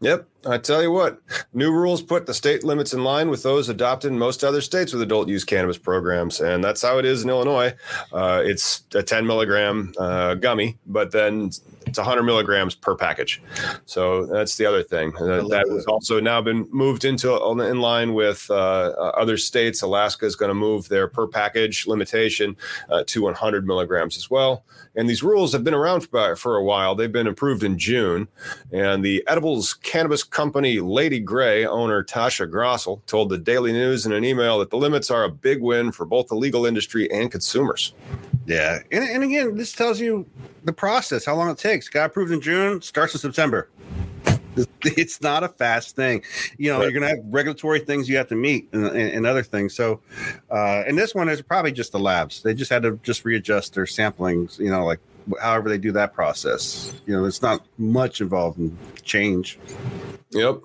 Yep. 0.00 0.28
I 0.48 0.58
tell 0.58 0.82
you 0.82 0.90
what, 0.90 1.20
new 1.52 1.70
rules 1.70 2.02
put 2.02 2.26
the 2.26 2.34
state 2.34 2.64
limits 2.64 2.94
in 2.94 3.04
line 3.04 3.28
with 3.28 3.42
those 3.42 3.68
adopted 3.68 4.12
in 4.12 4.18
most 4.18 4.42
other 4.42 4.60
states 4.60 4.92
with 4.92 5.02
adult 5.02 5.28
use 5.28 5.44
cannabis 5.44 5.78
programs. 5.78 6.40
And 6.40 6.64
that's 6.64 6.82
how 6.82 6.98
it 6.98 7.04
is 7.04 7.22
in 7.22 7.28
Illinois. 7.28 7.74
Uh, 8.12 8.42
it's 8.44 8.82
a 8.94 9.02
10 9.02 9.26
milligram 9.26 9.92
uh, 9.98 10.34
gummy, 10.34 10.78
but 10.86 11.12
then 11.12 11.50
it's 11.88 11.98
100 11.98 12.22
milligrams 12.22 12.74
per 12.74 12.94
package. 12.94 13.42
So 13.86 14.26
that's 14.26 14.56
the 14.56 14.66
other 14.66 14.82
thing. 14.82 15.12
Uh, 15.16 15.48
that 15.48 15.66
has 15.70 15.86
also 15.86 16.20
now 16.20 16.40
been 16.40 16.68
moved 16.70 17.04
into 17.04 17.34
in 17.60 17.80
line 17.80 18.14
with 18.14 18.46
uh, 18.50 18.54
uh, 18.54 19.12
other 19.16 19.36
states. 19.36 19.82
Alaska 19.82 20.26
is 20.26 20.36
going 20.36 20.50
to 20.50 20.54
move 20.54 20.88
their 20.88 21.08
per 21.08 21.26
package 21.26 21.86
limitation 21.86 22.56
uh, 22.90 23.04
to 23.06 23.22
100 23.22 23.66
milligrams 23.66 24.16
as 24.16 24.30
well. 24.30 24.64
And 24.96 25.08
these 25.08 25.22
rules 25.22 25.52
have 25.52 25.64
been 25.64 25.74
around 25.74 26.00
for, 26.02 26.36
for 26.36 26.56
a 26.56 26.64
while. 26.64 26.94
They've 26.94 27.10
been 27.10 27.26
approved 27.26 27.62
in 27.62 27.78
June. 27.78 28.28
And 28.72 29.04
the 29.04 29.24
edibles 29.26 29.74
cannabis 29.74 30.24
company 30.38 30.78
Lady 30.78 31.18
Gray 31.18 31.66
owner 31.66 32.04
Tasha 32.04 32.48
Grossel 32.48 33.04
told 33.06 33.28
the 33.28 33.38
Daily 33.38 33.72
News 33.72 34.06
in 34.06 34.12
an 34.12 34.24
email 34.24 34.60
that 34.60 34.70
the 34.70 34.76
limits 34.76 35.10
are 35.10 35.24
a 35.24 35.28
big 35.28 35.60
win 35.60 35.90
for 35.90 36.06
both 36.06 36.28
the 36.28 36.36
legal 36.36 36.64
industry 36.64 37.10
and 37.10 37.28
consumers. 37.28 37.92
Yeah, 38.46 38.78
and, 38.92 39.02
and 39.02 39.24
again, 39.24 39.56
this 39.56 39.72
tells 39.72 39.98
you 39.98 40.24
the 40.62 40.72
process, 40.72 41.24
how 41.24 41.34
long 41.34 41.50
it 41.50 41.58
takes. 41.58 41.88
Got 41.88 42.04
approved 42.04 42.30
in 42.30 42.40
June, 42.40 42.80
starts 42.82 43.14
in 43.14 43.20
September. 43.20 43.68
It's 44.82 45.20
not 45.20 45.44
a 45.44 45.48
fast 45.48 45.94
thing. 45.94 46.22
You 46.56 46.70
know, 46.72 46.78
Right. 46.78 46.84
you're 46.84 47.00
going 47.00 47.02
to 47.02 47.16
have 47.16 47.24
regulatory 47.32 47.78
things 47.78 48.08
you 48.08 48.16
have 48.16 48.26
to 48.28 48.34
meet 48.34 48.68
and, 48.72 48.86
and, 48.86 48.96
and 48.96 49.26
other 49.26 49.44
things. 49.44 49.74
So, 49.74 50.00
uh, 50.50 50.82
and 50.86 50.98
this 50.98 51.14
one 51.14 51.28
is 51.28 51.42
probably 51.42 51.70
just 51.70 51.92
the 51.92 52.00
labs. 52.00 52.42
They 52.42 52.54
just 52.54 52.68
had 52.70 52.82
to 52.82 52.98
just 53.04 53.24
readjust 53.24 53.74
their 53.74 53.84
samplings, 53.84 54.58
you 54.58 54.68
know, 54.70 54.84
like 54.84 54.98
however 55.40 55.68
they 55.68 55.78
do 55.78 55.92
that 55.92 56.12
process. 56.12 56.92
You 57.06 57.16
know, 57.16 57.24
it's 57.24 57.40
not 57.42 57.64
much 57.76 58.20
involved 58.20 58.58
in 58.58 58.76
change. 59.02 59.58
Yep. 60.30 60.60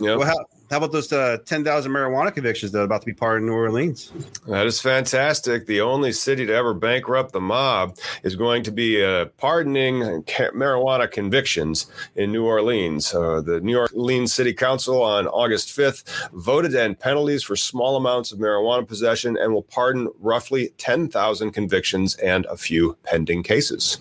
Yep. 0.00 0.18
Well, 0.18 0.26
how, 0.26 0.44
how 0.70 0.78
about 0.78 0.92
those 0.92 1.12
uh, 1.12 1.38
10,000 1.44 1.92
marijuana 1.92 2.34
convictions 2.34 2.72
that 2.72 2.80
are 2.80 2.84
about 2.84 3.02
to 3.02 3.06
be 3.06 3.12
part 3.12 3.40
in 3.40 3.46
New 3.46 3.52
Orleans? 3.52 4.12
That 4.48 4.66
is 4.66 4.80
fantastic. 4.80 5.66
The 5.66 5.80
only 5.80 6.12
city 6.12 6.44
to 6.46 6.52
ever 6.52 6.74
bankrupt 6.74 7.32
the 7.32 7.40
mob 7.40 7.96
is 8.24 8.34
going 8.34 8.64
to 8.64 8.72
be 8.72 9.02
uh, 9.02 9.26
pardoning 9.38 10.24
ca- 10.24 10.50
marijuana 10.50 11.10
convictions 11.10 11.86
in 12.16 12.32
New 12.32 12.44
Orleans. 12.44 13.14
Uh, 13.14 13.40
the 13.40 13.60
New 13.60 13.78
Orleans 13.78 14.34
City 14.34 14.52
Council 14.52 15.02
on 15.02 15.28
August 15.28 15.68
5th 15.68 16.04
voted 16.32 16.72
to 16.72 16.82
end 16.82 16.98
penalties 16.98 17.44
for 17.44 17.54
small 17.54 17.96
amounts 17.96 18.32
of 18.32 18.38
marijuana 18.38 18.86
possession 18.86 19.36
and 19.36 19.54
will 19.54 19.62
pardon 19.62 20.08
roughly 20.18 20.72
10,000 20.78 21.52
convictions 21.52 22.16
and 22.16 22.44
a 22.46 22.56
few 22.56 22.96
pending 23.04 23.42
cases. 23.44 23.98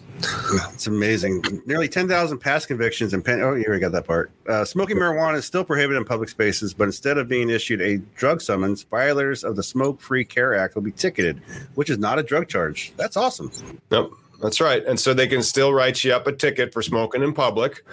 It's 0.74 0.88
amazing. 0.88 1.44
Nearly 1.66 1.88
10,000 1.88 2.38
past 2.40 2.68
convictions 2.68 3.14
and 3.14 3.24
pen- 3.24 3.42
oh, 3.42 3.54
you 3.54 3.66
we 3.70 3.80
got 3.80 3.92
that 3.92 4.06
part. 4.06 4.32
Uh, 4.48 4.64
smoking 4.64 4.98
marijuana 4.98 5.36
is 5.36 5.46
still 5.46 5.64
prohibited 5.64 5.98
in 5.98 6.06
public 6.06 6.30
spaces, 6.30 6.74
but 6.74 6.86
instead 6.86 7.18
of 7.18 7.28
being 7.28 7.50
issued 7.50 7.82
a 7.82 7.98
drug 8.16 8.42
summons, 8.42 8.84
violators 8.84 9.44
of 9.44 9.56
the 9.56 9.64
Smoke 9.64 10.00
Free 10.02 10.28
Air 10.38 10.56
Act 10.56 10.76
will 10.76 10.82
be 10.82 10.92
ticketed, 10.92 11.42
which 11.76 11.90
is 11.90 11.98
not 11.98 12.20
a 12.20 12.24
drug 12.24 12.48
charge. 12.48 12.94
That's 12.98 13.18
awesome. 13.18 13.52
Yep. 13.92 14.10
That's 14.46 14.62
right. 14.62 14.86
And 14.86 15.00
so 15.00 15.16
they 15.16 15.26
can 15.26 15.42
still 15.42 15.74
write 15.74 16.04
you 16.04 16.14
up 16.14 16.28
a 16.28 16.32
ticket 16.32 16.72
for 16.72 16.84
smoking 16.84 17.24
in 17.24 17.34
public, 17.34 17.84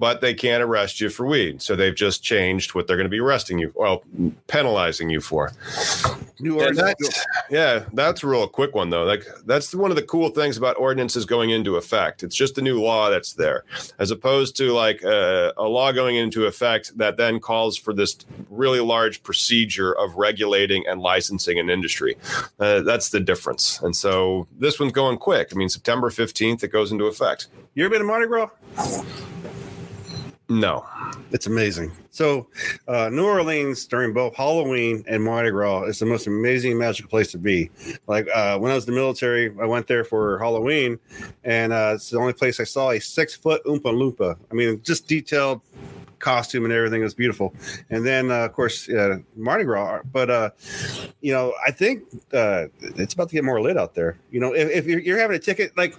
but 0.00 0.20
they 0.20 0.34
can't 0.34 0.60
arrest 0.60 1.00
you 1.00 1.08
for 1.08 1.28
weed. 1.28 1.62
So 1.62 1.76
they've 1.76 1.94
just 1.94 2.24
changed 2.24 2.74
what 2.74 2.88
they're 2.88 2.96
going 2.96 3.04
to 3.04 3.08
be 3.08 3.20
arresting 3.20 3.60
you, 3.60 3.72
well, 3.76 4.02
penalizing 4.48 5.10
you 5.10 5.20
for. 5.20 5.52
New 6.40 6.58
And 6.58 6.76
Orleans. 6.76 6.98
that's, 6.98 7.24
yeah, 7.50 7.84
that's 7.92 8.24
a 8.24 8.26
real 8.26 8.48
quick 8.48 8.74
one 8.74 8.90
though. 8.90 9.04
Like 9.04 9.24
that's 9.46 9.72
one 9.76 9.92
of 9.92 9.96
the 9.96 10.02
cool 10.02 10.30
things 10.30 10.56
about 10.56 10.76
ordinances 10.76 11.24
going 11.24 11.50
into 11.50 11.76
effect. 11.76 12.24
It's 12.24 12.34
just 12.34 12.58
a 12.58 12.62
new 12.62 12.82
law 12.82 13.08
that's 13.08 13.34
there, 13.34 13.62
as 14.00 14.10
opposed 14.10 14.56
to 14.56 14.72
like 14.72 15.04
uh, 15.04 15.52
a 15.56 15.62
law 15.62 15.92
going 15.92 16.16
into 16.16 16.46
effect 16.46 16.98
that 16.98 17.16
then 17.16 17.38
calls 17.38 17.76
for 17.76 17.94
this 17.94 18.16
really 18.50 18.80
large 18.80 19.22
procedure 19.22 19.92
of 19.92 20.16
regulating 20.16 20.84
and 20.88 21.00
licensing 21.00 21.60
an 21.60 21.70
industry. 21.70 22.16
Uh, 22.58 22.80
that's 22.80 23.10
the 23.10 23.20
difference. 23.20 23.80
And 23.82 23.94
so 23.94 24.48
this 24.58 24.80
one's 24.80 24.90
going 24.92 25.18
quick. 25.18 25.50
I 25.52 25.54
mean, 25.54 25.68
September 25.68 25.91
fifteenth 26.10 26.62
it 26.64 26.68
goes 26.68 26.92
into 26.92 27.06
effect. 27.06 27.48
You 27.74 27.84
ever 27.84 27.90
been 27.90 28.00
to 28.00 28.06
Mardi 28.06 28.26
Gras? 28.26 28.50
No. 30.48 30.86
It's 31.30 31.46
amazing. 31.46 31.92
So, 32.10 32.46
uh, 32.86 33.08
New 33.08 33.24
Orleans 33.24 33.86
during 33.86 34.12
both 34.12 34.36
Halloween 34.36 35.02
and 35.08 35.24
Mardi 35.24 35.50
Gras 35.50 35.84
is 35.84 35.98
the 35.98 36.04
most 36.04 36.26
amazing, 36.26 36.76
magical 36.76 37.08
place 37.08 37.30
to 37.32 37.38
be. 37.38 37.70
Like 38.06 38.28
uh, 38.34 38.58
when 38.58 38.70
I 38.70 38.74
was 38.74 38.86
in 38.86 38.94
the 38.94 39.00
military, 39.00 39.50
I 39.58 39.64
went 39.64 39.86
there 39.86 40.04
for 40.04 40.38
Halloween, 40.38 40.98
and 41.44 41.72
uh, 41.72 41.92
it's 41.94 42.10
the 42.10 42.18
only 42.18 42.34
place 42.34 42.60
I 42.60 42.64
saw 42.64 42.90
a 42.90 43.00
six 43.00 43.34
foot 43.34 43.64
Oompa 43.64 43.84
Loompa. 43.84 44.36
I 44.50 44.54
mean, 44.54 44.82
just 44.82 45.08
detailed 45.08 45.62
costume 46.22 46.64
and 46.64 46.72
everything 46.72 47.02
was 47.02 47.12
beautiful. 47.12 47.54
And 47.90 48.06
then, 48.06 48.30
uh, 48.30 48.46
of 48.46 48.54
course, 48.54 48.88
uh, 48.88 49.18
Mardi 49.36 49.64
Gras. 49.64 50.00
But 50.10 50.30
uh, 50.30 50.50
you 51.20 51.32
know, 51.32 51.52
I 51.66 51.70
think 51.70 52.04
uh, 52.32 52.68
it's 52.80 53.12
about 53.12 53.28
to 53.28 53.34
get 53.34 53.44
more 53.44 53.60
lit 53.60 53.76
out 53.76 53.94
there. 53.94 54.16
You 54.30 54.40
know, 54.40 54.54
if, 54.54 54.70
if 54.70 54.86
you're, 54.86 55.00
you're 55.00 55.18
having 55.18 55.36
a 55.36 55.40
ticket, 55.40 55.76
like 55.76 55.98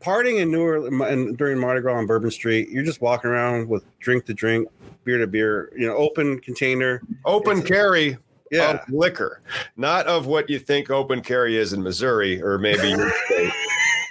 partying 0.00 0.40
in 0.40 0.50
New 0.50 0.62
Orleans 0.62 1.00
and 1.00 1.38
during 1.38 1.58
Mardi 1.58 1.80
Gras 1.80 1.96
on 1.96 2.06
Bourbon 2.06 2.30
Street, 2.30 2.68
you're 2.68 2.84
just 2.84 3.00
walking 3.00 3.30
around 3.30 3.68
with 3.68 3.84
drink 4.00 4.26
to 4.26 4.34
drink, 4.34 4.68
beer 5.04 5.18
to 5.18 5.26
beer, 5.26 5.72
you 5.76 5.86
know, 5.86 5.96
open 5.96 6.38
container, 6.40 7.00
Open 7.24 7.58
It's- 7.58 7.68
carry 7.68 8.18
yeah. 8.50 8.72
of 8.72 8.80
liquor, 8.92 9.40
not 9.76 10.06
of 10.06 10.26
what 10.26 10.50
you 10.50 10.58
think 10.58 10.90
open 10.90 11.20
carry 11.22 11.56
is 11.56 11.72
in 11.72 11.82
Missouri 11.82 12.42
or 12.42 12.58
maybe 12.58 12.90
your 12.90 13.10
state 13.26 13.52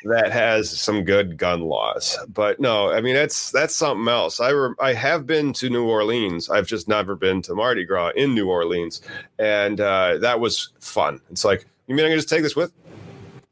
that 0.06 0.32
has 0.32 0.70
some 0.70 1.04
good 1.04 1.38
gun 1.38 1.62
laws. 1.62 2.18
But 2.34 2.60
no, 2.60 2.92
I 2.92 3.02
mean 3.02 3.16
that's 3.16 3.52
that's 3.52 3.76
something 3.76 4.08
else. 4.08 4.40
I 4.40 4.50
re- 4.50 4.76
I 4.80 4.94
have 4.94 5.26
been 5.26 5.52
to 5.54 5.70
New 5.70 5.86
Orleans. 5.86 6.50
I've 6.50 6.68
just 6.68 6.88
never 6.88 7.16
been 7.16 7.42
to 7.44 7.56
Mardi 7.56 7.84
Gras 7.86 8.12
in 8.16 8.34
New 8.34 8.48
Orleans, 8.50 9.02
and 9.40 9.82
uh, 9.82 10.18
that 10.20 10.40
was 10.40 10.70
fun. 10.80 11.20
It's 11.32 11.44
like 11.46 11.66
you 11.88 11.96
mean 11.96 12.06
I 12.06 12.10
can 12.10 12.18
just 12.18 12.30
take 12.30 12.42
this 12.44 12.56
with? 12.56 12.72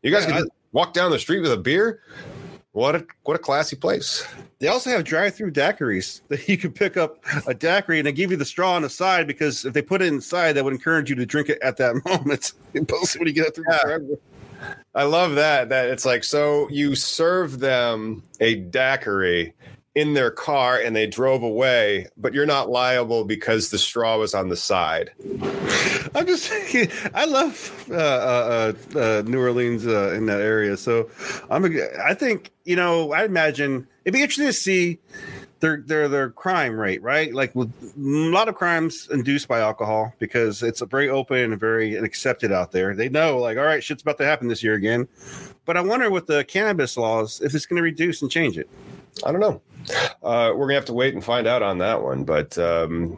You 0.01 0.11
guys 0.11 0.23
Yeah, 0.25 0.37
can 0.37 0.43
I- 0.43 0.49
walk 0.71 0.93
down 0.93 1.11
the 1.11 1.19
street 1.19 1.39
with 1.41 1.51
a 1.51 1.57
beer. 1.57 2.01
What 2.71 2.95
a 2.95 3.05
what 3.23 3.35
a 3.35 3.39
classy 3.39 3.75
place. 3.75 4.25
They 4.57 4.67
also 4.67 4.89
have 4.89 5.03
drive-through 5.03 5.51
daiquiris 5.51 6.21
that 6.29 6.47
you 6.47 6.57
can 6.57 6.71
pick 6.71 6.97
up 6.97 7.23
a 7.45 7.53
daiquiri 7.53 7.99
and 7.99 8.07
they 8.07 8.11
give 8.11 8.31
you 8.31 8.37
the 8.37 8.45
straw 8.45 8.73
on 8.73 8.81
the 8.81 8.89
side 8.89 9.27
because 9.27 9.65
if 9.65 9.73
they 9.73 9.81
put 9.81 10.01
it 10.01 10.07
inside, 10.07 10.53
that 10.53 10.63
would 10.63 10.73
encourage 10.73 11.09
you 11.09 11.15
to 11.17 11.25
drink 11.25 11.49
it 11.49 11.59
at 11.61 11.77
that 11.77 11.95
moment. 12.05 12.53
Mostly 12.91 13.19
when 13.19 13.27
you 13.27 13.33
get 13.33 13.53
through 13.53 13.65
Yeah. 13.69 13.97
I 14.95 15.03
love 15.03 15.35
that. 15.35 15.69
That 15.69 15.89
it's 15.89 16.05
like 16.05 16.23
so 16.23 16.69
you 16.69 16.95
serve 16.95 17.59
them 17.59 18.23
a 18.39 18.55
daiquiri 18.55 19.53
in 19.95 20.15
their 20.15 20.31
car 20.31 20.79
and 20.79 20.95
they 20.95 21.05
drove 21.05 21.43
away, 21.43 22.07
but 22.17 22.33
you're 22.33 22.47
not 22.47 22.69
liable 22.69 23.25
because 23.25 23.69
the 23.69 23.77
straw 23.77 24.17
was 24.17 24.33
on 24.33 24.49
the 24.49 24.55
side. 24.55 25.11
I'm 26.15 26.25
just 26.25 26.47
thinking, 26.47 26.89
I 27.13 27.25
love 27.25 27.85
uh, 27.91 27.95
uh, 27.95 28.73
uh, 28.95 28.99
uh, 28.99 29.23
New 29.25 29.39
Orleans 29.39 29.85
uh, 29.85 30.13
in 30.13 30.25
that 30.25 30.41
area. 30.41 30.77
So 30.77 31.09
I'm, 31.49 31.65
a, 31.65 31.69
I 32.03 32.15
think, 32.15 32.51
you 32.63 32.75
know, 32.75 33.13
I 33.13 33.23
imagine 33.23 33.87
it'd 34.03 34.13
be 34.13 34.21
interesting 34.21 34.47
to 34.47 34.53
see 34.53 34.99
their, 35.63 35.77
their, 35.77 36.09
their 36.09 36.29
crime 36.29 36.77
rate, 36.77 37.01
right? 37.01 37.33
Like 37.33 37.55
with 37.55 37.71
a 37.95 37.99
lot 37.99 38.49
of 38.49 38.55
crimes 38.55 39.07
induced 39.11 39.47
by 39.47 39.61
alcohol 39.61 40.13
because 40.19 40.61
it's 40.61 40.81
very 40.81 41.09
open 41.09 41.53
and 41.53 41.59
very 41.59 41.95
accepted 41.95 42.51
out 42.51 42.73
there. 42.73 42.93
They 42.93 43.07
know 43.07 43.39
like, 43.39 43.57
all 43.57 43.63
right, 43.63 43.81
shit's 43.81 44.01
about 44.01 44.17
to 44.17 44.25
happen 44.25 44.49
this 44.49 44.61
year 44.61 44.73
again. 44.73 45.07
But 45.63 45.77
I 45.77 45.81
wonder 45.81 46.11
with 46.11 46.27
the 46.27 46.43
cannabis 46.43 46.97
laws, 46.97 47.39
if 47.39 47.55
it's 47.55 47.65
going 47.65 47.77
to 47.77 47.83
reduce 47.83 48.21
and 48.21 48.29
change 48.29 48.57
it. 48.57 48.69
I 49.25 49.31
don't 49.31 49.39
know. 49.39 49.61
Uh, 50.21 50.51
we're 50.55 50.65
gonna 50.65 50.75
have 50.75 50.85
to 50.85 50.93
wait 50.93 51.13
and 51.13 51.23
find 51.23 51.45
out 51.45 51.61
on 51.61 51.77
that 51.77 52.01
one, 52.01 52.23
but 52.23 52.57
um, 52.57 53.17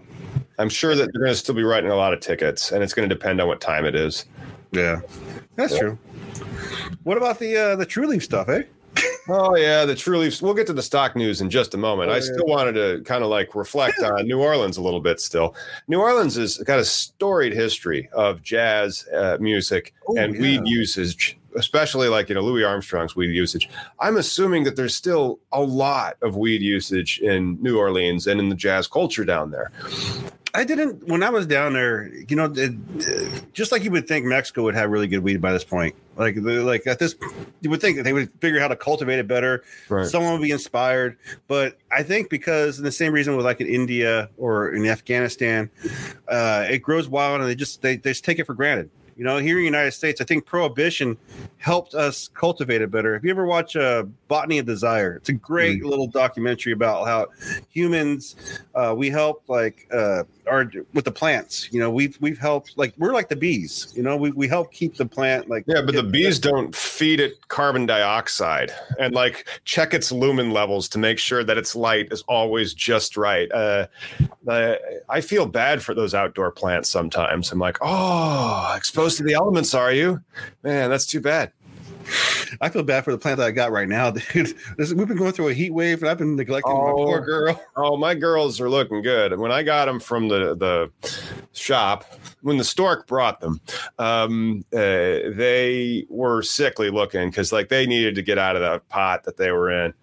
I'm 0.60 0.68
sure 0.70 0.96
that 0.96 1.10
they're 1.14 1.22
gonna 1.22 1.36
still 1.36 1.56
be 1.56 1.64
writing 1.64 1.90
a 1.90 1.96
lot 1.96 2.12
of 2.14 2.20
tickets, 2.20 2.72
and 2.72 2.84
it's 2.84 2.94
gonna 2.94 3.08
depend 3.08 3.40
on 3.40 3.48
what 3.48 3.62
time 3.62 3.86
it 3.86 3.96
is. 3.96 4.26
Yeah, 4.72 5.02
that's 5.56 5.78
true. 5.78 5.98
What 7.04 7.18
about 7.18 7.40
the 7.40 7.56
uh, 7.56 7.76
the 7.76 7.86
Trulieve 7.86 8.24
stuff, 8.24 8.50
eh? 8.50 8.64
Oh 9.28 9.56
yeah, 9.56 9.86
the 9.86 9.94
Trulieves. 9.96 10.42
We'll 10.42 10.54
get 10.54 10.68
to 10.68 10.74
the 10.74 10.84
stock 10.84 11.16
news 11.16 11.42
in 11.42 11.50
just 11.50 11.74
a 11.74 11.78
moment. 11.78 12.10
Oh, 12.10 12.14
I 12.14 12.18
yeah. 12.18 12.22
still 12.24 12.46
wanted 12.46 12.74
to 12.74 13.02
kind 13.06 13.24
of 13.24 13.30
like 13.30 13.56
reflect 13.56 14.00
on 14.00 14.26
New 14.28 14.40
Orleans 14.40 14.78
a 14.78 14.82
little 14.84 15.00
bit. 15.02 15.20
Still, 15.20 15.56
New 15.88 16.00
Orleans 16.00 16.36
has 16.36 16.58
got 16.60 16.80
a 16.80 16.86
storied 16.86 17.54
history 17.54 18.08
of 18.14 18.42
jazz 18.44 19.08
uh, 19.14 19.38
music 19.40 19.94
Oh, 20.08 20.16
and 20.18 20.36
yeah. 20.36 20.42
weed 20.42 20.62
usage, 20.66 21.38
especially 21.58 22.08
like 22.08 22.30
you 22.30 22.36
know 22.36 22.42
Louis 22.42 22.64
Armstrong's 22.64 23.16
weed 23.16 23.34
usage. 23.34 23.68
I'm 24.00 24.18
assuming 24.18 24.64
that 24.66 24.76
there's 24.76 24.96
still 24.96 25.40
a 25.52 25.62
lot 25.62 26.18
of 26.22 26.38
weed 26.38 26.62
usage 26.62 27.20
in 27.20 27.58
New 27.64 27.80
Orleans 27.80 28.28
and 28.28 28.40
in 28.40 28.50
the 28.50 28.56
jazz 28.56 28.88
culture 28.88 29.26
down 29.26 29.50
there. 29.50 29.72
I 30.56 30.64
didn't 30.64 31.08
when 31.08 31.22
I 31.22 31.30
was 31.30 31.46
down 31.46 31.74
there. 31.74 32.08
You 32.28 32.36
know, 32.36 32.54
it, 32.56 33.54
just 33.54 33.72
like 33.72 33.84
you 33.84 33.92
would 33.92 34.08
think 34.08 34.26
Mexico 34.26 34.64
would 34.64 34.76
have 34.76 34.90
really 34.90 35.08
good 35.08 35.20
weed 35.20 35.42
by 35.42 35.52
this 35.52 35.64
point. 35.64 35.96
Like, 36.16 36.36
like 36.38 36.88
at 36.88 36.98
this, 36.98 37.16
you 37.62 37.70
would 37.70 37.82
think 37.82 37.98
that 37.98 38.04
they 38.04 38.14
would 38.14 38.32
figure 38.40 38.60
how 38.60 38.70
to 38.70 38.76
cultivate 38.76 39.20
it 39.20 39.28
better. 39.28 39.64
Right. 39.90 40.06
Someone 40.08 40.34
would 40.34 40.42
be 40.42 40.52
inspired. 40.52 41.18
But 41.48 41.78
I 41.92 42.04
think 42.04 42.30
because 42.30 42.78
in 42.78 42.86
the 42.86 42.92
same 42.92 43.12
reason 43.12 43.36
with 43.36 43.46
like 43.46 43.60
in 43.60 43.68
India 43.68 44.30
or 44.38 44.72
in 44.74 44.86
Afghanistan, 44.86 45.70
uh, 46.30 46.66
it 46.70 46.80
grows 46.80 47.10
wild 47.10 47.42
and 47.42 47.50
they 47.50 47.56
just 47.56 47.82
they, 47.82 47.98
they 47.98 48.12
just 48.12 48.24
take 48.24 48.40
it 48.40 48.46
for 48.46 48.54
granted. 48.54 48.90
You 49.18 49.24
know, 49.24 49.38
here 49.38 49.56
in 49.58 49.62
the 49.62 49.66
United 49.66 49.92
States, 49.92 50.20
I 50.20 50.26
think 50.26 50.46
prohibition 50.46 51.18
helped 51.58 51.96
us 51.96 52.30
cultivate 52.34 52.82
it 52.82 52.92
better. 52.92 53.16
If 53.16 53.24
you 53.24 53.30
ever 53.30 53.46
watch 53.46 53.78
uh, 53.78 54.04
Botany 54.28 54.60
of 54.60 54.66
Desire, 54.66 55.16
it's 55.16 55.30
a 55.30 55.34
great 55.34 55.86
little 55.86 56.08
documentary 56.08 56.74
about 56.74 57.08
how 57.08 57.28
humans 57.70 58.36
uh, 58.74 58.94
we 58.96 59.10
help 59.10 59.44
like 59.48 59.88
uh, 59.90 60.24
our 60.48 60.70
with 60.94 61.06
the 61.06 61.12
plants. 61.12 61.70
You 61.72 61.80
know, 61.80 61.90
we've 61.90 62.18
we've 62.22 62.38
helped 62.38 62.78
like 62.78 62.94
we're 62.98 63.14
like 63.14 63.30
the 63.30 63.36
bees. 63.36 63.94
You 63.96 64.04
know, 64.04 64.18
we 64.18 64.32
we 64.32 64.48
help 64.48 64.72
keep 64.72 64.96
the 64.96 65.06
plant 65.06 65.50
like 65.50 65.64
Yeah, 65.68 65.82
but 65.82 65.96
the 65.96 66.04
bees 66.04 66.40
don't 66.40 66.76
feed 66.76 67.20
it 67.20 67.48
carbon 67.48 67.86
dioxide 67.86 68.72
and 69.00 69.14
like 69.14 69.48
check 69.66 69.94
its 69.94 70.12
lumen 70.12 70.52
levels 70.52 70.88
to 70.90 70.98
make 70.98 71.20
sure 71.20 71.44
that 71.44 71.58
its 71.58 71.76
light 71.76 72.12
is 72.12 72.24
always 72.28 72.74
just 72.74 73.18
right. 73.18 73.52
Uh, 73.52 73.88
I, 74.48 74.78
I 75.10 75.22
feel 75.22 75.46
bad 75.46 75.82
for 75.82 75.94
those 75.94 76.14
outdoor 76.14 76.52
plants 76.52 76.90
sometimes. 76.90 77.52
I'm 77.52 77.60
like, 77.60 77.78
oh, 77.82 78.74
exposed 78.76 79.18
to 79.18 79.24
the 79.24 79.34
elements, 79.34 79.74
are 79.74 79.92
you? 79.92 80.22
Man, 80.64 80.90
that's 80.90 81.06
too 81.06 81.22
bad. 81.22 81.52
I 82.62 82.70
feel 82.70 82.84
bad 82.84 83.04
for 83.04 83.12
the 83.12 83.18
plant 83.18 83.38
that 83.38 83.48
I 83.48 83.52
got 83.52 83.72
right 83.72 83.88
now, 83.88 84.12
dude. 84.34 84.56
This, 84.78 84.94
we've 84.94 85.08
been 85.08 85.18
going 85.18 85.32
through 85.32 85.50
a 85.50 85.54
heat 85.54 85.74
wave, 85.74 86.02
and 86.02 86.10
I've 86.10 86.18
been 86.18 86.36
neglecting 86.36 86.74
my 86.74 86.80
Oh. 86.80 86.96
poor 87.06 87.22
girl. 87.22 87.62
Oh, 87.76 87.98
my 87.98 88.14
girls 88.16 88.60
are 88.62 88.70
looking 88.70 89.02
good. 89.02 89.38
When 89.40 89.52
I 89.52 89.64
got 89.64 89.86
them 89.86 90.00
from 90.00 90.28
the 90.28 90.56
the 90.56 90.92
shop, 91.54 92.06
when 92.42 92.58
the 92.58 92.64
stork 92.64 93.08
brought 93.08 93.40
them, 93.42 93.60
um, 94.00 94.64
uh, 94.74 94.78
they 95.34 96.06
were 96.10 96.42
sickly 96.42 96.90
looking 96.90 97.30
because 97.30 97.52
like 97.52 97.70
they 97.70 97.86
needed 97.86 98.16
to 98.16 98.22
get 98.22 98.38
out 98.38 98.56
of 98.56 98.62
that 98.62 98.88
pot 98.90 99.24
that 99.24 99.38
they 99.38 99.52
were 99.52 99.72
in. 99.72 99.94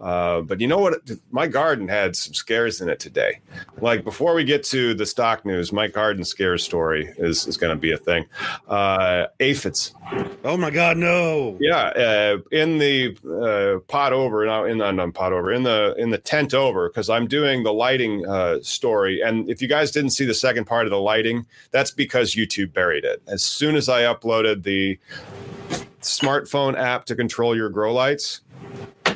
Uh, 0.00 0.42
but 0.42 0.60
you 0.60 0.66
know 0.68 0.78
what? 0.78 0.94
My 1.30 1.46
garden 1.46 1.88
had 1.88 2.14
some 2.16 2.34
scares 2.34 2.80
in 2.80 2.88
it 2.88 3.00
today. 3.00 3.40
Like 3.80 4.04
before 4.04 4.34
we 4.34 4.44
get 4.44 4.62
to 4.64 4.92
the 4.94 5.06
stock 5.06 5.44
news, 5.46 5.72
my 5.72 5.88
garden 5.88 6.24
scare 6.24 6.58
story 6.58 7.12
is 7.18 7.46
is 7.46 7.56
going 7.56 7.74
to 7.74 7.80
be 7.80 7.92
a 7.92 7.96
thing. 7.96 8.26
Uh, 8.68 9.26
aphids. 9.40 9.94
Oh 10.44 10.56
my 10.56 10.70
god, 10.70 10.96
no! 10.98 11.45
Yeah, 11.60 11.76
uh, 11.76 12.38
in 12.50 12.78
the 12.78 13.16
uh, 13.24 13.80
pot 13.86 14.12
over, 14.12 14.44
now 14.46 14.64
in 14.64 14.78
the 14.78 15.12
pot 15.12 15.32
over, 15.32 15.52
in 15.52 15.62
the 15.62 15.94
in 15.98 16.10
the 16.10 16.18
tent 16.18 16.54
over, 16.54 16.88
because 16.88 17.08
I'm 17.08 17.26
doing 17.26 17.62
the 17.62 17.72
lighting 17.72 18.26
uh, 18.26 18.58
story. 18.62 19.20
And 19.22 19.48
if 19.48 19.62
you 19.62 19.68
guys 19.68 19.90
didn't 19.90 20.10
see 20.10 20.24
the 20.24 20.34
second 20.34 20.64
part 20.64 20.86
of 20.86 20.90
the 20.90 21.00
lighting, 21.00 21.46
that's 21.70 21.90
because 21.90 22.34
YouTube 22.34 22.72
buried 22.72 23.04
it. 23.04 23.22
As 23.26 23.42
soon 23.42 23.76
as 23.76 23.88
I 23.88 24.02
uploaded 24.02 24.62
the 24.62 24.98
smartphone 26.00 26.78
app 26.78 27.04
to 27.06 27.16
control 27.16 27.56
your 27.56 27.68
grow 27.68 27.92
lights, 27.92 28.40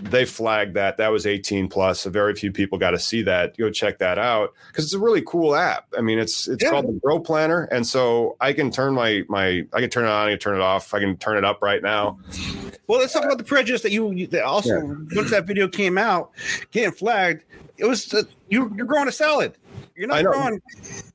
they 0.03 0.24
flagged 0.24 0.74
that 0.74 0.96
that 0.98 1.09
was 1.09 1.26
18 1.26 1.68
plus. 1.68 2.01
So 2.01 2.11
very 2.11 2.34
few 2.34 2.53
people 2.53 2.78
got 2.78 2.90
to 2.92 2.98
see 2.98 3.22
that. 3.22 3.57
Go 3.57 3.70
check 3.70 3.98
that 3.98 4.18
out 4.18 4.55
because 4.68 4.84
it's 4.84 4.94
a 4.94 4.98
really 4.98 5.22
cool 5.22 5.55
app. 5.55 5.86
I 5.96 6.01
mean, 6.01 6.18
it's 6.18 6.48
it's 6.48 6.62
Yeah. 6.64 6.70
called 6.70 6.88
the 6.88 6.98
Grow 7.03 7.20
Planner, 7.20 7.64
and 7.64 7.86
so 7.86 8.36
I 8.40 8.53
can 8.53 8.70
turn 8.70 8.94
my 8.94 9.22
my 9.28 9.64
I 9.72 9.80
can 9.80 9.90
turn 9.90 10.05
it 10.05 10.11
on, 10.11 10.28
I 10.28 10.30
can 10.30 10.38
turn 10.38 10.57
it 10.57 10.62
off, 10.62 10.92
I 10.94 11.01
can 11.01 11.16
turn 11.16 11.36
it 11.36 11.44
up 11.44 11.62
right 11.62 11.82
now. 11.82 12.18
Well, 12.86 12.98
let's 12.98 13.12
talk 13.12 13.24
about 13.24 13.38
the 13.38 13.44
prejudice 13.44 13.82
that 13.82 13.92
you, 13.92 14.26
that 14.28 14.42
also 14.42 14.80
once 15.14 15.30
that 15.30 15.46
video 15.46 15.68
came 15.68 15.96
out, 15.96 16.32
getting 16.72 16.90
flagged. 16.92 17.44
It 17.76 17.84
was 17.86 18.12
uh, 18.12 18.24
you. 18.48 18.72
You're 18.76 18.86
growing 18.86 19.09
a 19.09 19.12
salad. 19.12 19.57
You're 20.01 20.11
I 20.11 20.22
not 20.22 20.30
know. 20.30 20.40
growing. 20.40 20.62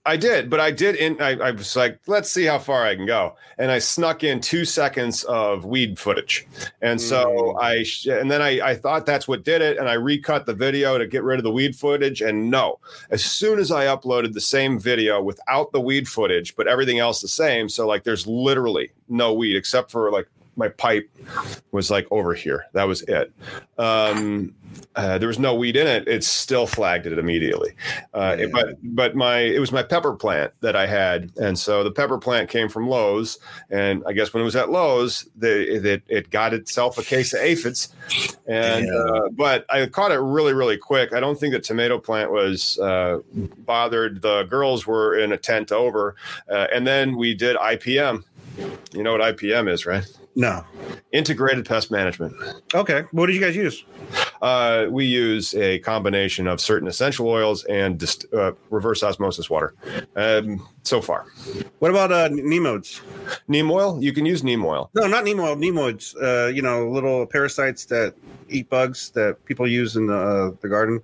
I 0.05 0.15
did, 0.15 0.47
but 0.47 0.59
I 0.59 0.69
did. 0.69 0.95
In 0.97 1.19
I, 1.19 1.31
I 1.31 1.51
was 1.51 1.75
like, 1.75 1.99
let's 2.05 2.29
see 2.29 2.43
how 2.45 2.59
far 2.59 2.85
I 2.85 2.95
can 2.95 3.07
go, 3.07 3.35
and 3.57 3.71
I 3.71 3.79
snuck 3.79 4.23
in 4.23 4.39
two 4.39 4.63
seconds 4.63 5.23
of 5.23 5.65
weed 5.65 5.97
footage, 5.97 6.45
and 6.83 7.01
so 7.01 7.25
Mm. 7.25 7.59
I 7.59 8.19
and 8.19 8.29
then 8.29 8.43
I, 8.43 8.61
I 8.61 8.75
thought 8.75 9.07
that's 9.07 9.27
what 9.27 9.43
did 9.43 9.63
it, 9.63 9.79
and 9.79 9.89
I 9.89 9.93
recut 9.93 10.45
the 10.45 10.53
video 10.53 10.99
to 10.99 11.07
get 11.07 11.23
rid 11.23 11.39
of 11.39 11.43
the 11.43 11.51
weed 11.51 11.75
footage, 11.75 12.21
and 12.21 12.51
no, 12.51 12.77
as 13.09 13.25
soon 13.25 13.57
as 13.57 13.71
I 13.71 13.87
uploaded 13.87 14.33
the 14.33 14.41
same 14.41 14.77
video 14.79 15.19
without 15.19 15.71
the 15.71 15.81
weed 15.81 16.07
footage, 16.07 16.55
but 16.55 16.67
everything 16.67 16.99
else 16.99 17.21
the 17.21 17.27
same, 17.27 17.67
so 17.69 17.87
like 17.87 18.03
there's 18.03 18.27
literally 18.27 18.91
no 19.09 19.33
weed 19.33 19.55
except 19.55 19.89
for 19.89 20.11
like 20.11 20.27
my 20.57 20.69
pipe 20.69 21.09
was 21.71 21.89
like 21.89 22.07
over 22.11 22.35
here. 22.35 22.67
That 22.73 22.83
was 22.83 23.01
it. 23.01 23.33
Um, 23.79 24.53
uh, 24.95 25.17
there 25.17 25.27
was 25.27 25.39
no 25.39 25.53
weed 25.55 25.75
in 25.75 25.87
it. 25.87 26.07
It 26.07 26.23
still 26.23 26.67
flagged 26.67 27.05
it 27.05 27.17
immediately. 27.17 27.71
Uh, 28.13 28.35
Yeah. 28.39 28.45
But 28.51 28.75
but 28.83 29.15
my 29.15 29.39
it 29.39 29.59
was 29.59 29.71
my 29.71 29.83
pepper 29.83 30.13
plant 30.13 30.51
that 30.61 30.75
I 30.75 30.87
had, 30.87 31.31
and 31.37 31.57
so 31.57 31.83
the 31.83 31.91
pepper 31.91 32.17
plant 32.17 32.49
came 32.49 32.69
from 32.69 32.87
Lowe's, 32.89 33.39
and 33.69 34.03
I 34.07 34.13
guess 34.13 34.33
when 34.33 34.41
it 34.41 34.45
was 34.45 34.55
at 34.55 34.69
Lowe's, 34.69 35.27
the, 35.35 35.89
it 35.91 36.03
it 36.07 36.29
got 36.29 36.53
itself 36.53 36.97
a 36.97 37.03
case 37.03 37.33
of 37.33 37.39
aphids, 37.41 37.89
and 38.47 38.85
Yeah. 38.87 38.93
uh, 38.93 39.29
but 39.31 39.65
I 39.69 39.85
caught 39.87 40.11
it 40.11 40.19
really 40.19 40.53
really 40.53 40.77
quick. 40.77 41.13
I 41.13 41.19
don't 41.19 41.39
think 41.39 41.53
the 41.53 41.59
tomato 41.59 41.99
plant 41.99 42.31
was 42.31 42.77
uh, 42.79 43.19
bothered. 43.33 44.21
The 44.21 44.43
girls 44.43 44.85
were 44.87 45.17
in 45.17 45.31
a 45.31 45.37
tent 45.37 45.71
over, 45.71 46.15
uh, 46.49 46.67
and 46.73 46.85
then 46.87 47.17
we 47.17 47.33
did 47.33 47.55
IPM. 47.57 48.23
You 48.93 49.03
know 49.03 49.11
what 49.11 49.21
IPM 49.21 49.69
is, 49.69 49.85
right? 49.85 50.05
No. 50.37 50.63
Integrated 51.11 51.65
pest 51.65 51.91
management. 51.91 52.33
Okay. 52.73 53.03
What 53.11 53.27
did 53.27 53.35
you 53.35 53.41
guys 53.41 53.55
use? 53.55 53.83
Uh, 54.41 54.85
we 54.89 55.05
use 55.05 55.53
a 55.55 55.79
combination 55.79 56.47
of 56.47 56.59
certain 56.59 56.87
essential 56.87 57.27
oils 57.27 57.63
and 57.65 57.97
dist- 57.97 58.25
uh, 58.33 58.51
reverse 58.69 59.01
osmosis 59.03 59.49
water. 59.49 59.73
Um, 60.15 60.67
so 60.83 61.01
far, 61.01 61.25
What 61.79 61.89
about 61.91 62.11
uh, 62.11 62.29
nemodes? 62.29 63.01
neem 63.47 63.71
oil. 63.71 64.01
You 64.03 64.13
can 64.13 64.25
use 64.25 64.43
neem 64.43 64.63
oil. 64.63 64.89
No, 64.93 65.07
not 65.07 65.23
nemo. 65.25 65.55
Nemoids. 65.55 66.15
Uh, 66.21 66.47
you 66.49 66.61
know, 66.61 66.87
little 66.89 67.25
parasites 67.25 67.85
that 67.85 68.13
eat 68.49 68.69
bugs 68.69 69.09
that 69.11 69.43
people 69.45 69.67
use 69.67 69.95
in 69.95 70.07
the 70.07 70.15
uh, 70.17 70.51
the 70.61 70.69
garden. 70.69 71.01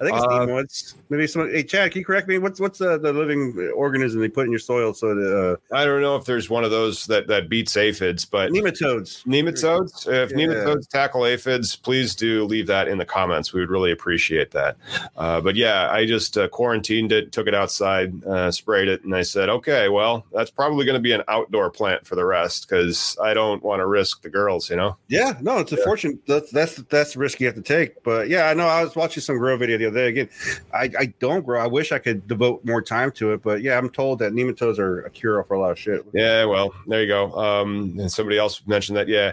I 0.00 0.04
think 0.04 0.16
it's 0.16 0.26
Uh, 0.26 0.46
nemoids. 0.46 0.94
Maybe 1.10 1.26
some. 1.26 1.48
Hey, 1.48 1.62
Chad, 1.62 1.92
can 1.92 2.00
you 2.00 2.04
correct 2.04 2.26
me? 2.26 2.38
What's 2.38 2.58
what's 2.58 2.78
the, 2.78 2.98
the 2.98 3.12
living 3.12 3.70
organism 3.74 4.20
they 4.20 4.28
put 4.28 4.46
in 4.46 4.50
your 4.50 4.58
soil? 4.58 4.92
So 4.94 5.14
the 5.14 5.58
I 5.70 5.84
don't 5.84 6.00
know 6.00 6.16
if 6.16 6.24
there's 6.24 6.50
one 6.50 6.64
of 6.64 6.70
those 6.70 7.06
that 7.06 7.28
that 7.28 7.48
beats 7.48 7.76
aphids, 7.76 8.24
uh, 8.24 8.28
but 8.32 8.50
nematodes. 8.50 9.24
nematodes. 9.24 10.08
If 10.08 10.30
Yeah. 10.30 10.36
nematodes 10.36 10.88
tackle 10.88 11.26
aphids, 11.26 11.76
please 11.76 12.14
do 12.16 12.44
leave 12.44 12.66
that 12.66 12.88
in 12.88 12.98
the 12.98 13.04
comments. 13.04 13.52
We 13.52 13.60
would 13.60 13.70
really 13.70 13.92
appreciate 13.92 14.50
that. 14.52 14.76
Uh, 15.16 15.40
but 15.40 15.54
yeah, 15.54 15.88
I 15.90 16.04
just 16.04 16.36
uh, 16.36 16.48
quarantined 16.48 17.12
it, 17.12 17.30
took 17.30 17.46
it 17.46 17.54
outside, 17.54 18.24
uh, 18.24 18.50
sprayed 18.50 18.88
it, 18.88 19.04
and 19.04 19.14
I 19.14 19.22
said, 19.22 19.48
okay, 19.48 19.88
well, 19.88 20.26
that's 20.32 20.50
probably 20.50 20.84
going 20.84 20.94
to 20.94 21.00
be 21.00 21.12
an 21.12 21.22
outdoor 21.28 21.70
plant 21.70 22.06
for 22.06 22.16
the 22.16 22.24
rest 22.24 22.68
because 22.68 23.16
I 23.22 23.34
don't 23.34 23.62
want 23.62 23.80
to 23.80 23.86
risk 23.86 24.22
the 24.22 24.30
girls, 24.30 24.68
you 24.68 24.76
know. 24.76 24.96
Yeah, 25.08 25.34
no, 25.40 25.58
it's 25.58 25.72
a 25.72 25.76
fortune. 25.76 26.18
That's 26.26 26.50
that's 26.50 26.71
that's 26.76 27.14
the 27.14 27.18
risk 27.20 27.40
you 27.40 27.46
have 27.46 27.54
to 27.56 27.62
take. 27.62 28.02
But 28.02 28.28
yeah, 28.28 28.48
I 28.48 28.54
know. 28.54 28.66
I 28.66 28.82
was 28.84 28.96
watching 28.96 29.22
some 29.22 29.38
grow 29.38 29.56
video 29.56 29.78
the 29.78 29.86
other 29.86 29.96
day. 29.98 30.08
Again, 30.08 30.28
I, 30.74 30.90
I 30.98 31.06
don't 31.18 31.44
grow. 31.44 31.60
I 31.60 31.66
wish 31.66 31.92
I 31.92 31.98
could 31.98 32.26
devote 32.26 32.64
more 32.64 32.82
time 32.82 33.10
to 33.12 33.32
it. 33.32 33.42
But 33.42 33.62
yeah, 33.62 33.78
I'm 33.78 33.88
told 33.90 34.18
that 34.20 34.32
nematodes 34.32 34.78
are 34.78 35.04
a 35.04 35.10
cure 35.10 35.42
for 35.44 35.54
a 35.54 35.60
lot 35.60 35.70
of 35.72 35.78
shit. 35.78 36.04
Yeah, 36.12 36.44
well, 36.44 36.74
there 36.86 37.00
you 37.02 37.08
go. 37.08 37.32
Um, 37.32 37.96
and 37.98 38.10
somebody 38.10 38.38
else 38.38 38.62
mentioned 38.66 38.96
that. 38.96 39.08
Yeah, 39.08 39.32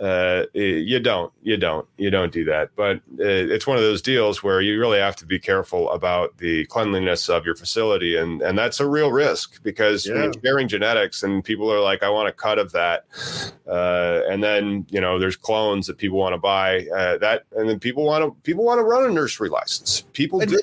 uh, 0.00 0.44
you 0.54 1.00
don't, 1.00 1.32
you 1.42 1.56
don't, 1.56 1.86
you 1.96 2.10
don't 2.10 2.32
do 2.32 2.44
that. 2.44 2.70
But 2.76 2.96
uh, 3.18 3.24
it's 3.54 3.66
one 3.66 3.76
of 3.76 3.82
those 3.82 4.02
deals 4.02 4.42
where 4.42 4.60
you 4.60 4.78
really 4.78 4.98
have 4.98 5.16
to 5.16 5.26
be 5.26 5.38
careful 5.38 5.90
about 5.90 6.36
the 6.38 6.64
cleanliness 6.66 7.28
of 7.28 7.44
your 7.44 7.54
facility, 7.54 8.16
and 8.16 8.42
and 8.42 8.58
that's 8.58 8.80
a 8.80 8.86
real 8.86 9.10
risk 9.12 9.62
because 9.62 10.06
Yeah. 10.06 10.24
you're 10.24 10.32
sharing 10.44 10.68
genetics, 10.68 11.22
and 11.22 11.44
people 11.44 11.72
are 11.72 11.80
like, 11.80 12.02
I 12.02 12.10
want 12.10 12.28
a 12.28 12.32
cut 12.32 12.58
of 12.58 12.72
that, 12.72 13.04
uh, 13.66 14.22
and 14.28 14.42
then 14.42 14.86
you 14.90 15.00
know 15.00 15.18
there's 15.18 15.36
clones 15.36 15.86
that 15.86 15.98
people 15.98 16.18
want 16.18 16.34
to 16.34 16.38
buy 16.38 16.77
uh, 16.90 17.18
that, 17.18 17.44
and 17.56 17.68
then 17.68 17.78
people 17.80 18.04
want 18.04 18.24
to 18.24 18.30
people 18.42 18.64
want 18.64 18.78
to 18.78 18.84
run 18.84 19.04
a 19.04 19.12
nursery 19.12 19.48
license. 19.48 20.02
People 20.12 20.40
do. 20.40 20.60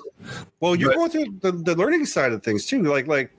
Well, 0.60 0.76
you're 0.76 0.92
But- 0.92 0.98
going 0.98 1.12
through 1.12 1.40
the, 1.42 1.52
the 1.52 1.76
learning 1.76 2.06
side 2.06 2.32
of 2.32 2.44
things 2.44 2.66
too. 2.66 2.84
Like 2.84 3.08
like 3.08 3.32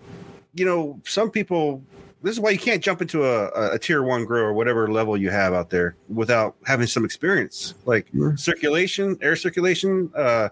you 0.55 0.65
know, 0.65 1.01
some 1.05 1.31
people. 1.31 1.83
This 2.23 2.33
is 2.35 2.41
why 2.41 2.51
you 2.51 2.59
can't 2.59 2.83
jump 2.83 3.03
into 3.03 3.25
a, 3.25 3.75
a, 3.75 3.79
tier 3.79 4.03
one 4.03 4.25
grow 4.25 4.41
or 4.41 4.53
whatever 4.53 4.91
level 4.91 5.17
you 5.17 5.31
have 5.31 5.53
out 5.53 5.71
there 5.71 5.95
without 6.09 6.57
having 6.65 6.89
some 6.89 7.05
experience, 7.05 7.75
like 7.85 8.09
circulation, 8.35 9.17
air 9.21 9.37
circulation. 9.37 10.11
Uh, 10.17 10.49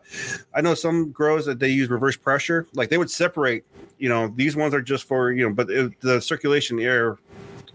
I 0.55 0.61
know 0.61 0.75
some 0.75 1.11
grows 1.11 1.47
that 1.47 1.59
they 1.59 1.71
use 1.71 1.89
reverse 1.89 2.17
pressure, 2.17 2.69
like 2.75 2.91
they 2.91 2.99
would 2.99 3.11
separate. 3.11 3.65
You 3.99 4.09
know, 4.09 4.29
these 4.37 4.55
ones 4.55 4.73
are 4.73 4.83
just 4.83 5.05
for 5.05 5.33
you 5.33 5.49
know, 5.49 5.55
but 5.55 5.69
it, 5.71 6.01
the 6.01 6.21
circulation 6.21 6.79
air 6.79 7.17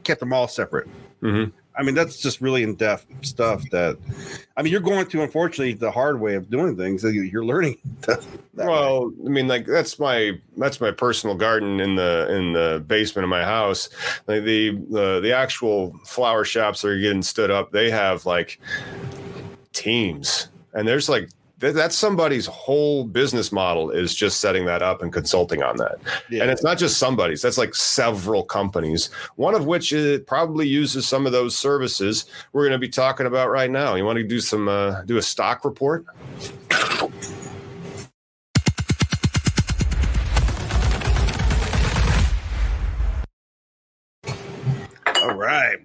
kept 0.04 0.22
them 0.22 0.32
all 0.32 0.48
separate. 0.48 0.88
Mhm. 1.22 1.52
I 1.80 1.84
mean, 1.84 1.96
that's 1.96 2.18
just 2.18 2.42
really 2.42 2.62
in 2.64 2.76
depth 2.76 3.06
stuff. 3.26 3.64
That 3.72 3.98
I 4.58 4.62
mean, 4.62 4.72
you're 4.72 4.82
going 4.82 5.08
to, 5.08 5.22
unfortunately 5.24 5.74
the 5.74 5.90
hard 5.90 6.20
way 6.20 6.36
of 6.36 6.50
doing 6.50 6.76
things. 6.76 7.04
You- 7.04 7.22
You're 7.22 7.46
learning. 7.46 7.78
that 8.02 8.20
way. 8.56 8.66
well 8.68 9.14
i 9.26 9.30
mean 9.30 9.48
like 9.48 9.66
that's 9.66 9.98
my 10.00 10.38
that's 10.58 10.82
my 10.82 10.92
personal 10.92 11.34
garden 11.36 11.80
in 11.80 11.96
the 11.96 12.28
in 12.36 12.52
the 12.52 12.84
basement 12.88 13.24
of 13.24 13.30
my 13.30 13.44
house 13.44 13.88
like 14.28 14.44
the 14.44 14.72
the, 14.90 15.22
the 15.22 15.32
actual 15.34 15.98
flower 16.06 16.44
shops 16.44 16.84
are 16.84 17.00
getting 17.00 17.22
stood 17.22 17.50
up 17.50 17.72
they 17.72 17.90
have 17.90 18.26
like 18.26 18.60
teams 19.72 20.50
and 20.74 20.86
there's 20.86 21.08
like 21.08 21.30
th- 21.60 21.74
that's 21.74 21.96
somebody's 21.96 22.46
whole 22.46 23.04
business 23.04 23.52
model 23.52 23.90
is 23.92 24.16
just 24.16 24.40
setting 24.40 24.66
that 24.66 24.82
up 24.82 25.02
and 25.02 25.12
consulting 25.12 25.62
on 25.64 25.78
that. 25.78 25.98
Yeah. 26.30 26.44
and 26.44 26.52
it's 26.52 26.64
not 26.64 26.78
just 26.78 26.98
somebody's 26.98 27.42
that's 27.42 27.58
like 27.58 27.76
several 27.76 28.44
companies 28.44 29.10
one 29.36 29.56
of 29.56 29.66
which 29.66 29.94
uh, 29.94 30.20
probably 30.28 30.68
uses 30.68 31.08
some 31.08 31.26
of 31.26 31.32
those 31.32 31.58
services 31.58 32.26
we're 32.54 32.64
going 32.64 32.72
to 32.72 32.80
be 32.80 32.90
talking 32.90 33.26
about 33.26 33.50
right 33.50 33.72
now. 33.72 33.96
You 33.96 34.06
want 34.06 34.18
to 34.18 34.24
do 34.24 34.40
some 34.40 34.68
uh, 34.68 35.02
do 35.04 35.18
a 35.18 35.22
stock 35.22 35.66
report 35.66 36.06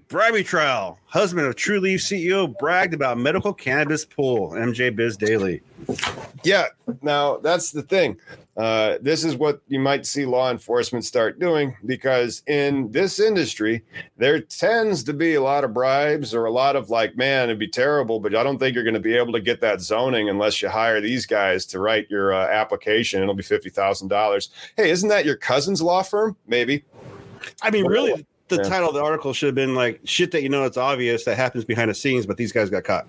Bribery 0.09 0.45
trial. 0.45 0.99
Husband 1.07 1.47
of 1.47 1.55
Trulieve 1.57 1.97
CEO 1.97 2.57
bragged 2.59 2.95
about 2.95 3.19
medical 3.19 3.53
cannabis 3.53 4.05
pull. 4.05 4.51
MJ 4.51 4.95
Biz 4.95 5.17
Daily. 5.17 5.63
Yeah. 6.43 6.67
Now 7.03 7.39
that's 7.39 7.71
the 7.71 7.83
thing. 7.83 8.17
Uh, 8.57 8.99
this 9.01 9.25
is 9.25 9.37
what 9.37 9.61
you 9.67 9.81
might 9.81 10.07
see 10.07 10.25
law 10.25 10.51
enforcement 10.51 11.05
start 11.05 11.41
doing 11.41 11.77
because 11.87 12.43
in 12.47 12.91
this 12.93 13.19
industry, 13.19 13.83
there 14.17 14.41
tends 14.41 15.03
to 15.03 15.13
be 15.13 15.35
a 15.35 15.43
lot 15.43 15.65
of 15.65 15.75
bribes 15.75 16.33
or 16.35 16.45
a 16.45 16.53
lot 16.53 16.77
of 16.77 16.89
like, 16.89 17.17
man, 17.17 17.45
it'd 17.45 17.59
be 17.59 17.67
terrible, 17.67 18.21
but 18.21 18.35
I 18.35 18.45
don't 18.45 18.59
think 18.59 18.75
you're 18.75 18.85
going 18.85 18.95
to 18.95 19.01
be 19.01 19.17
able 19.17 19.33
to 19.33 19.41
get 19.41 19.61
that 19.63 19.81
zoning 19.81 20.29
unless 20.29 20.63
you 20.63 20.69
hire 20.69 21.01
these 21.01 21.27
guys 21.27 21.67
to 21.67 21.81
write 21.81 22.09
your 22.09 22.33
uh, 22.33 22.47
application. 22.47 23.23
It'll 23.23 23.35
be 23.35 23.43
fifty 23.43 23.71
thousand 23.71 24.09
dollars. 24.09 24.51
Hey, 24.77 24.91
isn't 24.91 25.09
that 25.09 25.25
your 25.25 25.37
cousin's 25.37 25.83
law 25.83 26.03
firm? 26.03 26.37
Maybe. 26.47 26.85
I 27.61 27.71
mean, 27.71 27.87
really, 27.87 28.25
the 28.49 28.57
Yeah. 28.57 28.62
title 28.62 28.88
of 28.88 28.95
the 28.95 29.03
article 29.03 29.32
should 29.32 29.47
have 29.47 29.55
been 29.55 29.74
like 29.74 30.01
shit 30.05 30.30
that 30.32 30.42
you 30.42 30.49
know 30.49 30.64
it's 30.64 30.76
obvious 30.76 31.24
that 31.24 31.36
happens 31.36 31.64
behind 31.64 31.90
the 31.90 31.95
scenes, 31.95 32.26
but 32.26 32.36
these 32.36 32.53
guys 32.53 32.70
got 32.70 32.84
caught. 32.84 33.07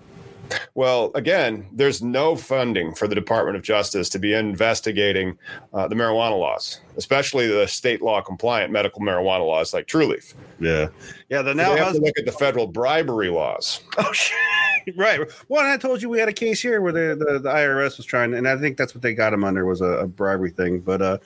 Well, 0.74 1.10
again, 1.16 1.66
there's 1.72 2.02
no 2.02 2.36
funding 2.36 2.94
for 2.94 3.08
the 3.08 3.16
Department 3.16 3.56
of 3.56 3.64
Justice 3.64 4.08
to 4.10 4.18
be 4.20 4.32
investigating 4.32 5.36
uh, 5.74 5.88
the 5.88 5.96
marijuana 5.96 6.38
laws, 6.38 6.80
especially 6.96 7.48
the 7.48 7.66
state 7.66 8.00
law 8.00 8.20
compliant 8.20 8.72
medical 8.72 9.00
marijuana 9.00 9.44
laws 9.44 9.74
like 9.74 9.86
Trulieve. 9.88 10.34
Yeah. 10.60 10.86
Yeah. 11.30 11.42
The 11.42 11.52
Now 11.52 11.70
now 11.70 11.74
they 11.74 11.80
have 11.80 11.94
to 11.94 12.00
look 12.00 12.16
at 12.18 12.26
the 12.26 12.32
federal 12.32 12.68
bribery 12.68 13.28
laws. 13.28 13.80
Oh, 13.98 14.12
shit. 14.12 14.36
Right. 14.96 15.20
Well, 15.48 15.72
I 15.72 15.76
told 15.78 16.00
you 16.00 16.08
we 16.08 16.20
had 16.20 16.28
a 16.28 16.32
case 16.32 16.62
here 16.62 16.80
where 16.80 16.92
the, 16.92 17.16
the, 17.16 17.40
the 17.40 17.48
IRS 17.48 17.96
was 17.96 18.06
trying, 18.06 18.34
and 18.34 18.46
I 18.46 18.56
think 18.56 18.76
that's 18.76 18.94
what 18.94 19.02
they 19.02 19.14
got 19.14 19.32
him 19.32 19.42
under 19.42 19.66
was 19.66 19.80
a, 19.80 19.84
a 19.84 20.06
bribery 20.06 20.50
thing. 20.50 20.80
But 20.80 21.02
uh, 21.02 21.18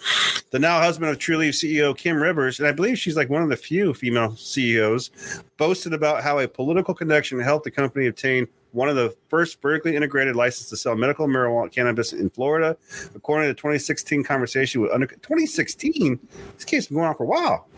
the 0.51 0.59
now 0.59 0.81
husband 0.81 1.11
of 1.11 1.19
Trulieve 1.19 1.51
CEO 1.51 1.97
Kim 1.97 2.17
Rivers, 2.17 2.59
and 2.59 2.67
I 2.67 2.73
believe 2.73 2.99
she's 2.99 3.17
like 3.17 3.29
one 3.29 3.43
of 3.43 3.51
the 3.51 3.57
few 3.57 3.93
female 3.93 4.35
CEOs, 4.37 5.11
boasted 5.59 5.93
about 5.93 6.23
how 6.23 6.39
a 6.39 6.49
political 6.49 6.95
connection 6.95 7.39
helped 7.39 7.65
the 7.65 7.71
company 7.71 8.07
obtain 8.07 8.49
one 8.73 8.89
of 8.89 8.97
the 8.97 9.15
first 9.29 9.61
vertically 9.61 9.97
integrated 9.97 10.37
licenses 10.37 10.71
to 10.71 10.77
sell 10.77 10.95
medical 10.95 11.27
marijuana 11.27 11.73
cannabis 11.73 12.13
in 12.13 12.31
Florida, 12.31 12.77
according 13.15 13.49
to 13.49 13.55
the 13.55 13.59
2016 13.59 14.23
conversation 14.25 14.81
with 14.81 14.91
under 14.93 15.07
2016. 15.07 16.19
This 16.55 16.65
case 16.65 16.85
has 16.85 16.87
been 16.89 16.97
going 16.97 17.09
on 17.09 17.15
for 17.17 17.25
a 17.25 17.27
while. 17.27 17.69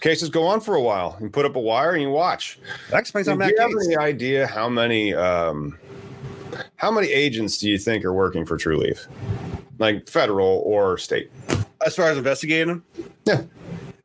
Cases 0.00 0.28
go 0.30 0.46
on 0.46 0.60
for 0.60 0.74
a 0.74 0.80
while. 0.80 1.16
You 1.20 1.28
put 1.28 1.44
up 1.44 1.56
a 1.56 1.60
wire 1.60 1.92
and 1.92 2.02
you 2.02 2.10
watch. 2.10 2.58
That 2.90 3.00
explains 3.00 3.26
Do 3.26 3.32
you 3.34 3.56
have 3.58 3.70
any 3.86 3.96
idea 3.96 4.46
how 4.46 4.68
many 4.68 5.14
um, 5.14 5.78
how 6.76 6.90
many 6.90 7.08
agents 7.08 7.58
do 7.58 7.68
you 7.68 7.78
think 7.78 8.04
are 8.04 8.12
working 8.12 8.44
for 8.46 8.56
Trulieve, 8.56 9.06
like 9.78 10.08
federal 10.08 10.62
or 10.64 10.98
state? 10.98 11.30
As 11.84 11.96
far 11.96 12.10
as 12.10 12.18
investigating 12.18 12.68
them, 12.68 12.84
Yeah. 13.24 13.42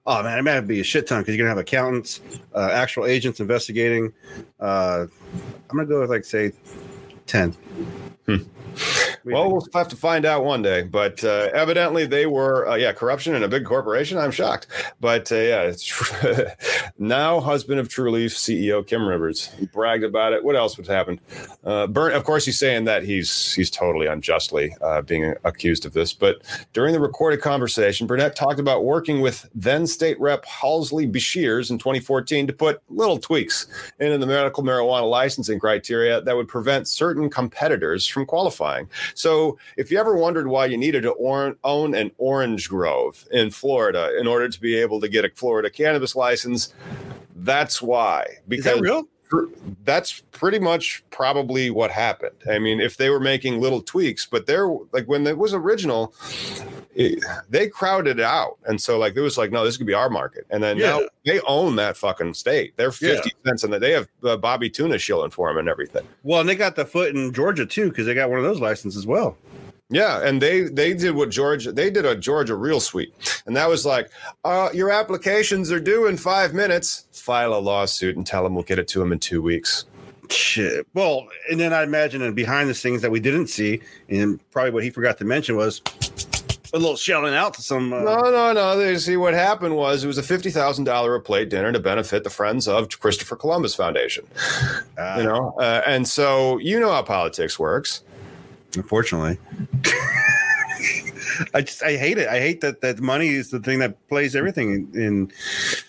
Oh 0.08 0.22
man, 0.22 0.38
it 0.38 0.44
might 0.44 0.62
be 0.62 0.80
a 0.82 0.84
shit 0.84 1.08
ton 1.08 1.22
because 1.22 1.36
you're 1.36 1.46
gonna 1.46 1.56
have 1.56 1.58
accountants, 1.58 2.22
uh, 2.54 2.70
actual 2.72 3.06
agents 3.06 3.40
investigating. 3.40 4.14
Uh, 4.60 5.08
I'm 5.70 5.78
gonna 5.78 5.86
go 5.88 6.02
with 6.02 6.12
like 6.12 6.26
say 6.26 6.52
ten. 7.28 7.56
Well, 9.26 9.52
we'll 9.52 9.68
have 9.74 9.88
to 9.90 9.96
find 9.96 10.26
out 10.26 10.44
one 10.46 10.62
day. 10.62 10.84
But 10.84 11.24
uh, 11.24 11.50
evidently, 11.54 12.06
they 12.06 12.28
were, 12.28 12.68
uh, 12.68 12.76
yeah, 12.76 12.94
corruption 12.94 13.36
in 13.36 13.44
a 13.44 13.48
big 13.48 13.66
corporation. 13.66 14.18
I'm 14.18 14.32
shocked. 14.32 14.68
But 15.00 15.32
uh, 15.32 15.36
yeah, 15.36 15.62
it's 15.62 16.14
now 17.00 17.40
husband 17.40 17.80
of 17.80 17.88
Trulieve 17.88 18.32
CEO 18.32 18.86
Kim 18.86 19.08
Rivers 19.08 19.48
he 19.58 19.66
bragged 19.66 20.04
about 20.04 20.34
it. 20.34 20.44
What 20.44 20.56
else 20.56 20.78
would 20.78 20.88
happen? 20.88 21.20
Uh, 21.64 21.88
Burn, 21.88 22.14
of 22.14 22.24
course, 22.24 22.46
he's 22.46 22.60
saying 22.60 22.86
that 22.86 23.04
he's 23.04 23.54
he's 23.54 23.72
totally 23.72 24.06
unjustly 24.06 24.76
uh, 24.82 25.02
being 25.02 25.34
accused 25.44 25.86
of 25.86 25.94
this. 25.94 26.14
But 26.14 26.44
during 26.74 26.94
the 26.94 27.00
recorded 27.00 27.42
conversation, 27.42 28.08
Burnette 28.08 28.36
talked 28.36 28.60
about 28.60 28.84
working 28.84 29.22
with 29.22 29.50
then 29.56 29.88
state 29.88 30.20
rep 30.20 30.46
Halsey 30.46 31.08
Beshears 31.08 31.72
in 31.72 31.78
2014 31.80 32.48
to 32.48 32.54
put 32.54 32.82
little 32.90 33.18
tweaks 33.18 33.68
into 34.00 34.18
the 34.18 34.28
medical 34.28 34.64
marijuana 34.64 35.10
licensing 35.10 35.60
criteria 35.60 36.22
that 36.22 36.36
would 36.36 36.48
prevent 36.48 36.88
certain 36.88 37.15
competitors 37.30 38.06
from 38.08 38.26
qualifying. 38.26 38.90
So, 39.14 39.58
if 39.78 39.92
you 39.92 40.00
ever 40.00 40.16
wondered 40.16 40.48
why 40.48 40.66
you 40.68 40.78
needed 40.78 41.04
to 41.04 41.12
or- 41.12 41.58
own 41.64 41.96
an 41.96 42.12
orange 42.18 42.70
grove 42.70 43.26
in 43.32 43.50
Florida 43.52 44.18
in 44.20 44.28
order 44.28 44.50
to 44.50 44.62
be 44.62 44.76
able 44.76 45.00
to 45.02 45.08
get 45.08 45.26
a 45.26 45.30
Florida 45.36 45.70
cannabis 45.70 46.16
license, 46.16 46.74
that's 47.38 47.82
why. 47.82 48.26
Because 48.48 48.66
Is 48.66 48.74
that 48.74 48.82
real? 48.82 49.08
that's 49.84 50.22
pretty 50.32 50.60
much 50.60 51.04
probably 51.10 51.70
what 51.70 51.92
happened. 51.92 52.36
I 52.50 52.60
mean, 52.60 52.80
if 52.80 52.98
they 52.98 53.10
were 53.10 53.20
making 53.20 53.60
little 53.60 53.82
tweaks, 53.82 54.26
but 54.26 54.46
they're 54.46 54.68
like 54.92 55.06
when 55.08 55.26
it 55.28 55.38
was 55.38 55.54
original, 55.54 56.14
it, 56.96 57.24
they 57.50 57.68
crowded 57.68 58.20
it 58.20 58.26
out, 58.26 58.58
and 58.66 58.82
so 58.82 58.98
like 58.98 59.16
it 59.16 59.22
was 59.22 59.38
like, 59.38 59.52
no, 59.52 59.66
this 59.66 59.78
could 59.78 59.86
be 59.86 59.94
our 59.94 60.10
market, 60.10 60.46
and 60.50 60.64
then 60.64 60.78
yeah. 60.78 60.92
now 60.92 61.02
they 61.26 61.42
own 61.42 61.76
that 61.76 61.98
fucking 61.98 62.34
state. 62.34 62.76
They're 62.78 62.92
fifty 62.92 63.32
yeah. 63.36 63.50
cents, 63.50 63.64
and 63.64 63.74
they 63.74 63.92
have 63.92 64.08
uh, 64.24 64.38
Bobby 64.38 64.70
Tuna 64.70 64.98
shilling 64.98 65.32
for 65.32 65.50
them 65.50 65.58
and 65.58 65.68
everything. 65.68 66.08
Well, 66.24 66.40
and 66.40 66.50
they 66.50 66.56
got 66.56 66.76
the 66.76 66.86
foot 66.86 67.14
in 67.16 67.34
Georgia 67.34 67.66
too 67.66 67.90
because 67.90 68.06
they 68.06 68.14
got 68.14 68.30
one 68.30 68.40
of 68.40 68.46
those 68.46 68.62
licenses 68.62 68.98
as 68.98 69.06
well. 69.06 69.38
Yeah, 69.90 70.26
and 70.26 70.42
they 70.42 70.62
they 70.62 70.94
did 70.94 71.16
what 71.16 71.30
Georgia 71.30 71.72
they 71.72 71.92
did 71.92 72.06
a 72.06 72.16
Georgia 72.16 72.56
real 72.56 72.80
sweet, 72.80 73.14
and 73.46 73.56
that 73.56 73.70
was 73.70 73.86
like, 73.86 74.10
uh, 74.44 74.70
your 74.74 74.92
applications 74.92 75.72
are 75.72 75.80
due 75.80 76.08
in 76.08 76.18
five 76.18 76.54
minutes. 76.54 77.06
File 77.12 77.54
a 77.54 77.60
lawsuit 77.60 78.16
and 78.16 78.26
tell 78.26 78.44
them 78.44 78.56
we'll 78.56 78.64
get 78.64 78.80
it 78.80 78.88
to 78.90 79.00
them 79.00 79.12
in 79.12 79.20
two 79.20 79.42
weeks. 79.42 79.86
Shit. 80.32 80.88
Well, 80.94 81.28
and 81.52 81.60
then 81.60 81.72
I 81.72 81.84
imagine 81.84 82.22
and 82.24 82.36
behind 82.36 82.70
the 82.70 82.74
scenes 82.74 83.02
that 83.04 83.12
we 83.12 83.20
didn't 83.20 83.48
see, 83.48 83.82
and 84.10 84.40
probably 84.50 84.72
what 84.72 84.84
he 84.84 84.90
forgot 84.90 85.18
to 85.20 85.26
mention 85.26 85.56
was 85.56 85.82
a 86.76 86.80
little 86.80 86.98
shelling 86.98 87.34
out 87.34 87.54
to 87.56 87.62
some. 87.62 87.94
Uh... 87.94 88.02
No, 88.02 88.22
no, 88.30 88.54
no. 88.54 88.78
They 88.78 88.98
see 88.98 89.18
what 89.18 89.34
happened 89.34 89.76
was 89.76 90.04
it 90.04 90.08
was 90.08 90.18
a 90.18 90.24
fifty 90.24 90.52
thousand 90.52 90.84
dollar 90.84 91.16
a 91.16 91.22
plate 91.22 91.50
dinner 91.50 91.72
to 91.72 91.80
benefit 91.80 92.24
the 92.24 92.30
Friends 92.30 92.68
of 92.68 93.00
Christopher 93.00 93.36
Columbus 93.36 93.74
Foundation. 93.74 94.26
Uh, 94.98 95.16
you 95.18 95.24
know, 95.24 95.56
uh, 95.58 95.82
and 95.88 96.08
so 96.08 96.58
you 96.60 96.80
know 96.80 96.92
how 96.92 97.02
politics 97.02 97.58
works. 97.58 98.04
Unfortunately. 98.76 99.40
I 101.54 101.62
just 101.62 101.84
I 101.84 101.98
hate 101.98 102.18
it. 102.18 102.28
I 102.28 102.40
hate 102.40 102.62
that 102.62 102.82
that 102.82 103.00
money 103.00 103.30
is 103.30 103.50
the 103.50 103.60
thing 103.60 103.80
that 103.80 104.08
plays 104.08 104.36
everything 104.36 104.90
in. 104.94 105.02
in 105.02 105.32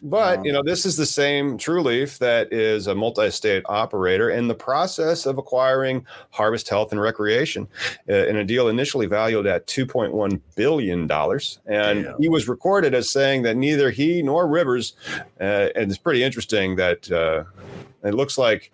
but 0.02 0.38
um, 0.38 0.44
you 0.44 0.52
know, 0.52 0.62
this 0.62 0.86
is 0.86 0.96
the 0.96 1.06
same 1.06 1.58
Trulieve 1.58 2.18
that 2.18 2.52
is 2.52 2.86
a 2.86 2.94
multi-state 2.94 3.62
operator 3.66 4.30
in 4.30 4.48
the 4.48 4.54
process 4.54 5.26
of 5.26 5.38
acquiring 5.38 6.06
Harvest 6.30 6.68
Health 6.68 6.92
and 6.92 7.00
Recreation 7.00 7.68
uh, 8.08 8.26
in 8.26 8.36
a 8.36 8.44
deal 8.44 8.68
initially 8.68 9.06
valued 9.06 9.46
at 9.46 9.66
2.1 9.66 10.40
billion 10.54 11.06
dollars, 11.06 11.58
and 11.66 12.04
damn. 12.04 12.20
he 12.20 12.28
was 12.28 12.48
recorded 12.48 12.94
as 12.94 13.10
saying 13.10 13.42
that 13.42 13.56
neither 13.56 13.90
he 13.90 14.22
nor 14.22 14.46
Rivers, 14.46 14.94
uh, 15.40 15.68
and 15.74 15.90
it's 15.90 15.98
pretty 15.98 16.22
interesting 16.22 16.76
that 16.76 17.10
uh, 17.10 17.44
it 18.06 18.14
looks 18.14 18.38
like 18.38 18.72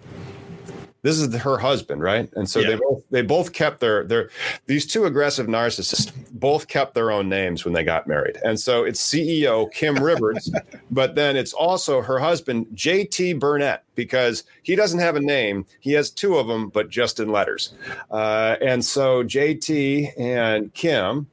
this 1.02 1.18
is 1.18 1.34
her 1.34 1.58
husband, 1.58 2.00
right? 2.00 2.32
And 2.34 2.48
so 2.48 2.60
yeah. 2.60 2.68
they 2.68 2.76
both 2.76 3.04
they 3.10 3.22
both 3.22 3.52
kept 3.52 3.80
their 3.80 4.04
their 4.04 4.30
these 4.66 4.86
two 4.86 5.04
aggressive 5.04 5.46
narcissists 5.48 6.12
both 6.30 6.68
kept 6.68 6.94
their 6.94 7.10
own 7.10 7.28
names 7.28 7.64
when 7.64 7.74
they 7.74 7.84
got 7.84 8.06
married. 8.06 8.38
And 8.44 8.58
so 8.58 8.84
it's 8.84 9.02
CEO 9.04 9.70
Kim 9.72 9.96
Rivers, 9.96 10.52
but 10.90 11.14
then 11.14 11.36
it's 11.36 11.52
also 11.52 12.02
her 12.02 12.18
husband 12.18 12.66
JT 12.74 13.40
Burnette 13.40 13.80
because 13.94 14.44
he 14.62 14.76
doesn't 14.76 15.00
have 15.00 15.16
a 15.16 15.20
name. 15.20 15.66
He 15.80 15.92
has 15.92 16.10
two 16.10 16.36
of 16.36 16.46
them, 16.46 16.68
but 16.68 16.88
just 16.88 17.20
in 17.20 17.30
letters. 17.30 17.74
Uh, 18.10 18.56
and 18.60 18.84
so 18.84 19.24
JT 19.24 20.18
and 20.18 20.72
Kim 20.74 21.26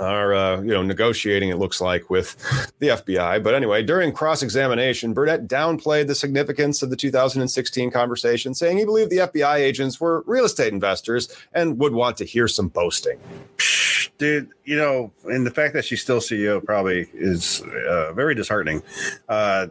are 0.00 0.34
uh, 0.34 0.60
you 0.60 0.72
know 0.72 0.82
negotiating 0.82 1.48
it 1.48 1.58
looks 1.58 1.80
like 1.80 2.10
with 2.10 2.36
the 2.78 2.88
FBI 2.88 3.42
but 3.42 3.54
anyway 3.54 3.82
during 3.82 4.12
cross-examination 4.12 5.14
Burnette 5.14 5.46
downplayed 5.46 6.06
the 6.06 6.14
significance 6.14 6.82
of 6.82 6.90
the 6.90 6.96
2016 6.96 7.90
conversation 7.90 8.54
saying 8.54 8.78
he 8.78 8.84
believed 8.84 9.10
the 9.10 9.18
FBI 9.18 9.56
agents 9.56 10.00
were 10.00 10.22
real 10.26 10.44
estate 10.44 10.72
investors 10.72 11.34
and 11.52 11.78
would 11.78 11.92
want 11.92 12.16
to 12.16 12.24
hear 12.24 12.48
some 12.48 12.68
boasting. 12.68 13.18
Dude 14.18 14.48
you 14.64 14.76
know 14.76 15.12
and 15.24 15.46
the 15.46 15.50
fact 15.50 15.74
that 15.74 15.84
she's 15.84 16.02
still 16.02 16.20
CEO 16.20 16.64
probably 16.64 17.08
is 17.14 17.62
uh, 17.88 18.12
very 18.12 18.34
disheartening. 18.34 18.82
Uh, 19.28 19.68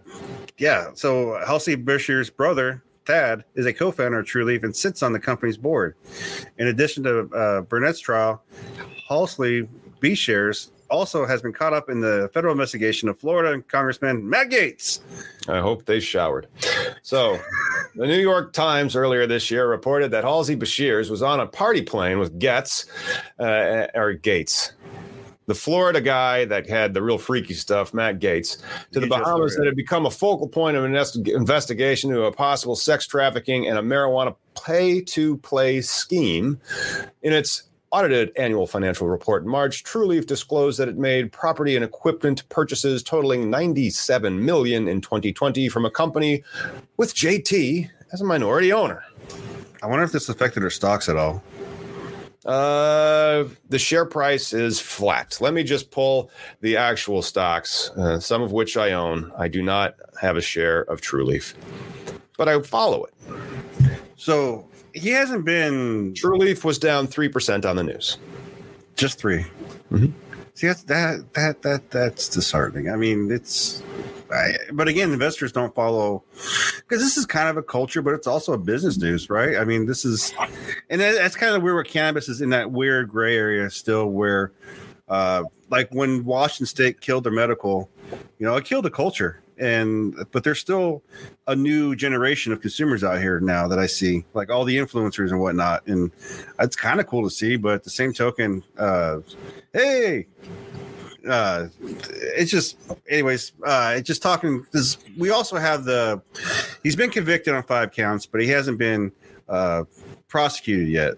yeah 0.57 0.89
so 0.93 1.39
Halsey 1.45 1.75
Beshears' 1.75 2.35
brother 2.35 2.83
Thad 3.05 3.43
is 3.53 3.65
a 3.65 3.73
co-founder 3.73 4.19
of 4.19 4.25
Trulieve 4.25 4.63
and 4.63 4.75
sits 4.75 5.03
on 5.03 5.13
the 5.13 5.19
company's 5.19 5.57
board. 5.57 5.95
In 6.57 6.67
addition 6.67 7.03
to 7.03 7.19
uh, 7.19 7.61
Burnette's 7.61 7.99
trial, 7.99 8.43
Halsey 10.05 10.31
Beshears 10.31 10.69
also 10.89 11.25
has 11.25 11.41
been 11.41 11.53
caught 11.53 11.73
up 11.73 11.89
in 11.89 11.99
the 11.99 12.29
federal 12.33 12.51
investigation 12.51 13.09
of 13.09 13.17
Florida 13.17 13.61
Congressman 13.63 14.27
Matt 14.27 14.49
Gaetz. 14.49 14.99
I 15.47 15.59
hope 15.59 15.85
they 15.85 15.99
showered. 15.99 16.47
So, 17.01 17.39
the 17.95 18.05
New 18.05 18.19
York 18.19 18.53
Times 18.53 18.95
earlier 18.95 19.25
this 19.25 19.49
year 19.49 19.67
reported 19.67 20.11
that 20.11 20.23
Halsey 20.23 20.55
Beshears 20.55 21.09
was 21.09 21.23
on 21.23 21.39
a 21.39 21.47
party 21.47 21.81
plane 21.81 22.19
with 22.19 22.37
Getz 22.37 22.85
uh, 23.39 23.87
or 23.95 24.13
Gaetz. 24.13 24.73
The 25.47 25.55
Florida 25.55 26.01
guy 26.01 26.45
that 26.45 26.67
had 26.67 26.95
the 26.95 27.03
real 27.03 27.19
freaky 27.19 27.53
stuff, 27.53 27.93
Matt 27.93 28.19
Gaetz, 28.19 28.57
to 28.93 28.99
the 28.99 29.05
Bahamas 29.05 29.55
that 29.55 29.65
had 29.65 29.75
become 29.75 30.07
a 30.07 30.11
focal 30.11 30.47
point 30.47 30.75
of 30.75 30.83
an 30.83 30.95
investigation 30.95 32.09
into 32.09 32.23
a 32.23 32.31
possible 32.31 32.75
sex 32.75 33.05
trafficking 33.05 33.67
and 33.67 33.77
a 33.77 33.81
marijuana 33.81 34.35
pay 34.65 35.01
to 35.01 35.37
play 35.37 35.81
scheme. 35.81 36.59
In 37.21 37.31
its 37.31 37.63
audited 37.95 38.29
annual 38.35 38.67
financial 38.67 39.07
report 39.07 39.43
in 39.43 39.49
March, 39.49 39.85
Trulieve 39.85 40.25
disclosed 40.25 40.77
that 40.79 40.89
it 40.89 40.97
made 40.97 41.31
property 41.31 41.77
and 41.77 41.85
equipment 41.85 42.47
purchases 42.49 43.01
totaling 43.01 43.49
97 43.49 44.43
million 44.43 44.89
in 44.89 44.99
2020 44.99 45.69
from 45.69 45.85
a 45.85 45.89
company 45.89 46.43
with 46.97 47.15
JT 47.15 47.89
as 48.11 48.19
a 48.19 48.25
minority 48.25 48.73
owner. 48.73 49.01
I 49.81 49.87
wonder 49.87 50.03
if 50.03 50.11
this 50.11 50.27
affected 50.27 50.61
her 50.63 50.69
stocks 50.69 51.07
at 51.07 51.15
all. 51.15 51.41
Uh, 52.45 53.45
the 53.69 53.79
share 53.79 54.05
price 54.05 54.51
is 54.51 54.77
flat. 54.77 55.37
Let 55.39 55.53
me 55.53 55.63
just 55.63 55.89
pull 55.89 56.29
the 56.59 56.75
actual 56.75 57.21
stocks, 57.21 57.91
uh, 57.91 58.19
some 58.19 58.41
of 58.41 58.51
which 58.51 58.75
I 58.75 58.91
own. 58.91 59.31
I 59.37 59.47
do 59.47 59.61
not 59.63 59.95
have 60.19 60.35
a 60.35 60.41
share 60.41 60.81
of 60.81 60.99
Trulieve, 60.99 61.53
but 62.37 62.49
I 62.49 62.61
follow 62.61 63.05
it. 63.05 63.13
So 64.17 64.67
he 64.95 65.09
hasn't 65.09 65.45
been. 65.45 66.13
Trulieve 66.13 66.63
was 66.63 66.79
down 66.79 67.07
three 67.07 67.29
percent 67.29 67.65
on 67.65 67.75
the 67.75 67.83
news. 67.83 68.17
Just 68.95 69.19
3 69.19 69.45
mm-hmm. 69.91 70.05
See, 70.53 70.67
that's 70.67 70.83
that 70.83 71.33
that 71.33 71.61
that 71.63 71.91
that's 71.91 72.29
disheartening. 72.29 72.89
I 72.89 72.95
mean, 72.95 73.29
it's. 73.29 73.83
I, 74.31 74.53
but 74.71 74.87
again, 74.87 75.11
investors 75.11 75.51
don't 75.51 75.75
follow 75.75 76.23
because 76.77 77.03
this 77.03 77.17
is 77.17 77.25
kind 77.25 77.49
of 77.49 77.57
a 77.57 77.63
culture, 77.63 78.01
but 78.01 78.13
it's 78.13 78.25
also 78.25 78.53
a 78.53 78.57
business 78.57 78.97
news, 78.97 79.29
right? 79.29 79.57
I 79.57 79.65
mean, 79.65 79.85
this 79.85 80.03
is, 80.03 80.33
and 80.89 80.99
that's 80.99 81.35
kind 81.35 81.55
of 81.55 81.61
where 81.61 81.83
cannabis 81.83 82.27
is 82.27 82.41
in 82.41 82.49
that 82.49 82.71
weird 82.71 83.09
gray 83.09 83.37
area 83.37 83.69
still, 83.69 84.07
where, 84.07 84.51
uh, 85.09 85.43
like 85.69 85.93
when 85.93 86.25
Washington 86.25 86.65
State 86.65 87.01
killed 87.01 87.25
their 87.25 87.31
medical, 87.31 87.87
you 88.39 88.47
know, 88.47 88.55
it 88.55 88.65
killed 88.65 88.85
the 88.85 88.89
culture 88.89 89.43
and 89.59 90.15
but 90.31 90.43
there's 90.43 90.59
still 90.59 91.03
a 91.47 91.55
new 91.55 91.95
generation 91.95 92.51
of 92.51 92.61
consumers 92.61 93.03
out 93.03 93.19
here 93.19 93.39
now 93.39 93.67
that 93.67 93.79
I 93.79 93.85
see, 93.85 94.25
like 94.33 94.49
all 94.49 94.65
the 94.65 94.77
influencers 94.77 95.31
and 95.31 95.39
whatnot, 95.39 95.85
and 95.87 96.11
it's 96.59 96.75
kind 96.75 96.99
of 96.99 97.07
cool 97.07 97.23
to 97.23 97.29
see. 97.29 97.55
But 97.55 97.73
at 97.75 97.83
the 97.83 97.89
same 97.89 98.13
token, 98.13 98.63
uh, 98.77 99.19
hey, 99.73 100.27
uh, 101.29 101.67
it's 101.81 102.51
just, 102.51 102.77
anyways, 103.09 103.53
uh, 103.65 103.93
it's 103.97 104.07
just 104.07 104.21
talking 104.21 104.61
because 104.61 104.97
we 105.17 105.29
also 105.29 105.57
have 105.57 105.85
the 105.85 106.21
he's 106.83 106.95
been 106.95 107.09
convicted 107.09 107.53
on 107.53 107.63
five 107.63 107.91
counts, 107.91 108.25
but 108.25 108.41
he 108.41 108.47
hasn't 108.47 108.77
been 108.77 109.11
uh, 109.47 109.83
prosecuted 110.27 110.87
yet. 110.87 111.13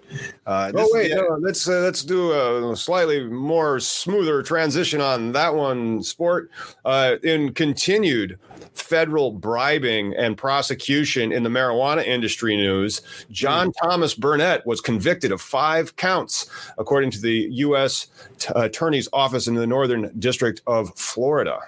Uh, 0.45 0.71
oh 0.75 0.89
wait, 0.91 1.13
no, 1.13 1.37
let's 1.39 1.67
uh, 1.67 1.79
let's 1.79 2.03
do 2.03 2.31
a 2.31 2.75
slightly 2.75 3.23
more 3.23 3.79
smoother 3.79 4.43
transition 4.43 5.01
on 5.01 5.31
that 5.31 5.55
one. 5.55 6.03
Sport 6.03 6.51
uh, 6.85 7.15
in 7.23 7.53
continued 7.53 8.37
federal 8.73 9.31
bribing 9.31 10.13
and 10.15 10.37
prosecution 10.37 11.31
in 11.31 11.43
the 11.43 11.49
marijuana 11.49 12.05
industry 12.05 12.55
news. 12.55 13.01
John 13.31 13.69
mm. 13.69 13.73
Thomas 13.81 14.15
Burnette 14.15 14.65
was 14.65 14.81
convicted 14.81 15.31
of 15.31 15.41
five 15.41 15.95
counts, 15.95 16.49
according 16.77 17.11
to 17.11 17.21
the 17.21 17.47
U.S. 17.51 18.07
T- 18.37 18.51
Attorney's 18.55 19.09
Office 19.13 19.47
in 19.47 19.55
the 19.55 19.67
Northern 19.67 20.11
District 20.19 20.61
of 20.67 20.95
Florida. 20.97 21.59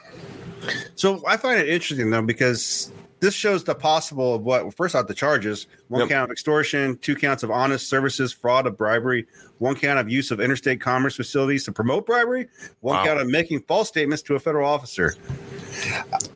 So 0.96 1.24
I 1.26 1.38
find 1.38 1.60
it 1.60 1.70
interesting 1.70 2.10
though 2.10 2.22
because 2.22 2.92
this 3.20 3.34
shows 3.34 3.64
the 3.64 3.76
possible 3.76 4.36
of 4.36 4.44
what 4.44 4.74
first 4.76 4.96
out 4.96 5.08
the 5.08 5.14
charges 5.14 5.68
one 5.90 6.02
Yep. 6.02 6.10
count 6.10 6.24
of 6.26 6.32
extortion 6.32 6.98
two 6.98 7.16
counts 7.16 7.44
of 7.44 7.52
honest 7.52 7.88
services 7.90 8.32
fraud 8.34 8.66
of 8.68 8.78
bribery 8.78 9.26
one 9.60 9.76
count 9.76 10.00
of 10.00 10.10
use 10.10 10.32
of 10.32 10.40
interstate 10.40 10.80
commerce 10.82 11.16
facilities 11.16 11.64
to 11.66 11.72
promote 11.72 12.06
bribery 12.06 12.48
one 12.82 12.98
Wow. 12.98 13.06
count 13.06 13.20
of 13.22 13.28
making 13.28 13.62
false 13.68 13.88
statements 13.88 14.22
to 14.24 14.36
a 14.36 14.40
federal 14.40 14.70
officer 14.70 15.16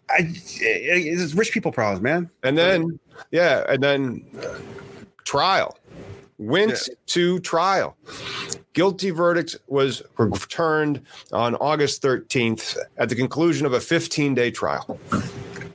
I, 0.10 0.32
it's 0.62 1.34
rich 1.34 1.52
people 1.52 1.72
problems 1.72 2.02
man 2.02 2.30
And 2.44 2.58
then, 2.58 3.00
yeah, 3.32 3.64
and 3.68 3.82
then 3.82 4.26
trial 5.26 5.78
went 6.38 6.72
Yeah. 6.72 6.94
to 7.08 7.40
trial. 7.40 7.96
Guilty 8.74 9.12
verdict 9.12 9.56
was 9.68 10.02
returned 10.18 11.02
on 11.32 11.56
August 11.56 12.02
13th 12.02 12.76
at 12.98 13.08
the 13.10 13.16
conclusion 13.16 13.66
of 13.66 13.74
a 13.74 13.80
15 13.80 14.34
day 14.36 14.52
trial. 14.52 15.00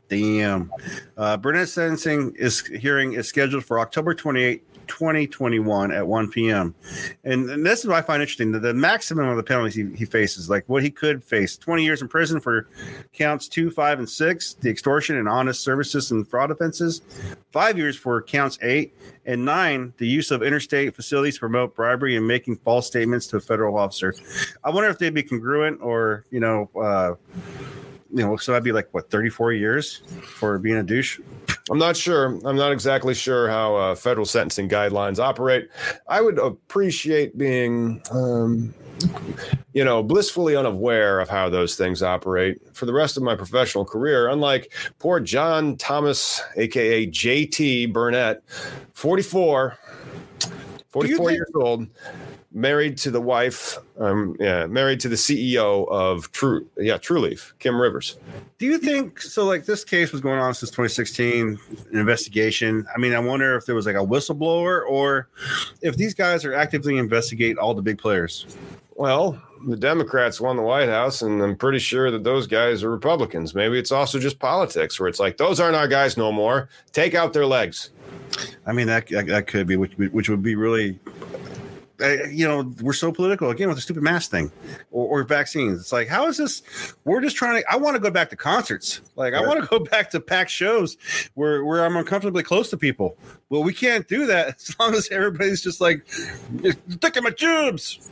Damn. 0.08 0.72
Uh, 1.16 1.36
Burnette's 1.36 1.72
sentencing 1.72 2.34
is 2.36 2.66
hearing 2.66 3.12
is 3.12 3.28
scheduled 3.28 3.64
for 3.64 3.78
October 3.78 4.14
28, 4.14 4.64
2021 4.88 5.92
at 5.92 6.06
1 6.06 6.30
p.m. 6.30 6.74
And, 7.24 7.48
and 7.50 7.64
this 7.64 7.80
is 7.80 7.86
what 7.86 7.96
I 7.96 8.02
find 8.02 8.22
interesting. 8.22 8.52
The, 8.52 8.58
the 8.58 8.74
maximum 8.74 9.28
of 9.28 9.36
the 9.36 9.42
penalties 9.42 9.74
he, 9.74 9.94
he 9.94 10.06
faces, 10.06 10.48
like 10.48 10.64
what 10.66 10.82
he 10.82 10.90
could 10.90 11.22
face 11.22 11.56
20 11.58 11.84
years 11.84 12.00
in 12.00 12.08
prison 12.08 12.40
for 12.40 12.68
counts 13.12 13.48
two, 13.48 13.70
five, 13.70 13.98
and 13.98 14.08
six, 14.08 14.54
the 14.54 14.70
extortion 14.70 15.16
and 15.16 15.28
honest 15.28 15.62
services 15.62 16.10
and 16.10 16.26
fraud 16.26 16.50
offenses, 16.50 17.02
five 17.52 17.76
years 17.76 17.96
for 17.96 18.22
counts 18.22 18.58
eight, 18.62 18.96
and 19.26 19.44
nine, 19.44 19.92
the 19.98 20.06
use 20.06 20.30
of 20.30 20.42
interstate 20.42 20.96
facilities 20.96 21.34
to 21.34 21.40
promote 21.40 21.76
bribery 21.76 22.16
and 22.16 22.26
making 22.26 22.56
false 22.56 22.86
statements 22.86 23.26
to 23.26 23.36
a 23.36 23.40
federal 23.40 23.76
officer. 23.76 24.14
I 24.64 24.70
wonder 24.70 24.88
if 24.88 24.98
they'd 24.98 25.12
be 25.12 25.22
congruent 25.22 25.80
or, 25.82 26.24
you 26.30 26.40
know, 26.40 26.70
uh, 26.80 27.14
you 28.10 28.24
know, 28.24 28.36
so 28.36 28.52
that'd 28.52 28.64
be 28.64 28.72
like 28.72 28.88
what 28.92 29.10
34 29.10 29.52
years 29.52 30.02
for 30.22 30.58
being 30.58 30.76
a 30.76 30.82
douche. 30.82 31.20
I'm 31.70 31.78
not 31.78 31.96
sure. 31.96 32.38
I'm 32.44 32.56
not 32.56 32.72
exactly 32.72 33.14
sure 33.14 33.48
how 33.48 33.76
uh, 33.76 33.94
federal 33.94 34.24
sentencing 34.24 34.68
guidelines 34.68 35.18
operate. 35.18 35.68
I 36.08 36.22
would 36.22 36.38
appreciate 36.38 37.36
being, 37.36 38.00
um, 38.10 38.72
you 39.74 39.84
know, 39.84 40.02
blissfully 40.02 40.56
unaware 40.56 41.20
of 41.20 41.28
how 41.28 41.50
those 41.50 41.76
things 41.76 42.02
operate 42.02 42.74
for 42.74 42.86
the 42.86 42.92
rest 42.94 43.18
of 43.18 43.22
my 43.22 43.36
professional 43.36 43.84
career. 43.84 44.28
Unlike 44.28 44.72
poor 44.98 45.20
John 45.20 45.76
Thomas, 45.76 46.40
aka 46.56 47.06
JT 47.06 47.92
Burnette, 47.92 48.40
44, 48.94 49.76
44 50.88 51.26
think- 51.26 51.36
years 51.36 51.50
old, 51.54 51.86
married 52.52 52.96
to 52.98 53.10
the 53.10 53.20
wife, 53.20 53.78
um, 53.98 54.36
yeah, 54.40 54.66
married 54.66 55.00
to 55.00 55.08
the 55.08 55.16
CEO 55.16 55.88
of 55.88 56.30
True, 56.32 56.66
yeah, 56.76 56.96
Trulieve, 56.96 57.52
Kim 57.58 57.80
Rivers. 57.80 58.16
Do 58.58 58.66
you 58.66 58.78
think 58.78 59.20
so? 59.20 59.44
Like 59.44 59.66
this 59.66 59.84
case 59.84 60.12
was 60.12 60.20
going 60.20 60.40
on 60.40 60.54
since 60.54 60.70
2016, 60.70 61.58
an 61.90 61.98
investigation. 61.98 62.86
I 62.94 62.98
mean, 62.98 63.14
I 63.14 63.18
wonder 63.18 63.56
if 63.56 63.66
there 63.66 63.74
was 63.74 63.86
like 63.86 63.96
a 63.96 63.98
whistleblower 63.98 64.82
or 64.88 65.28
if 65.82 65.96
these 65.96 66.14
guys 66.14 66.44
are 66.44 66.54
actively 66.54 66.96
investigate 66.96 67.58
all 67.58 67.74
the 67.74 67.82
big 67.82 67.98
players. 67.98 68.46
Well, 68.94 69.40
the 69.66 69.76
Democrats 69.76 70.40
won 70.40 70.56
the 70.56 70.62
White 70.62 70.88
House, 70.88 71.22
and 71.22 71.40
I'm 71.42 71.56
pretty 71.56 71.78
sure 71.78 72.10
that 72.10 72.24
those 72.24 72.46
guys 72.46 72.82
are 72.82 72.90
Republicans. 72.90 73.54
Maybe 73.54 73.78
it's 73.78 73.92
also 73.92 74.18
just 74.18 74.38
politics, 74.38 74.98
where 74.98 75.08
it's 75.08 75.20
like 75.20 75.36
those 75.36 75.60
aren't 75.60 75.76
our 75.76 75.88
guys 75.88 76.16
no 76.16 76.32
more. 76.32 76.68
Take 76.92 77.14
out 77.14 77.32
their 77.32 77.46
legs. 77.46 77.90
I 78.66 78.72
mean, 78.72 78.86
that 78.88 79.08
that, 79.08 79.26
that 79.26 79.46
could 79.46 79.66
be 79.66 79.76
which 79.76 79.96
which 79.96 80.28
would 80.28 80.42
be 80.42 80.54
really. 80.54 80.98
Uh, 82.00 82.24
you 82.30 82.46
know, 82.46 82.72
we're 82.80 82.92
so 82.92 83.10
political 83.10 83.50
again 83.50 83.68
with 83.68 83.76
the 83.76 83.82
stupid 83.82 84.02
mask 84.02 84.30
thing 84.30 84.52
or, 84.92 85.20
or 85.20 85.24
vaccines. 85.24 85.80
It's 85.80 85.92
like, 85.92 86.06
how 86.06 86.26
is 86.28 86.36
this? 86.36 86.62
We're 87.04 87.20
just 87.20 87.36
trying 87.36 87.60
to. 87.60 87.72
I 87.72 87.76
want 87.76 87.96
to 87.96 88.00
go 88.00 88.10
back 88.10 88.30
to 88.30 88.36
concerts. 88.36 89.00
Like, 89.16 89.34
I 89.34 89.40
want 89.40 89.60
to 89.60 89.66
go 89.66 89.78
back 89.90 90.10
to 90.10 90.20
packed 90.20 90.50
shows 90.50 90.96
where 91.34 91.64
where 91.64 91.84
I'm 91.84 91.96
uncomfortably 91.96 92.42
close 92.42 92.70
to 92.70 92.76
people. 92.76 93.16
Well, 93.48 93.62
we 93.64 93.72
can't 93.72 94.06
do 94.06 94.26
that 94.26 94.48
as 94.56 94.78
long 94.78 94.94
as 94.94 95.08
everybody's 95.10 95.62
just 95.62 95.80
like 95.80 96.08
sticking 96.88 97.24
my 97.24 97.30
tubes. 97.30 98.10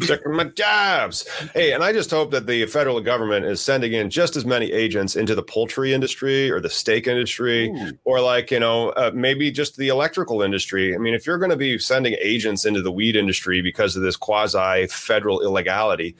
Checking 0.00 0.34
my 0.34 0.44
jobs. 0.44 1.28
Hey, 1.54 1.72
and 1.72 1.82
I 1.82 1.92
just 1.92 2.10
hope 2.10 2.30
that 2.30 2.46
the 2.46 2.66
federal 2.66 3.00
government 3.00 3.46
is 3.46 3.60
sending 3.60 3.92
in 3.92 4.10
just 4.10 4.36
as 4.36 4.44
many 4.44 4.72
agents 4.72 5.16
into 5.16 5.34
the 5.34 5.42
poultry 5.42 5.92
industry 5.92 6.50
or 6.50 6.60
the 6.60 6.70
steak 6.70 7.06
industry, 7.06 7.70
Ooh. 7.70 7.92
or 8.04 8.20
like, 8.20 8.50
you 8.50 8.60
know, 8.60 8.90
uh, 8.90 9.10
maybe 9.14 9.50
just 9.50 9.76
the 9.76 9.88
electrical 9.88 10.42
industry. 10.42 10.94
I 10.94 10.98
mean, 10.98 11.14
if 11.14 11.26
you're 11.26 11.38
going 11.38 11.50
to 11.50 11.56
be 11.56 11.78
sending 11.78 12.16
agents 12.20 12.64
into 12.64 12.82
the 12.82 12.92
weed 12.92 13.16
industry 13.16 13.62
because 13.62 13.96
of 13.96 14.02
this 14.02 14.16
quasi 14.16 14.86
federal 14.88 15.40
illegality, 15.42 16.16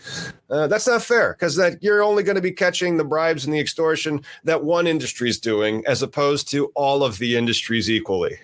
uh, 0.50 0.66
that's 0.66 0.86
not 0.86 1.02
fair 1.02 1.34
because 1.38 1.56
that 1.56 1.82
you're 1.82 2.02
only 2.02 2.22
going 2.22 2.36
to 2.36 2.42
be 2.42 2.52
catching 2.52 2.96
the 2.96 3.04
bribes 3.04 3.44
and 3.44 3.54
the 3.54 3.60
extortion 3.60 4.22
that 4.44 4.64
one 4.64 4.86
industry 4.86 5.28
is 5.28 5.38
doing 5.38 5.84
as 5.86 6.02
opposed 6.02 6.48
to 6.50 6.66
all 6.74 7.02
of 7.04 7.18
the 7.18 7.36
industries 7.36 7.90
equally. 7.90 8.38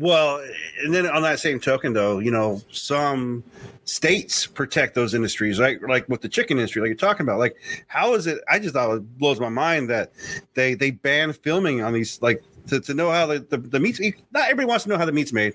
Well, 0.00 0.42
and 0.82 0.94
then 0.94 1.06
on 1.06 1.20
that 1.22 1.40
same 1.40 1.60
token, 1.60 1.92
though, 1.92 2.20
you 2.20 2.30
know, 2.30 2.62
some 2.72 3.44
states 3.84 4.46
protect 4.46 4.94
those 4.94 5.12
industries, 5.12 5.60
right? 5.60 5.78
Like 5.82 6.08
with 6.08 6.22
the 6.22 6.28
chicken 6.28 6.56
industry, 6.56 6.80
like 6.80 6.88
you're 6.88 6.96
talking 6.96 7.26
about. 7.26 7.38
Like, 7.38 7.56
how 7.86 8.14
is 8.14 8.26
it? 8.26 8.40
I 8.48 8.58
just 8.58 8.72
thought 8.72 8.94
it 8.94 9.18
blows 9.18 9.38
my 9.38 9.50
mind 9.50 9.90
that 9.90 10.10
they 10.54 10.72
they 10.72 10.90
ban 10.90 11.34
filming 11.34 11.82
on 11.82 11.92
these, 11.92 12.20
like 12.22 12.42
to, 12.68 12.80
to 12.80 12.94
know 12.94 13.10
how 13.10 13.26
the, 13.26 13.40
the 13.40 13.58
the 13.58 13.78
meat's. 13.78 14.00
Not 14.32 14.44
everybody 14.44 14.66
wants 14.66 14.84
to 14.84 14.88
know 14.88 14.96
how 14.96 15.04
the 15.04 15.12
meat's 15.12 15.34
made. 15.34 15.54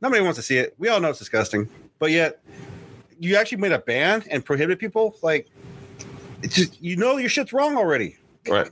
Nobody 0.00 0.22
wants 0.22 0.38
to 0.38 0.42
see 0.42 0.58
it. 0.58 0.74
We 0.76 0.88
all 0.88 1.00
know 1.00 1.10
it's 1.10 1.20
disgusting, 1.20 1.68
but 2.00 2.10
yet 2.10 2.42
you 3.20 3.36
actually 3.36 3.58
made 3.58 3.70
a 3.72 3.78
ban 3.78 4.24
and 4.28 4.44
prohibited 4.44 4.80
people. 4.80 5.14
Like, 5.22 5.46
it's 6.42 6.56
just 6.56 6.82
you 6.82 6.96
know 6.96 7.16
your 7.16 7.30
shit's 7.30 7.52
wrong 7.52 7.76
already. 7.76 8.16
Right. 8.48 8.68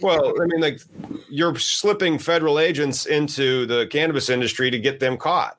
Well, 0.00 0.34
I 0.40 0.46
mean, 0.46 0.60
like 0.60 0.80
you're 1.28 1.56
slipping 1.56 2.18
federal 2.18 2.58
agents 2.58 3.06
into 3.06 3.66
the 3.66 3.86
cannabis 3.86 4.28
industry 4.28 4.70
to 4.70 4.78
get 4.78 5.00
them 5.00 5.16
caught. 5.16 5.58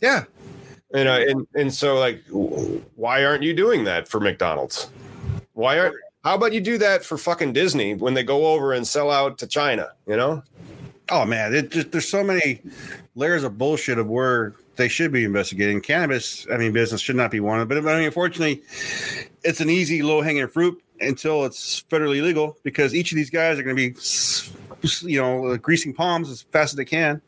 Yeah, 0.00 0.24
You 0.94 1.04
know, 1.04 1.20
and, 1.20 1.46
and 1.54 1.72
so 1.72 1.98
like, 1.98 2.22
why 2.96 3.24
aren't 3.24 3.42
you 3.42 3.52
doing 3.54 3.84
that 3.84 4.08
for 4.08 4.18
McDonald's? 4.18 4.90
Why 5.52 5.78
aren't? 5.78 5.96
How 6.24 6.34
about 6.34 6.52
you 6.52 6.60
do 6.60 6.78
that 6.78 7.04
for 7.04 7.16
fucking 7.16 7.52
Disney 7.52 7.94
when 7.94 8.14
they 8.14 8.22
go 8.22 8.46
over 8.48 8.72
and 8.72 8.86
sell 8.86 9.10
out 9.10 9.38
to 9.38 9.46
China? 9.46 9.90
You 10.06 10.16
know, 10.16 10.42
Oh 11.10 11.24
man, 11.24 11.54
it 11.54 11.70
just 11.70 11.90
there's 11.90 12.08
so 12.08 12.22
many 12.22 12.60
layers 13.16 13.42
of 13.42 13.58
bullshit 13.58 13.98
of 13.98 14.08
where 14.08 14.54
they 14.80 14.88
should 14.88 15.12
be 15.12 15.24
investigating. 15.24 15.80
Cannabis, 15.80 16.46
I 16.52 16.56
mean, 16.56 16.72
business 16.72 17.00
should 17.00 17.16
not 17.16 17.30
be 17.30 17.38
one 17.40 17.60
of 17.60 17.68
them. 17.68 17.84
But 17.84 17.92
I 17.92 17.96
mean, 17.96 18.06
unfortunately, 18.06 18.62
it's 19.44 19.60
an 19.60 19.68
easy, 19.70 20.02
low 20.02 20.22
hanging 20.22 20.48
fruit 20.48 20.82
until 21.00 21.44
it's 21.44 21.82
federally 21.90 22.22
legal 22.22 22.56
because 22.62 22.94
each 22.94 23.12
of 23.12 23.16
these 23.16 23.30
guys 23.30 23.58
are 23.58 23.62
going 23.62 23.76
to 23.76 23.90
be, 23.92 25.08
you 25.08 25.20
know, 25.20 25.56
greasing 25.58 25.92
palms 25.94 26.30
as 26.30 26.42
fast 26.42 26.72
as 26.72 26.76
they 26.76 26.84
can. 26.84 27.20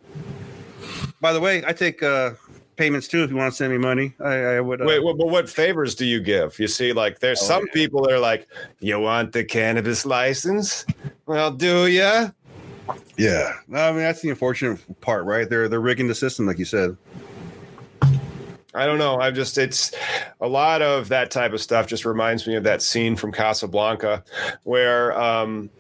By 1.21 1.33
the 1.33 1.41
way, 1.41 1.63
I 1.67 1.73
take 1.73 2.03
uh, 2.03 2.33
payments 2.77 3.07
too 3.07 3.23
if 3.23 3.31
you 3.31 3.37
want 3.37 3.53
to 3.53 3.57
send 3.57 3.71
me 3.73 3.79
money. 3.79 4.15
I, 4.19 4.35
I 4.57 4.61
would. 4.61 4.81
Uh, 4.81 4.87
wait, 4.87 5.05
well, 5.05 5.15
but 5.15 5.29
what 5.29 5.49
favors 5.49 5.95
do 5.95 6.05
you 6.05 6.21
give? 6.21 6.59
You 6.59 6.69
see, 6.69 6.93
like 6.93 7.21
there's 7.21 7.41
Oh, 7.43 7.47
some 7.47 7.67
yeah. 7.67 7.73
people 7.75 8.03
that 8.03 8.13
are 8.13 8.19
like, 8.19 8.49
you 8.81 8.99
want 8.99 9.33
the 9.33 9.45
cannabis 9.45 10.05
license? 10.05 10.85
Well, 11.27 11.51
do 11.51 11.87
ya? 11.87 12.31
yeah, 13.17 13.53
I 13.73 13.91
mean 13.93 14.01
that's 14.01 14.23
the 14.23 14.31
unfortunate 14.31 14.81
part, 15.01 15.25
right? 15.25 15.49
They're 15.49 15.69
they're 15.69 15.81
rigging 15.81 16.09
the 16.09 16.15
system, 16.15 16.47
like 16.47 16.59
you 16.59 16.65
said. 16.65 16.97
I 18.75 18.87
don't 18.87 18.99
know. 18.99 19.21
I've 19.21 19.35
just 19.35 19.59
it's 19.59 19.93
a 20.41 20.49
lot 20.49 20.81
of 20.83 21.09
that 21.09 21.31
type 21.31 21.53
of 21.53 21.61
stuff 21.61 21.87
just 21.87 22.05
reminds 22.05 22.47
me 22.47 22.57
of 22.57 22.65
that 22.65 22.81
scene 22.83 23.17
from 23.17 23.33
Casablanca 23.33 24.25
where 24.65 25.19
um 25.21 25.71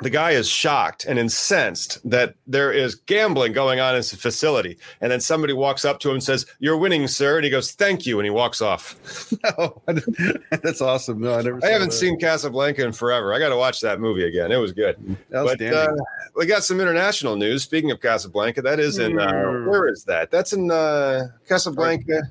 the 0.00 0.10
guy 0.10 0.30
is 0.30 0.48
shocked 0.48 1.04
and 1.06 1.18
incensed 1.18 1.98
that 2.08 2.34
there 2.46 2.70
is 2.72 2.94
gambling 2.94 3.52
going 3.52 3.80
on 3.80 3.90
in 3.94 3.96
his 3.96 4.14
facility. 4.14 4.78
And 5.00 5.10
then 5.10 5.20
somebody 5.20 5.52
walks 5.52 5.84
up 5.84 5.98
to 6.00 6.08
him 6.08 6.14
and 6.14 6.22
says, 6.22 6.46
You're 6.60 6.76
winning, 6.76 7.08
sir. 7.08 7.36
And 7.36 7.44
he 7.44 7.50
goes, 7.50 7.72
Thank 7.72 8.06
you. 8.06 8.18
And 8.20 8.24
he 8.24 8.30
walks 8.30 8.62
off. 8.62 8.96
Oh, 9.58 9.80
that's 10.62 10.80
awesome. 10.80 11.20
No, 11.20 11.34
I 11.34 11.42
never. 11.42 11.58
I 11.64 11.68
haven't 11.70 11.88
that. 11.90 11.94
seen 11.96 12.18
Casablanca 12.18 12.84
in 12.84 12.92
forever. 12.92 13.32
I 13.32 13.38
got 13.38 13.48
to 13.48 13.56
watch 13.56 13.80
that 13.80 13.98
movie 14.00 14.24
again. 14.24 14.52
It 14.52 14.56
was 14.58 14.72
good. 14.72 15.16
But 15.30 15.60
uh, 15.62 15.88
we 16.36 16.46
got 16.46 16.64
some 16.64 16.80
international 16.80 17.34
news. 17.36 17.62
Speaking 17.62 17.90
of 17.90 18.00
Casablanca, 18.00 18.62
that 18.62 18.78
is 18.78 18.98
in, 18.98 19.18
uh, 19.18 19.30
Hmm. 19.30 19.68
where 19.68 19.88
is 19.88 20.04
that? 20.04 20.30
That's 20.30 20.52
in 20.52 20.70
uh, 20.70 21.28
Casablanca. 21.48 22.22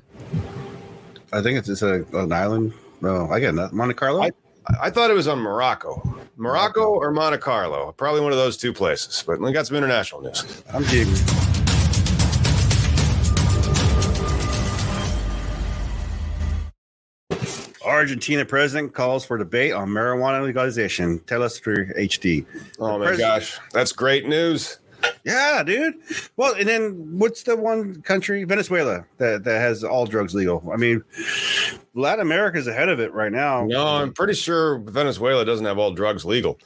I 1.32 1.42
think 1.42 1.58
it's, 1.58 1.68
it's 1.68 1.82
a, 1.82 2.04
an 2.14 2.32
island. 2.32 2.72
No, 3.00 3.28
I 3.30 3.40
got 3.40 3.54
nothing. 3.54 3.76
Monte 3.76 3.94
Carlo. 3.94 4.22
I- 4.22 4.30
I 4.80 4.90
thought 4.90 5.10
it 5.10 5.14
was 5.14 5.28
on 5.28 5.38
Morocco. 5.38 6.02
Morocco 6.36 6.84
or 6.90 7.10
Monte 7.10 7.38
Carlo. 7.38 7.92
Probably 7.92 8.20
one 8.20 8.32
of 8.32 8.38
those 8.38 8.56
two 8.56 8.72
places. 8.72 9.24
But 9.26 9.40
we 9.40 9.52
got 9.52 9.66
some 9.66 9.76
international 9.76 10.20
news. 10.22 10.62
I'm 10.72 10.84
jigging. 10.84 11.14
Argentina 17.84 18.44
president 18.44 18.92
calls 18.92 19.24
for 19.24 19.38
debate 19.38 19.72
on 19.72 19.88
marijuana 19.88 20.44
legalization. 20.44 21.20
teleSURHD. 21.20 22.44
Oh 22.78 22.92
The 22.94 22.98
my 22.98 23.06
pres- 23.06 23.18
gosh. 23.18 23.58
That's 23.72 23.92
great 23.92 24.26
news. 24.26 24.78
Yeah, 25.24 25.62
dude. 25.62 25.94
Well, 26.36 26.54
and 26.54 26.66
then 26.66 27.18
what's 27.18 27.42
the 27.42 27.56
one 27.56 28.02
country, 28.02 28.44
Venezuela, 28.44 29.04
that, 29.18 29.44
that 29.44 29.60
has 29.60 29.84
all 29.84 30.06
drugs 30.06 30.34
legal? 30.34 30.62
I 30.72 30.76
mean, 30.76 31.02
Latin 31.94 32.20
America 32.20 32.58
is 32.58 32.66
ahead 32.66 32.88
of 32.88 33.00
it 33.00 33.12
right 33.12 33.32
now. 33.32 33.64
No, 33.66 33.86
I'm 33.86 34.12
pretty 34.12 34.34
sure 34.34 34.78
Venezuela 34.78 35.44
doesn't 35.44 35.66
have 35.66 35.78
all 35.78 35.92
drugs 35.92 36.24
legal. 36.24 36.58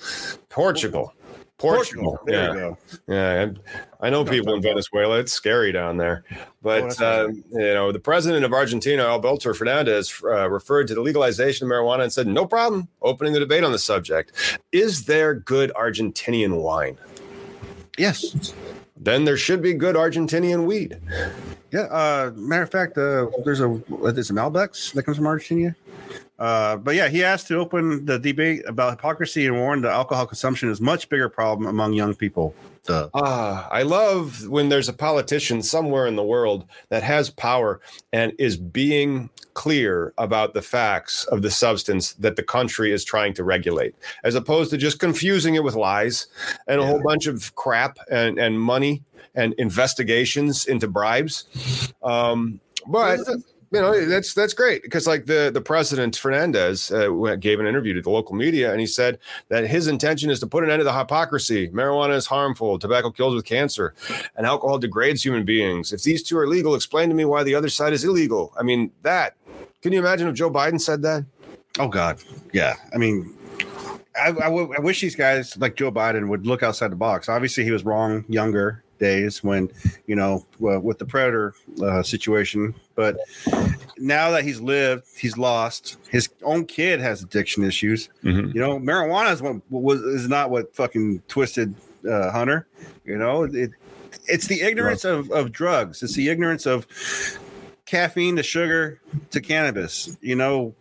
Portugal. 0.48 1.12
Portugal. 1.58 2.18
There 2.26 2.34
yeah. 2.34 2.48
you 2.48 2.58
go. 2.58 2.78
Yeah, 3.06 3.40
and 3.40 3.60
I 4.00 4.10
know 4.10 4.24
people 4.24 4.52
in 4.54 4.62
Venezuela. 4.62 5.18
It's 5.20 5.32
scary 5.32 5.70
down 5.70 5.96
there. 5.96 6.24
But, 6.60 7.00
uh, 7.00 7.28
you 7.52 7.74
know, 7.74 7.92
the 7.92 8.00
president 8.00 8.44
of 8.44 8.52
Argentina, 8.52 9.04
Alberto 9.04 9.54
Fernandez, 9.54 10.12
uh, 10.24 10.50
referred 10.50 10.88
to 10.88 10.94
the 10.94 11.00
legalization 11.00 11.66
of 11.66 11.72
marijuana 11.72 12.02
and 12.02 12.12
said, 12.12 12.26
no 12.26 12.46
problem, 12.46 12.88
opening 13.00 13.32
the 13.32 13.38
debate 13.38 13.62
on 13.62 13.70
the 13.70 13.78
subject. 13.78 14.60
Is 14.72 15.04
there 15.04 15.34
good 15.34 15.70
Argentinian 15.76 16.60
wine? 16.60 16.98
Yes. 17.98 18.54
Then 18.96 19.24
there 19.24 19.36
should 19.36 19.62
be 19.62 19.74
good 19.74 19.96
Argentinian 19.96 20.64
weed. 20.64 20.98
Yeah. 21.72 21.80
Uh, 21.82 22.32
matter 22.34 22.62
of 22.62 22.70
fact, 22.70 22.96
uh, 22.96 23.28
there's 23.44 23.60
a 23.60 23.80
there's 24.12 24.30
a 24.30 24.34
Malbecs 24.34 24.92
that 24.92 25.02
comes 25.02 25.16
from 25.16 25.26
Argentina. 25.26 25.74
Uh, 26.38 26.76
but 26.76 26.94
yeah, 26.94 27.08
he 27.08 27.22
asked 27.22 27.48
to 27.48 27.56
open 27.56 28.04
the 28.04 28.18
debate 28.18 28.62
about 28.66 28.90
hypocrisy 28.90 29.46
and 29.46 29.56
warned 29.56 29.84
that 29.84 29.92
alcohol 29.92 30.26
consumption 30.26 30.70
is 30.70 30.80
a 30.80 30.82
much 30.82 31.08
bigger 31.08 31.28
problem 31.28 31.68
among 31.68 31.92
young 31.92 32.14
people. 32.14 32.54
Duh. 32.84 33.08
Ah, 33.14 33.68
I 33.70 33.82
love 33.82 34.48
when 34.48 34.68
there's 34.68 34.88
a 34.88 34.92
politician 34.92 35.62
somewhere 35.62 36.06
in 36.06 36.16
the 36.16 36.24
world 36.24 36.64
that 36.88 37.04
has 37.04 37.30
power 37.30 37.80
and 38.12 38.32
is 38.40 38.56
being 38.56 39.30
clear 39.54 40.12
about 40.18 40.52
the 40.54 40.62
facts 40.62 41.24
of 41.26 41.42
the 41.42 41.50
substance 41.50 42.14
that 42.14 42.34
the 42.34 42.42
country 42.42 42.90
is 42.90 43.04
trying 43.04 43.34
to 43.34 43.44
regulate, 43.44 43.94
as 44.24 44.34
opposed 44.34 44.70
to 44.70 44.76
just 44.76 44.98
confusing 44.98 45.54
it 45.54 45.62
with 45.62 45.76
lies 45.76 46.26
and 46.66 46.80
a 46.80 46.82
Yeah. 46.82 46.88
whole 46.90 47.02
bunch 47.04 47.26
of 47.26 47.54
crap 47.54 47.98
and, 48.10 48.38
and 48.38 48.60
money 48.60 49.02
and 49.36 49.54
investigations 49.58 50.66
into 50.66 50.88
bribes. 50.88 51.92
Um, 52.02 52.60
but 52.88 53.20
you 53.72 53.80
know 53.80 54.04
that's 54.06 54.34
that's 54.34 54.52
great 54.52 54.82
because 54.82 55.06
like 55.06 55.26
the 55.26 55.50
the 55.52 55.60
president 55.60 56.16
Fernandez 56.16 56.90
uh, 56.90 57.08
gave 57.40 57.58
an 57.58 57.66
interview 57.66 57.94
to 57.94 58.02
the 58.02 58.10
local 58.10 58.34
media 58.34 58.70
and 58.70 58.80
he 58.80 58.86
said 58.86 59.18
that 59.48 59.66
his 59.66 59.88
intention 59.88 60.30
is 60.30 60.40
to 60.40 60.46
put 60.46 60.62
an 60.62 60.70
end 60.70 60.80
to 60.80 60.84
the 60.84 60.92
hypocrisy. 60.92 61.68
Marijuana 61.70 62.14
is 62.14 62.26
harmful. 62.26 62.78
Tobacco 62.78 63.10
kills 63.10 63.34
with 63.34 63.44
cancer, 63.44 63.94
and 64.36 64.46
alcohol 64.46 64.78
degrades 64.78 65.24
human 65.24 65.44
beings. 65.44 65.92
If 65.92 66.02
these 66.02 66.22
two 66.22 66.36
are 66.38 66.46
legal, 66.46 66.74
explain 66.74 67.08
to 67.08 67.14
me 67.14 67.24
why 67.24 67.42
the 67.42 67.54
other 67.54 67.68
side 67.68 67.92
is 67.92 68.04
illegal. 68.04 68.52
I 68.58 68.62
mean 68.62 68.90
that. 69.02 69.36
Can 69.80 69.92
you 69.92 69.98
imagine 69.98 70.28
if 70.28 70.34
Joe 70.34 70.50
Biden 70.50 70.80
said 70.80 71.02
that? 71.02 71.24
Oh 71.78 71.88
God, 71.88 72.22
yeah. 72.52 72.74
I 72.94 72.98
mean, 72.98 73.34
I, 74.14 74.28
I, 74.28 74.32
w- 74.32 74.72
I 74.76 74.80
wish 74.80 75.00
these 75.00 75.16
guys 75.16 75.56
like 75.56 75.76
Joe 75.76 75.90
Biden 75.90 76.28
would 76.28 76.46
look 76.46 76.62
outside 76.62 76.92
the 76.92 76.96
box. 76.96 77.28
Obviously, 77.28 77.64
he 77.64 77.70
was 77.70 77.84
wrong 77.84 78.24
younger 78.28 78.84
days 79.02 79.42
when 79.42 79.68
you 80.06 80.16
know 80.16 80.46
uh, 80.62 80.80
with 80.80 80.98
the 80.98 81.04
predator 81.04 81.54
uh, 81.82 82.02
situation, 82.02 82.74
but 82.94 83.18
now 83.98 84.30
that 84.30 84.44
he's 84.44 84.60
lived, 84.60 85.04
he's 85.18 85.36
lost. 85.36 85.96
His 86.08 86.28
own 86.42 86.64
kid 86.64 87.00
has 87.00 87.22
addiction 87.22 87.64
issues. 87.64 88.08
Mm-hmm. 88.24 88.56
You 88.56 88.60
know, 88.60 88.78
marijuana 88.78 89.32
is 89.32 89.42
what 89.42 89.60
was 89.70 90.00
is 90.00 90.28
not 90.28 90.50
what 90.50 90.74
fucking 90.74 91.22
twisted 91.28 91.74
uh, 92.08 92.30
Hunter. 92.30 92.66
You 93.04 93.18
know, 93.18 93.42
it 93.42 93.70
it's 94.26 94.46
the 94.46 94.62
ignorance 94.62 95.04
of 95.04 95.30
of 95.30 95.52
drugs. 95.52 96.02
It's 96.02 96.14
the 96.14 96.28
ignorance 96.28 96.64
of 96.66 96.86
caffeine 97.84 98.36
to 98.36 98.42
sugar 98.42 99.00
to 99.30 99.40
cannabis. 99.40 100.16
You 100.20 100.36
know, 100.36 100.74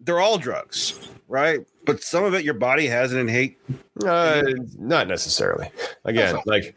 they're 0.00 0.20
all 0.20 0.38
drugs, 0.38 1.10
right? 1.28 1.66
But 1.86 2.02
some 2.02 2.24
of 2.24 2.34
it 2.34 2.44
your 2.44 2.54
body 2.54 2.86
has 2.86 3.12
an 3.12 3.18
innate. 3.18 3.58
Uh, 4.04 4.42
not 4.78 5.08
necessarily. 5.08 5.70
Again, 6.04 6.38
like 6.46 6.76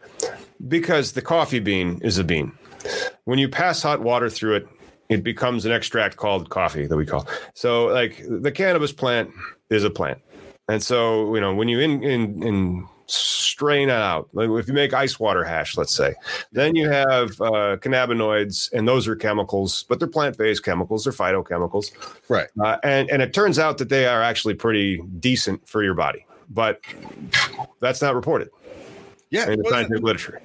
because 0.68 1.14
the 1.14 1.22
coffee 1.22 1.60
bean 1.60 1.99
is 2.01 2.18
a 2.18 2.24
bean. 2.24 2.51
When 3.26 3.39
you 3.39 3.49
pass 3.49 3.82
hot 3.82 4.01
water 4.01 4.30
through 4.30 4.55
it, 4.55 4.68
it 5.10 5.24
becomes 5.24 5.66
an 5.66 5.72
extract 5.72 6.18
called 6.18 6.49
coffee 6.49 6.86
that 6.86 6.95
we 6.95 7.05
call. 7.05 7.28
So, 7.53 7.86
like 7.88 8.24
the 8.28 8.51
cannabis 8.51 8.91
plant 8.91 9.32
is 9.70 9.84
a 9.84 9.89
plant, 9.89 10.20
and 10.68 10.84
so 10.84 11.34
you 11.36 11.41
know 11.41 11.53
when 11.53 11.68
you 11.68 11.80
in 11.80 12.03
in 12.03 12.43
in 12.43 12.88
strain 13.08 13.89
it 13.89 13.93
out, 13.93 14.30
like 14.34 14.49
if 14.49 14.68
you 14.68 14.74
make 14.74 14.93
ice 14.93 15.20
water 15.20 15.43
hash, 15.43 15.78
let's 15.78 15.95
say, 15.95 16.14
then 16.51 16.76
you 16.76 16.89
have 16.89 17.32
uh, 17.41 17.78
cannabinoids, 17.78 18.72
and 18.74 18.88
those 18.88 19.08
are 19.08 19.16
chemicals, 19.16 19.86
but 19.88 19.99
they're 19.99 20.08
plant 20.08 20.38
based 20.38 20.64
chemicals, 20.64 21.05
they're 21.05 21.14
phytochemicals. 21.14 21.91
Right. 22.30 22.47
Uh, 22.62 22.78
and 22.84 23.10
and 23.10 23.22
it 23.22 23.34
turns 23.34 23.58
out 23.58 23.78
that 23.78 23.89
they 23.89 24.05
are 24.05 24.22
actually 24.22 24.53
pretty 24.53 25.01
decent 25.20 25.68
for 25.68 25.84
your 25.84 25.93
body, 25.93 26.26
but 26.49 26.82
that's 27.80 28.01
not 28.01 28.14
reported 28.16 28.49
Yeah. 29.30 29.49
in 29.49 29.60
the 29.60 29.70
scientific 29.70 30.03
literature. 30.03 30.41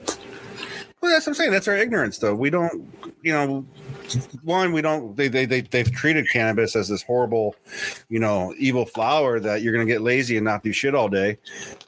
Well, 1.02 1.10
that's 1.10 1.26
what 1.26 1.32
I'm 1.32 1.34
saying. 1.34 1.50
That's 1.50 1.66
our 1.66 1.76
ignorance, 1.76 2.18
though. 2.18 2.32
We 2.32 2.48
don't, 2.48 2.88
you 3.22 3.32
know, 3.32 3.66
one, 4.44 4.72
we 4.72 4.82
don't. 4.82 5.16
They 5.16 5.26
they 5.26 5.46
they 5.46 5.62
they've 5.62 5.90
treated 5.90 6.30
cannabis 6.30 6.76
as 6.76 6.88
this 6.88 7.02
horrible, 7.02 7.56
you 8.08 8.20
know, 8.20 8.54
evil 8.56 8.86
flower 8.86 9.40
that 9.40 9.62
you're 9.62 9.72
going 9.72 9.84
to 9.84 9.92
get 9.92 10.00
lazy 10.00 10.36
and 10.36 10.44
not 10.44 10.62
do 10.62 10.72
shit 10.72 10.94
all 10.94 11.08
day. 11.08 11.38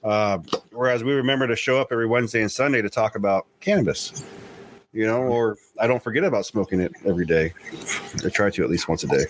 Uh, 0.03 0.39
whereas 0.73 1.05
we 1.05 1.13
remember 1.13 1.47
to 1.47 1.55
show 1.55 1.81
up 1.81 1.89
every 1.93 2.09
Wednesday 2.09 2.43
and 2.43 2.51
Sunday 2.51 2.83
to 2.83 2.91
talk 2.91 3.15
about 3.15 3.47
cannabis, 3.61 4.25
you 4.93 5.07
know, 5.07 5.23
or 5.23 5.59
I 5.79 5.87
don't 5.87 6.03
forget 6.03 6.25
about 6.25 6.45
smoking 6.45 6.81
it 6.81 6.93
every 7.05 7.25
day. 7.25 7.53
I 8.25 8.31
try 8.31 8.51
to 8.51 8.65
at 8.65 8.69
least 8.69 8.89
once 8.89 9.05
a 9.05 9.07
day. 9.07 9.27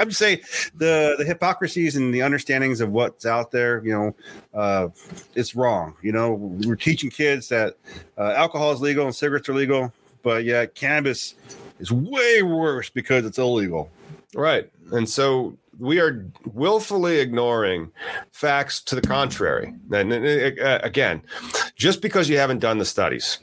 I'm 0.00 0.08
just 0.08 0.18
saying 0.18 0.40
the 0.74 1.14
the 1.18 1.24
hypocrisies 1.24 1.96
and 1.96 2.12
the 2.12 2.22
understandings 2.22 2.80
of 2.80 2.90
what's 2.90 3.26
out 3.26 3.50
there, 3.50 3.84
you 3.84 3.92
know, 3.92 4.14
uh, 4.54 4.88
it's 5.34 5.54
wrong. 5.54 5.94
You 6.02 6.12
know, 6.12 6.32
we're 6.32 6.76
teaching 6.76 7.10
kids 7.10 7.48
that 7.50 7.76
uh, 8.18 8.32
alcohol 8.36 8.72
is 8.72 8.80
legal 8.80 9.04
and 9.06 9.14
cigarettes 9.14 9.48
are 9.48 9.54
legal, 9.54 9.92
but 10.22 10.44
yeah, 10.44 10.66
cannabis 10.66 11.34
is 11.78 11.92
way 11.92 12.42
worse 12.42 12.90
because 12.90 13.24
it's 13.26 13.38
illegal. 13.38 13.90
Right. 14.34 14.70
And 14.92 15.08
so 15.08 15.56
we 15.78 15.98
are 15.98 16.26
willfully 16.52 17.20
ignoring 17.20 17.90
facts 18.32 18.80
to 18.82 18.94
the 18.94 19.00
contrary. 19.00 19.74
And 19.92 20.12
uh, 20.12 20.78
again, 20.82 21.22
just 21.74 22.02
because 22.02 22.28
you 22.28 22.38
haven't 22.38 22.58
done 22.58 22.78
the 22.78 22.84
studies, 22.84 23.38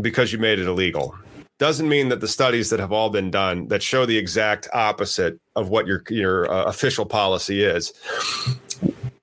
because 0.00 0.32
you 0.32 0.38
made 0.38 0.58
it 0.58 0.66
illegal, 0.66 1.14
doesn't 1.58 1.88
mean 1.88 2.08
that 2.08 2.20
the 2.20 2.28
studies 2.28 2.70
that 2.70 2.80
have 2.80 2.92
all 2.92 3.10
been 3.10 3.30
done 3.30 3.68
that 3.68 3.82
show 3.82 4.06
the 4.06 4.16
exact 4.16 4.68
opposite 4.72 5.38
of 5.56 5.68
what 5.68 5.86
your 5.86 6.02
your 6.08 6.50
uh, 6.50 6.64
official 6.64 7.04
policy 7.04 7.62
is 7.62 7.92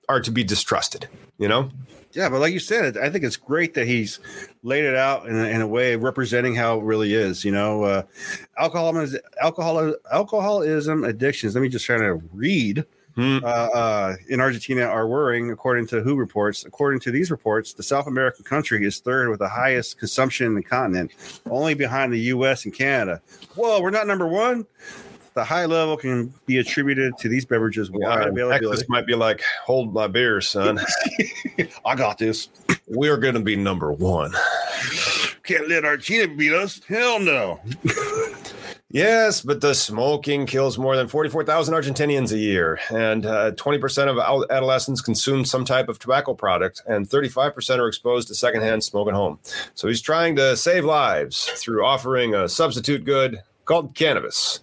are 0.09 0.19
to 0.19 0.31
be 0.31 0.43
distrusted. 0.43 1.07
You 1.37 1.47
know. 1.47 1.69
Yeah, 2.11 2.29
but 2.29 2.39
like 2.39 2.53
you 2.53 2.59
said, 2.59 2.97
I 2.97 3.09
think 3.09 3.25
it's 3.25 3.35
great 3.35 3.73
that 3.73 3.87
he's 3.87 4.21
laid 4.63 4.85
it 4.85 4.95
out 4.95 5.27
in 5.27 5.35
in 5.35 5.61
a 5.61 5.67
way 5.67 5.95
representing 5.95 6.55
how 6.55 6.79
it 6.79 6.83
really 6.83 7.13
is. 7.13 7.43
You 7.43 7.51
know, 7.51 7.83
uh, 7.83 8.03
alcoholism, 8.57 9.19
alcohol, 9.41 9.93
alcoholism, 10.11 11.03
addictions. 11.03 11.55
Let 11.55 11.61
me 11.61 11.69
just 11.69 11.85
try 11.85 11.97
to 11.97 12.15
read. 12.33 12.85
Hmm. 13.15 13.37
Uh, 13.43 13.47
uh, 13.47 14.15
in 14.27 14.41
Argentina 14.41 14.83
are 14.83 15.07
worrying, 15.07 15.51
according 15.51 15.87
to 15.87 16.01
WHO 16.01 16.15
reports. 16.15 16.65
According 16.65 16.99
to 17.01 17.11
these 17.11 17.31
reports, 17.31 17.73
the 17.73 17.83
South 17.83 18.07
American 18.07 18.43
country 18.43 18.85
is 18.85 18.99
third 18.99 19.29
with 19.29 19.39
the 19.39 19.47
highest 19.47 19.97
consumption 19.97 20.47
in 20.47 20.55
the 20.55 20.61
continent, 20.61 21.11
only 21.49 21.73
behind 21.73 22.11
the 22.11 22.19
U.S. 22.19 22.65
and 22.65 22.73
Canada. 22.73 23.21
Whoa, 23.55 23.81
we're 23.81 23.89
not 23.89 24.05
number 24.05 24.27
one. 24.27 24.65
The 25.33 25.43
high 25.43 25.65
level 25.65 25.97
can 25.97 26.33
be 26.45 26.59
attributed 26.59 27.17
to 27.17 27.29
these 27.29 27.45
beverages' 27.45 27.91
wide 27.91 28.01
Yeah, 28.01 28.27
availability. 28.29 28.67
Texas 28.67 28.89
might 28.89 29.05
be 29.05 29.15
like, 29.15 29.41
hold 29.65 29.93
my 29.93 30.07
beer, 30.07 30.39
son. 30.39 30.79
I 31.85 31.95
got 31.95 32.17
this. 32.17 32.49
We're 32.87 33.17
going 33.17 33.33
to 33.33 33.41
be 33.41 33.55
number 33.55 33.91
one. 33.91 34.33
Can't 35.43 35.67
let 35.67 35.83
Argentina 35.85 36.33
beat 36.33 36.53
us. 36.53 36.81
Hell 36.87 37.19
no. 37.19 37.59
Yes, 38.91 39.41
but 39.41 39.61
the 39.61 39.73
smoking 39.73 40.45
kills 40.45 40.77
more 40.77 40.95
than 40.95 41.07
44,000 41.07 41.73
Argentinians 41.73 42.31
a 42.31 42.37
year, 42.37 42.79
and 42.91 43.25
uh, 43.25 43.51
20% 43.53 44.07
of 44.07 44.45
adolescents 44.49 45.01
consume 45.01 45.43
some 45.43 45.65
type 45.65 45.89
of 45.89 45.97
tobacco 45.97 46.35
product, 46.35 46.83
and 46.85 47.09
35% 47.09 47.79
are 47.79 47.87
exposed 47.87 48.27
to 48.27 48.35
secondhand 48.35 48.83
smoke 48.83 49.07
at 49.07 49.15
home. 49.15 49.39
So 49.73 49.87
he's 49.87 50.01
trying 50.01 50.35
to 50.35 50.55
save 50.55 50.85
lives 50.85 51.45
through 51.45 51.83
offering 51.83 52.35
a 52.35 52.47
substitute 52.47 53.03
good 53.03 53.41
called 53.65 53.95
cannabis. 53.95 54.59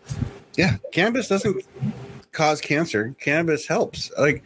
Yeah, 0.56 0.76
cannabis 0.92 1.28
doesn't 1.28 1.64
cause 2.32 2.60
cancer. 2.60 3.14
Cannabis 3.20 3.66
helps. 3.66 4.10
Like, 4.18 4.44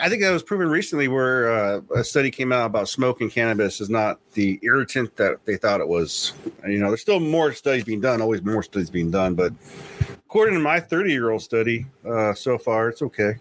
I 0.00 0.08
think 0.08 0.22
that 0.22 0.30
was 0.30 0.42
proven 0.42 0.68
recently, 0.68 1.08
where 1.08 1.52
uh, 1.52 1.80
a 1.94 2.04
study 2.04 2.30
came 2.30 2.52
out 2.52 2.66
about 2.66 2.88
smoking 2.88 3.28
cannabis 3.28 3.80
is 3.80 3.90
not 3.90 4.18
the 4.32 4.58
irritant 4.62 5.14
that 5.16 5.44
they 5.44 5.56
thought 5.56 5.80
it 5.80 5.88
was. 5.88 6.32
You 6.66 6.78
know, 6.78 6.88
there's 6.88 7.02
still 7.02 7.20
more 7.20 7.52
studies 7.52 7.84
being 7.84 8.00
done. 8.00 8.22
Always 8.22 8.42
more 8.42 8.62
studies 8.62 8.90
being 8.90 9.10
done, 9.10 9.34
but 9.34 9.52
according 10.26 10.54
to 10.54 10.60
my 10.60 10.80
30 10.80 11.12
year 11.12 11.30
old 11.30 11.42
study, 11.42 11.86
uh, 12.08 12.32
so 12.32 12.58
far 12.58 12.88
it's 12.88 13.02
okay. 13.02 13.34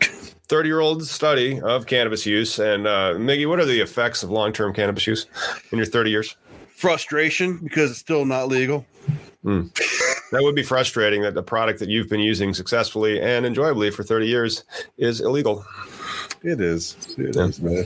30 0.00 0.68
year 0.68 0.80
old 0.80 1.04
study 1.06 1.60
of 1.60 1.86
cannabis 1.86 2.26
use. 2.26 2.58
And 2.58 2.86
uh, 2.86 3.14
Miggy, 3.14 3.48
what 3.48 3.60
are 3.60 3.64
the 3.64 3.80
effects 3.80 4.22
of 4.22 4.30
long 4.30 4.52
term 4.52 4.74
cannabis 4.74 5.06
use 5.06 5.26
in 5.72 5.78
your 5.78 5.86
30 5.86 6.10
years? 6.10 6.36
Frustration 6.68 7.58
because 7.58 7.90
it's 7.90 8.00
still 8.00 8.24
not 8.24 8.48
legal. 8.48 8.84
That 10.30 10.42
would 10.42 10.54
be 10.54 10.62
frustrating 10.62 11.22
that 11.22 11.34
the 11.34 11.42
product 11.42 11.80
that 11.80 11.88
you've 11.88 12.08
been 12.08 12.20
using 12.20 12.54
successfully 12.54 13.20
and 13.20 13.44
enjoyably 13.44 13.90
for 13.90 14.02
30 14.04 14.26
years 14.26 14.64
is 14.96 15.20
illegal. 15.20 15.64
It 16.42 16.60
is. 16.60 16.96
It 17.18 17.34
Yeah. 17.34 17.42
is, 17.46 17.60
man. 17.60 17.84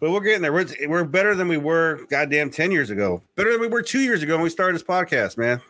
But 0.00 0.10
we're 0.12 0.20
getting 0.20 0.42
there. 0.42 0.52
We're, 0.52 0.66
we're 0.88 1.04
better 1.04 1.34
than 1.34 1.48
we 1.48 1.56
were, 1.58 2.00
goddamn, 2.08 2.50
10 2.50 2.70
years 2.72 2.90
ago. 2.90 3.22
Better 3.36 3.52
than 3.52 3.60
we 3.60 3.68
were 3.68 3.82
two 3.82 4.00
years 4.00 4.22
ago 4.22 4.34
when 4.34 4.42
we 4.44 4.50
started 4.50 4.74
this 4.74 4.82
podcast, 4.82 5.36
man. 5.36 5.60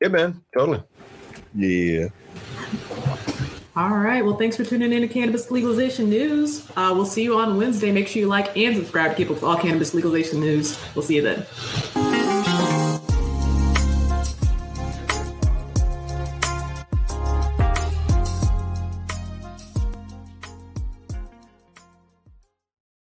Yeah, 0.00 0.08
man, 0.08 0.40
totally. 0.56 0.82
Yeah. 1.54 2.08
All 3.76 3.90
right. 3.96 4.24
Well, 4.24 4.36
thanks 4.36 4.56
for 4.56 4.64
tuning 4.64 4.92
in 4.92 5.00
to 5.02 5.08
Cannabis 5.08 5.50
Legalization 5.50 6.10
News. 6.10 6.68
Uh, 6.76 6.92
we'll 6.94 7.06
see 7.06 7.22
you 7.22 7.38
on 7.38 7.56
Wednesday. 7.56 7.90
Make 7.92 8.06
sure 8.08 8.20
you 8.20 8.28
like 8.28 8.56
and 8.56 8.76
subscribe 8.76 9.12
to 9.12 9.16
keep 9.16 9.28
up 9.28 9.34
with 9.36 9.44
all 9.44 9.56
cannabis 9.56 9.94
legalization 9.94 10.40
news. 10.40 10.78
We'll 10.94 11.04
see 11.04 11.16
you 11.16 11.22
then. 11.22 12.01